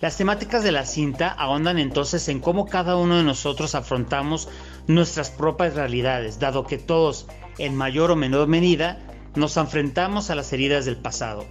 Las 0.00 0.16
temáticas 0.16 0.64
de 0.64 0.72
la 0.72 0.84
cinta 0.84 1.28
ahondan 1.28 1.78
entonces 1.78 2.28
en 2.28 2.40
cómo 2.40 2.66
cada 2.66 2.96
uno 2.96 3.16
de 3.16 3.22
nosotros 3.22 3.76
afrontamos 3.76 4.48
nuestras 4.88 5.30
propias 5.30 5.74
realidades, 5.74 6.40
dado 6.40 6.66
que 6.66 6.76
todos, 6.76 7.28
en 7.58 7.76
mayor 7.76 8.10
o 8.10 8.16
menor 8.16 8.48
medida, 8.48 8.98
nos 9.36 9.56
enfrentamos 9.56 10.28
a 10.28 10.34
las 10.34 10.52
heridas 10.52 10.84
del 10.86 10.96
pasado. 10.96 11.46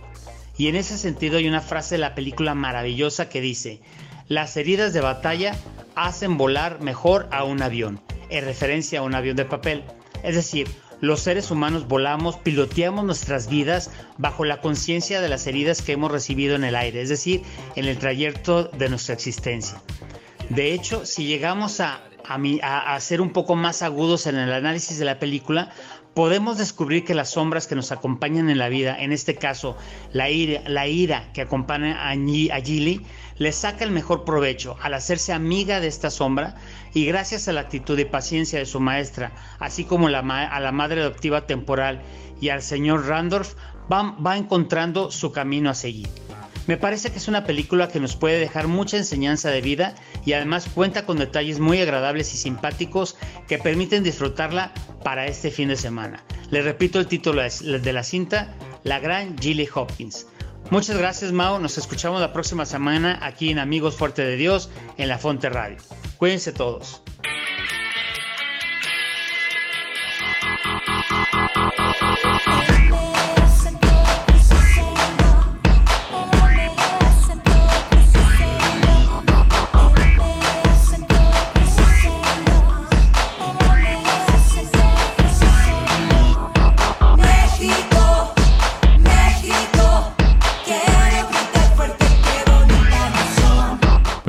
Y 0.58 0.68
en 0.68 0.76
ese 0.76 0.98
sentido 0.98 1.38
hay 1.38 1.48
una 1.48 1.62
frase 1.62 1.96
de 1.96 2.00
la 2.00 2.14
película 2.14 2.56
maravillosa 2.56 3.30
que 3.30 3.40
dice, 3.40 3.80
las 4.28 4.58
heridas 4.58 4.92
de 4.92 5.02
batalla 5.02 5.56
hacen 5.96 6.38
volar 6.38 6.82
mejor 6.82 7.30
a 7.32 7.46
un 7.46 7.62
avión, 7.62 8.02
en 8.34 8.46
referencia 8.46 9.00
a 9.00 9.04
un 9.04 9.16
avión 9.16 9.36
de 9.36 9.46
papel. 9.46 9.84
Es 10.24 10.36
decir, 10.36 10.68
los 11.02 11.20
seres 11.20 11.52
humanos 11.52 11.88
volamos, 11.88 12.38
piloteamos 12.38 13.04
nuestras 13.04 13.50
vidas 13.50 13.92
bajo 14.18 14.46
la 14.46 14.62
conciencia 14.62 15.20
de 15.20 15.30
las 15.30 15.48
heridas 15.48 15.82
que 15.82 15.92
hemos 15.92 16.12
recibido 16.12 16.56
en 16.56 16.64
el 16.64 16.76
aire, 16.76 17.02
es 17.02 17.10
decir, 17.10 17.42
en 17.76 17.86
el 17.86 17.98
trayecto 17.98 18.66
de 18.66 18.90
nuestra 18.90 19.14
existencia. 19.14 19.82
De 20.50 20.74
hecho, 20.74 21.06
si 21.06 21.26
llegamos 21.26 21.80
a, 21.80 22.04
a, 22.62 23.00
ser 23.02 23.20
un 23.22 23.32
poco 23.32 23.56
más 23.56 23.82
agudos 23.82 24.28
en 24.28 24.36
el 24.38 24.54
análisis 24.54 24.98
de 24.98 25.06
la 25.06 25.20
película, 25.20 25.74
podemos 26.14 26.58
descubrir 26.58 27.04
que 27.04 27.16
las 27.16 27.32
sombras 27.32 27.68
que 27.68 27.76
nos 27.76 27.92
acompañan 27.92 28.50
en 28.50 28.58
la 28.58 28.70
vida, 28.70 28.96
en 29.00 29.12
este 29.12 29.36
caso 29.36 29.76
la 30.12 30.30
ira, 30.30 31.32
que 31.34 31.42
acompaña 31.42 32.10
a, 32.10 32.14
Gilly, 32.16 33.06
le 33.38 33.52
saca 33.52 33.84
el 33.84 33.92
mejor 33.92 34.24
provecho 34.24 34.78
al 34.82 34.94
hacerse 34.94 35.34
amiga 35.34 35.80
de 35.80 35.88
esta 35.88 36.12
sombra 36.12 36.56
y 36.94 37.06
gracias 37.06 37.48
a 37.48 37.54
la 37.54 37.62
actitud 37.62 37.98
y 37.98 38.06
paciencia 38.06 38.60
de 38.60 38.66
su 38.66 38.80
maestra, 38.80 39.32
así 39.60 39.86
como 39.86 40.08
a 40.08 40.12
la 40.12 40.72
madre 40.72 41.02
adoptiva 41.02 41.48
temporal 41.48 42.02
y 42.40 42.50
al 42.50 42.62
señor 42.62 43.08
Randolph, 43.08 43.54
va 43.92 44.38
encontrando 44.38 45.12
su 45.12 45.32
camino 45.32 45.70
a 45.70 45.74
seguir. 45.74 46.10
Me 46.66 46.78
parece 46.78 47.12
que 47.12 47.18
es 47.18 47.28
una 47.28 47.44
película 47.44 47.90
que 47.90 48.00
nos 48.00 48.16
puede 48.16 48.40
dejar 48.40 48.68
mucha 48.68 48.98
enseñanza 48.98 49.50
de 49.50 49.62
vida 49.62 49.96
y 50.26 50.34
además 50.34 50.68
cuenta 50.74 51.06
con 51.06 51.18
detalles 51.18 51.60
muy 51.60 51.82
agradables 51.82 52.34
y 52.34 52.38
simpáticos 52.38 53.18
que 53.48 53.58
permiten 53.58 54.04
disfrutarla 54.04 54.72
para 55.04 55.28
este 55.28 55.52
fin 55.52 55.68
de 55.68 55.76
semana. 55.76 56.24
Le 56.52 56.62
repito 56.62 57.00
el 57.00 57.08
título 57.08 57.42
de 57.42 57.94
la 57.94 58.04
cinta, 58.04 58.54
La 58.84 59.00
Gran 59.00 59.38
Gilly 59.38 59.68
Hopkins. 59.74 60.28
Muchas 60.70 60.98
gracias 60.98 61.34
Mao, 61.34 61.60
nos 61.60 61.78
escuchamos 61.78 62.22
la 62.22 62.32
próxima 62.32 62.66
semana 62.66 63.20
aquí 63.22 63.50
en 63.50 63.60
Amigos 63.60 63.96
Fuerte 63.96 64.24
de 64.24 64.38
Dios 64.38 64.70
en 64.98 65.10
La 65.10 65.18
Fonte 65.18 65.50
Radio. 65.50 65.78
Cuídense 66.18 66.54
todos. 66.54 67.02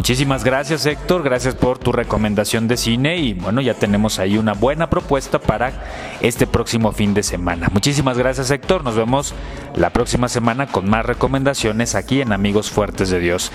Muchísimas 0.04 0.44
gracias 0.44 0.84
Héctor, 0.84 1.22
gracias 1.22 1.54
por 1.54 1.78
tu 1.78 1.90
recomendación 1.90 2.68
de 2.68 2.76
cine 2.76 3.16
y 3.16 3.32
bueno, 3.32 3.62
ya 3.62 3.72
tenemos 3.72 4.18
ahí 4.18 4.36
una 4.36 4.52
buena 4.52 4.90
propuesta 4.90 5.38
para 5.38 5.72
este 6.20 6.46
próximo 6.46 6.92
fin 6.92 7.14
de 7.14 7.22
semana. 7.22 7.70
Muchísimas 7.72 8.18
gracias 8.18 8.50
Héctor, 8.50 8.84
nos 8.84 8.96
vemos 8.96 9.34
la 9.74 9.88
próxima 9.94 10.28
semana 10.28 10.66
con 10.66 10.90
más 10.90 11.06
recomendaciones 11.06 11.94
aquí 11.94 12.20
en 12.20 12.34
Amigos 12.34 12.70
Fuertes 12.70 13.08
de 13.08 13.18
Dios. 13.18 13.50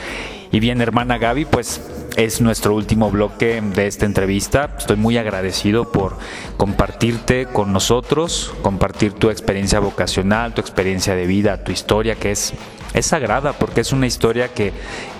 Y 0.51 0.59
bien, 0.59 0.81
hermana 0.81 1.17
Gaby, 1.17 1.45
pues 1.45 1.81
es 2.15 2.41
nuestro 2.41 2.75
último 2.75 3.11
bloque 3.11 3.61
de 3.61 3.87
esta 3.87 4.05
entrevista. 4.05 4.75
Estoy 4.77 4.97
muy 4.97 5.17
agradecido 5.17 5.91
por 5.91 6.17
compartirte 6.57 7.45
con 7.45 7.71
nosotros, 7.71 8.53
compartir 8.61 9.13
tu 9.13 9.29
experiencia 9.29 9.79
vocacional, 9.79 10.53
tu 10.53 10.61
experiencia 10.61 11.15
de 11.15 11.27
vida, 11.27 11.63
tu 11.63 11.71
historia, 11.71 12.15
que 12.15 12.31
es 12.31 12.53
es 12.93 13.05
sagrada 13.05 13.53
porque 13.53 13.81
es 13.81 13.91
una 13.91 14.07
historia 14.07 14.49
que, 14.49 14.73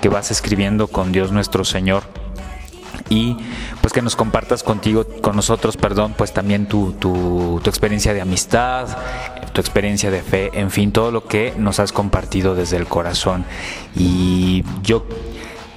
vas 0.09 0.32
escribiendo 0.32 0.88
con 0.88 1.11
Dios 1.11 1.32
nuestro 1.32 1.63
Señor 1.63 2.03
y 3.10 3.38
pues 3.82 3.91
que 3.91 4.01
nos 4.01 4.16
compartas 4.16 4.64
contigo, 4.64 5.05
con 5.22 5.36
nosotros, 5.36 5.78
perdón, 5.78 6.14
pues 6.18 6.32
también 6.32 6.68
tu, 6.68 6.93
tu, 6.93 7.60
tu, 7.64 7.70
experiencia 7.70 8.14
de 8.14 8.22
amistad, 8.22 8.88
tu 9.51 9.62
experiencia 9.62 10.12
de 10.12 10.22
fe, 10.22 10.51
en 10.53 10.70
fin, 10.70 10.91
todo 10.91 11.12
lo 11.12 11.26
que 11.26 11.53
nos 11.57 11.80
has 11.80 11.91
compartido 11.91 12.55
desde 12.55 12.78
el 12.78 12.86
corazón. 12.86 13.45
Y 13.95 14.64
yo 14.84 15.05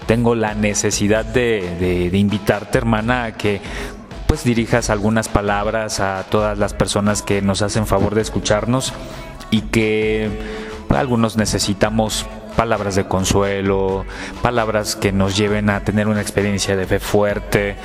tengo 0.06 0.34
la 0.34 0.54
necesidad 0.54 1.24
de, 1.24 2.10
de 2.10 2.18
invitarte, 2.18 2.78
hermana, 2.78 3.24
a 3.24 3.32
que 3.32 3.60
pues 4.26 4.44
dirijas 4.44 4.90
algunas 4.90 5.28
palabras 5.28 6.00
a 6.00 6.24
todas 6.30 6.58
las 6.58 6.74
personas 6.74 7.22
que 7.22 7.42
nos 7.42 7.62
hacen 7.62 7.86
favor 7.86 8.14
de 8.14 8.22
escucharnos 8.22 8.92
y 9.50 9.62
que 9.62 10.30
algunos 10.88 11.36
necesitamos 11.36 12.26
palabras 12.52 12.94
de 12.94 13.04
consuelo, 13.04 14.04
palabras 14.42 14.96
que 14.96 15.12
nos 15.12 15.36
lleven 15.36 15.70
a 15.70 15.84
tener 15.84 16.08
una 16.08 16.20
experiencia 16.20 16.76
de 16.76 16.86
fe 16.86 17.00
fuerte, 17.00 17.76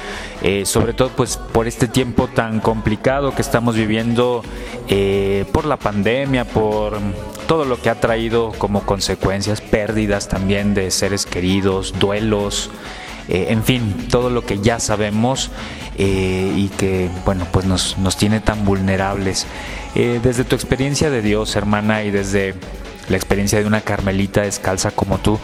eh, 0.42 0.66
sobre 0.66 0.94
todo 0.94 1.10
pues 1.10 1.38
por 1.38 1.68
este 1.68 1.88
tiempo 1.88 2.28
tan 2.28 2.60
complicado 2.60 3.34
que 3.34 3.42
estamos 3.42 3.76
viviendo 3.76 4.44
eh, 4.88 5.46
por 5.52 5.66
la 5.66 5.78
pandemia, 5.78 6.46
por 6.46 7.00
todo 7.48 7.66
lo 7.66 7.82
que 7.82 7.90
ha 7.90 7.96
traído 7.96 8.52
como 8.58 8.84
consecuencias, 8.84 9.62
pérdidas 9.62 10.28
también 10.28 10.74
de 10.74 10.92
seres 10.92 11.26
queridos, 11.26 11.94
duelos. 12.00 12.70
Eh, 13.30 13.48
en 13.50 13.64
fin, 13.64 14.08
todo 14.10 14.30
lo 14.30 14.46
que 14.46 14.60
ya 14.60 14.80
sabemos 14.80 15.52
y 16.00 16.70
que, 16.78 17.10
bueno, 17.26 17.48
pues 17.52 17.66
nos, 17.66 17.98
nos 17.98 18.18
tiene 18.18 18.40
tan 18.40 18.66
vulnerables. 18.66 19.48
Desde 19.96 20.44
tu 20.44 20.54
experiencia 20.54 21.10
de 21.10 21.24
Dios, 21.24 21.56
hermana, 21.56 22.04
y 22.04 22.12
desde 22.12 22.54
la 23.10 23.18
experiencia 23.18 23.60
de 23.60 23.66
una 23.66 23.82
carmelita 23.82 24.42
descalza 24.42 24.92
como 24.92 25.18
tú, 25.18 25.40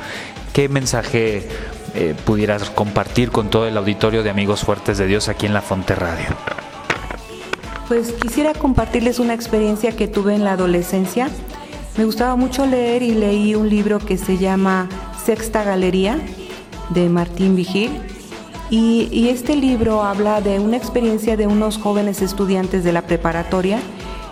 ¿qué 0.54 0.70
mensaje 0.70 1.48
pudieras 2.26 2.72
compartir 2.72 3.30
con 3.30 3.50
todo 3.50 3.68
el 3.68 3.78
auditorio 3.78 4.24
de 4.24 4.32
Amigos 4.32 4.64
Fuertes 4.64 4.98
de 4.98 5.06
Dios 5.06 5.30
aquí 5.30 5.46
en 5.46 5.54
la 5.54 5.62
Fonte 5.62 5.94
Radio? 5.94 6.26
Pues 7.88 8.14
quisiera 8.14 8.54
compartirles 8.54 9.20
una 9.20 9.34
experiencia 9.34 9.92
que 9.92 10.08
tuve 10.08 10.34
en 10.34 10.44
la 10.44 10.54
adolescencia. 10.54 11.30
Me 11.98 12.06
gustaba 12.06 12.36
mucho 12.36 12.66
leer 12.66 13.04
y 13.04 13.12
leí 13.12 13.56
un 13.56 13.70
libro 13.70 14.00
que 14.00 14.18
se 14.18 14.38
llama 14.38 14.90
Sexta 15.24 15.64
Galería 15.64 16.18
de 16.90 17.10
Martín 17.10 17.56
Vigil. 17.56 17.92
Y, 18.70 19.28
este 19.30 19.56
libro 19.56 20.02
habla 20.02 20.42
de 20.42 20.60
una 20.60 20.78
experiencia 20.78 21.38
de 21.38 21.46
unos 21.46 21.78
jóvenes 21.78 22.24
estudiantes 22.24 22.84
de 22.84 22.92
la 22.92 23.04
preparatoria 23.04 23.80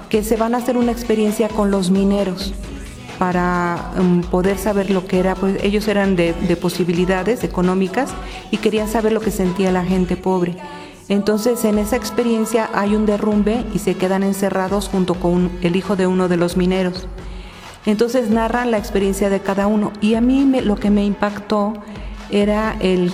que 0.10 0.24
se 0.24 0.38
van 0.38 0.56
a 0.56 0.58
hacer 0.58 0.78
una 0.78 0.92
experiencia 0.92 1.48
con 1.48 1.70
los 1.70 1.92
mineros 1.92 2.54
para 3.22 3.92
um, 4.00 4.22
poder 4.22 4.58
saber 4.58 4.90
lo 4.90 5.06
que 5.06 5.20
era, 5.20 5.36
pues 5.36 5.64
ellos 5.64 5.88
eran 5.88 6.16
de, 6.16 6.34
posibilidades 6.60 7.44
económicas 7.44 8.10
y 8.50 8.58
querían 8.58 8.88
saber 8.88 9.12
lo 9.12 9.22
que 9.22 9.30
sentía 9.30 9.72
la 9.72 9.86
gente 9.86 10.18
pobre. 10.18 10.58
Entonces 11.08 11.64
en 11.64 11.78
esa 11.78 11.98
experiencia 11.98 12.72
hay 12.74 12.96
un 12.96 13.06
derrumbe 13.06 13.64
y 13.76 13.78
se 13.78 13.94
quedan 13.94 14.24
encerrados 14.24 14.90
junto 14.90 15.14
con 15.14 15.52
el 15.62 15.76
hijo 15.76 15.96
de 15.96 16.08
uno 16.08 16.30
de 16.30 16.38
los 16.38 16.58
mineros. 16.58 17.08
Entonces 17.86 18.32
narran 18.32 18.72
la 18.72 18.80
experiencia 18.80 19.30
de 19.30 19.40
cada 19.40 19.68
uno 19.68 19.94
y 20.02 20.16
a 20.16 20.22
mí 20.22 20.44
lo 20.64 20.78
que 20.78 20.90
me 20.90 21.06
impactó 21.06 21.74
era 22.32 22.76
el, 22.80 23.12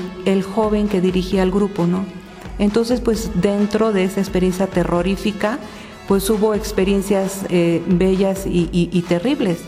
joven 0.55 0.87
que 0.87 1.01
dirigía 1.01 1.43
el 1.43 1.51
grupo, 1.51 1.85
¿no? 1.85 2.05
Entonces, 2.59 3.01
pues 3.01 3.31
dentro 3.35 3.91
de 3.91 4.05
esa 4.05 4.21
experiencia 4.21 4.67
terrorífica, 4.67 5.59
pues 6.07 6.29
hubo 6.29 6.53
experiencias 6.53 7.41
eh, 7.49 7.83
bellas 7.87 8.45
y, 8.45 9.01
terribles. 9.09 9.59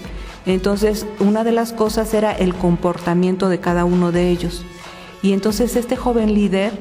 Entonces, 0.49 1.05
una 1.19 1.43
de 1.43 1.51
las 1.51 1.73
cosas 1.73 2.13
era 2.13 2.31
el 2.31 2.55
comportamiento 2.55 3.49
de 3.49 3.59
cada 3.59 3.85
uno 3.85 4.11
de 4.11 4.29
ellos. 4.29 4.65
Y 5.21 5.33
entonces 5.33 5.75
este 5.75 5.95
joven 5.95 6.33
líder, 6.33 6.71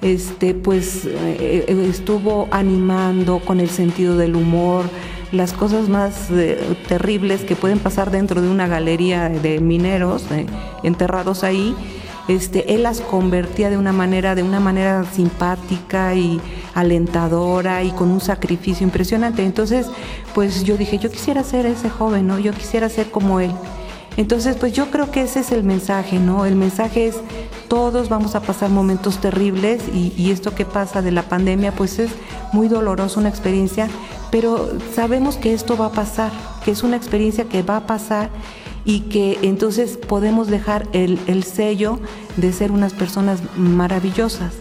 este, 0.00 0.54
pues 0.54 1.04
eh, 1.04 1.66
eh, 1.68 1.86
estuvo 1.90 2.48
animando 2.50 3.40
con 3.40 3.60
el 3.60 3.68
sentido 3.68 4.16
del 4.16 4.36
humor, 4.36 4.84
las 5.32 5.52
cosas 5.52 5.88
más 5.88 6.28
terribles 6.88 7.42
que 7.42 7.54
pueden 7.54 7.78
pasar 7.78 8.10
dentro 8.10 8.42
de 8.42 8.48
una 8.48 8.66
galería 8.66 9.28
de 9.28 9.60
mineros 9.60 10.24
enterrados 10.82 11.44
ahí 11.44 11.76
este, 12.30 12.74
él 12.74 12.84
las 12.84 13.00
convertía 13.00 13.70
de 13.70 13.76
una 13.76 13.92
manera, 13.92 14.36
de 14.36 14.44
una 14.44 14.60
manera 14.60 15.04
simpática 15.04 16.14
y 16.14 16.40
alentadora 16.74 17.82
y 17.82 17.90
con 17.90 18.10
un 18.10 18.20
sacrificio 18.20 18.84
impresionante. 18.84 19.44
Entonces, 19.44 19.86
pues 20.34 20.64
yo 20.64 20.76
dije, 20.76 20.98
yo 20.98 21.10
quisiera 21.10 21.42
ser 21.42 21.66
ese 21.66 21.90
joven, 21.90 22.26
¿no? 22.26 22.38
Yo 22.38 22.52
quisiera 22.52 22.88
ser 22.88 23.10
como 23.10 23.40
él. 23.40 23.52
Entonces, 24.16 24.56
pues 24.56 24.72
yo 24.72 24.90
creo 24.90 25.10
que 25.10 25.22
ese 25.22 25.40
es 25.40 25.52
el 25.52 25.62
mensaje, 25.62 26.18
¿no? 26.18 26.44
El 26.44 26.56
mensaje 26.56 27.06
es, 27.06 27.16
todos 27.68 28.08
vamos 28.08 28.34
a 28.34 28.42
pasar 28.42 28.70
momentos 28.70 29.18
terribles 29.18 29.82
y, 29.94 30.30
esto 30.30 30.54
que 30.54 30.64
pasa 30.64 31.00
de 31.00 31.12
la 31.12 31.22
pandemia, 31.22 31.72
pues 31.72 31.98
es 31.98 32.10
muy 32.52 32.68
doloroso, 32.68 33.20
una 33.20 33.28
experiencia, 33.28 33.88
pero 34.30 34.68
sabemos 34.94 35.36
que 35.36 35.54
esto 35.54 35.76
va 35.76 35.86
a 35.86 35.92
pasar, 35.92 36.32
que 36.64 36.72
es 36.72 36.82
una 36.82 36.96
experiencia 36.96 37.44
que 37.44 37.62
va 37.62 37.76
a 37.76 37.86
pasar 37.86 38.30
y 38.84 39.00
que 39.02 39.38
entonces 39.42 39.96
podemos 39.96 40.48
dejar 40.48 40.88
el 40.92 41.44
sello 41.44 42.00
de 42.36 42.52
ser 42.52 42.72
unas 42.72 42.92
personas 42.92 43.40
maravillosas. 43.56 44.52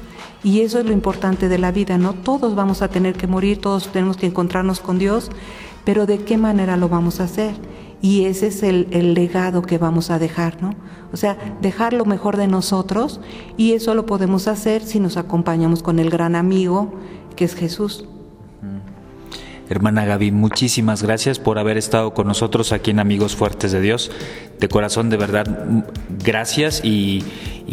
Y 0.44 0.62
eso 0.62 0.80
es 0.80 0.86
lo 0.86 0.94
importante 0.94 1.50
de 1.50 1.58
la 1.58 1.72
vida, 1.72 1.98
¿no? 1.98 2.14
Todos 2.14 2.56
vamos 2.56 2.82
a 2.82 2.88
tener 2.88 3.16
que 3.16 3.28
morir, 3.28 3.60
todos 3.60 3.92
tenemos 3.92 4.18
que 4.18 4.28
encontrarnos 4.28 4.80
con 4.80 4.98
Dios, 4.98 5.30
pero 5.84 6.06
¿de 6.06 6.20
qué 6.20 6.38
manera 6.38 6.78
lo 6.78 6.88
vamos 6.88 7.20
a 7.20 7.26
hacer? 7.26 7.56
Y 8.02 8.26
ese 8.26 8.48
es 8.48 8.64
el, 8.64 8.88
el, 8.92 9.14
legado 9.14 9.62
que 9.62 9.78
vamos 9.78 10.10
a 10.10 10.20
dejar, 10.20 10.62
¿no? 10.62 10.76
O 11.12 11.18
sea, 11.18 11.58
dejar 11.62 11.92
lo 11.92 12.06
mejor 12.06 12.38
de 12.38 12.48
nosotros 12.48 13.20
y 13.58 13.74
eso 13.74 13.94
lo 13.94 14.06
podemos 14.06 14.48
hacer 14.48 14.84
si 14.84 15.02
nos 15.02 15.18
acompañamos 15.18 15.84
con 15.84 16.00
el 16.00 16.10
gran 16.10 16.36
amigo 16.36 16.94
que 17.36 17.44
es 17.44 17.56
Jesús. 17.56 18.06
Hermana 19.70 20.04
Gaby, 20.04 20.32
muchísimas 20.32 21.04
gracias 21.04 21.38
por 21.38 21.60
haber 21.60 21.78
estado 21.78 22.16
con 22.16 22.26
nosotros 22.26 22.72
aquí 22.72 22.90
en 22.90 23.00
Amigos 23.00 23.36
Fuertes 23.36 23.72
de 23.72 23.80
Dios. 23.80 24.10
De 24.60 24.68
corazón, 24.68 25.12
de 25.12 25.18
verdad, 25.18 25.46
gracias 26.24 26.82
y, 26.84 27.24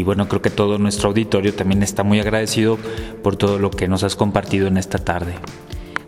bueno, 0.05 0.28
creo 0.28 0.42
que 0.42 0.51
todo 0.51 0.76
nuestro 0.76 1.09
auditorio 1.09 1.55
también 1.55 1.82
está 1.82 2.03
muy 2.03 2.20
agradecido 2.20 2.78
por 3.22 3.36
todo 3.36 3.59
lo 3.59 3.70
que 3.70 3.88
nos 3.88 4.03
has 4.03 4.14
compartido 4.14 4.66
en 4.66 4.76
esta 4.76 4.99
tarde. 4.99 5.36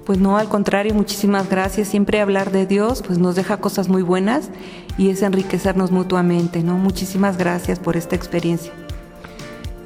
Pues 0.04 0.18
no, 0.18 0.36
al 0.36 0.50
contrario, 0.50 0.92
muchísimas 0.92 1.48
gracias. 1.48 1.88
Siempre 1.88 2.20
hablar 2.20 2.52
de 2.52 2.66
Dios 2.66 3.02
pues 3.06 3.18
nos 3.18 3.34
deja 3.34 3.56
cosas 3.56 3.88
muy 3.88 4.02
buenas 4.02 4.50
y 4.98 5.08
es 5.08 5.22
enriquecernos 5.22 5.90
mutuamente, 5.90 6.62
¿no? 6.62 6.76
Muchísimas 6.76 7.38
gracias 7.38 7.78
por 7.78 7.96
esta 7.96 8.14
experiencia. 8.14 8.72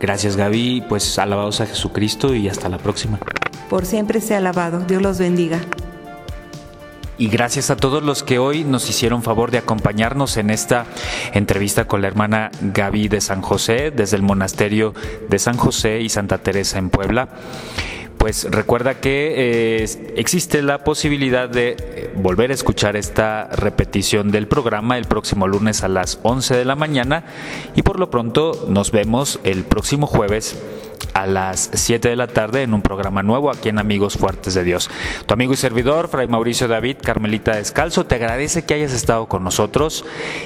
Gracias 0.00 0.36
Gaby, 0.36 0.82
pues 0.88 1.16
alabados 1.20 1.60
a 1.60 1.66
Jesucristo 1.66 2.34
y 2.34 2.48
hasta 2.48 2.68
la 2.68 2.78
próxima. 2.78 3.20
Por 3.70 3.86
siempre 3.86 4.20
sea 4.20 4.38
alabado. 4.38 4.80
Dios 4.80 5.00
los 5.00 5.18
bendiga 5.18 5.60
y 7.22 7.28
gracias 7.28 7.70
a 7.70 7.76
todos 7.76 8.02
los 8.02 8.24
que 8.24 8.40
hoy 8.40 8.64
nos 8.64 8.90
hicieron 8.90 9.22
favor 9.22 9.52
de 9.52 9.58
acompañarnos 9.58 10.36
en 10.38 10.50
esta 10.50 10.86
entrevista 11.32 11.84
con 11.84 12.02
la 12.02 12.08
hermana 12.08 12.50
Gaby 12.60 13.06
de 13.06 13.20
San 13.20 13.42
José 13.42 13.92
desde 13.92 14.16
el 14.16 14.22
monasterio 14.22 14.92
de 15.28 15.38
San 15.38 15.56
José 15.56 16.00
y 16.00 16.08
Santa 16.08 16.38
Teresa 16.38 16.80
en 16.80 16.90
Puebla. 16.90 17.28
Pues 18.18 18.50
recuerda 18.50 18.94
que 18.94 19.34
eh, 19.36 20.14
existe 20.16 20.62
la 20.62 20.82
posibilidad 20.82 21.48
de 21.48 21.76
eh, 21.78 22.12
volver 22.16 22.50
a 22.50 22.54
escuchar 22.54 22.96
esta 22.96 23.48
repetición 23.52 24.32
del 24.32 24.48
programa 24.48 24.98
el 24.98 25.04
próximo 25.04 25.46
lunes 25.46 25.84
a 25.84 25.88
las 25.88 26.18
11 26.24 26.56
de 26.56 26.64
la 26.64 26.74
mañana 26.74 27.22
y 27.76 27.82
por 27.82 28.00
lo 28.00 28.10
pronto 28.10 28.66
nos 28.68 28.90
vemos 28.90 29.38
el 29.44 29.62
próximo 29.62 30.08
jueves 30.08 30.60
a 31.14 31.26
las 31.26 31.70
7 31.72 32.08
de 32.08 32.16
la 32.16 32.26
tarde 32.26 32.62
en 32.62 32.74
un 32.74 32.82
programa 32.82 33.22
nuevo 33.22 33.50
aquí 33.50 33.68
en 33.68 33.78
Amigos 33.78 34.16
Fuertes 34.16 34.54
de 34.54 34.64
Dios. 34.64 34.90
Tu 35.26 35.34
amigo 35.34 35.52
y 35.52 35.56
servidor, 35.56 36.08
Fray 36.08 36.28
Mauricio 36.28 36.68
David, 36.68 36.96
Carmelita 37.02 37.56
Descalzo, 37.56 38.06
te 38.06 38.16
agradece 38.16 38.64
que 38.64 38.74
hayas 38.74 38.92
estado 38.92 39.26
con 39.26 39.44
nosotros 39.44 40.04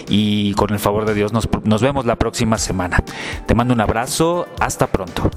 y 0.09 0.55
con 0.55 0.73
el 0.73 0.79
favor 0.79 1.05
de 1.05 1.15
Dios 1.15 1.33
nos, 1.33 1.49
nos 1.65 1.83
vemos 1.83 2.07
la 2.07 2.17
próxima 2.17 2.59
semana. 2.59 3.03
Te 3.47 3.55
mando 3.55 3.75
un 3.75 3.81
abrazo, 3.81 4.49
hasta 4.61 4.87
pronto. 4.87 5.31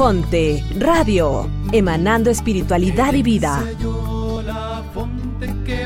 Fonte 0.00 0.64
Radio, 0.78 1.46
emanando 1.72 2.30
espiritualidad 2.30 3.12
y 3.12 3.22
vida. 3.22 3.62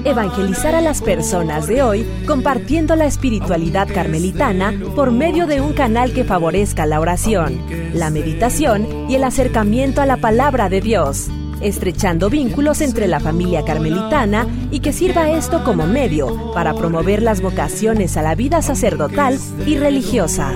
Evangelizar 0.05 0.77
a 0.77 0.81
las 0.81 1.03
personas 1.03 1.67
de 1.67 1.83
hoy 1.83 2.07
compartiendo 2.25 2.95
la 2.95 3.07
espiritualidad 3.07 3.89
carmelitana 3.93 4.73
por 4.95 5.11
medio 5.11 5.49
de 5.49 5.61
un 5.61 5.73
canal 5.73 6.13
que 6.13 6.23
favorezca 6.23 6.87
la 6.87 7.01
oración, 7.01 7.61
la 7.93 8.11
meditación 8.11 9.11
y 9.11 9.17
el 9.17 9.25
acercamiento 9.25 10.01
a 10.01 10.07
la 10.07 10.19
palabra 10.19 10.69
de 10.69 10.81
Dios, 10.81 11.29
estrechando 11.61 12.31
vínculos 12.31 12.83
entre 12.83 13.09
la 13.09 13.19
familia 13.19 13.65
carmelitana 13.65 14.47
y 14.71 14.79
que 14.79 14.93
sirva 14.93 15.31
esto 15.31 15.65
como 15.65 15.89
medio 15.89 16.53
para 16.53 16.75
promover 16.75 17.21
las 17.21 17.41
vocaciones 17.41 18.17
a 18.17 18.23
la 18.23 18.37
vida 18.37 18.63
sacerdotal 18.63 19.41
y 19.67 19.77
religiosa. 19.77 20.53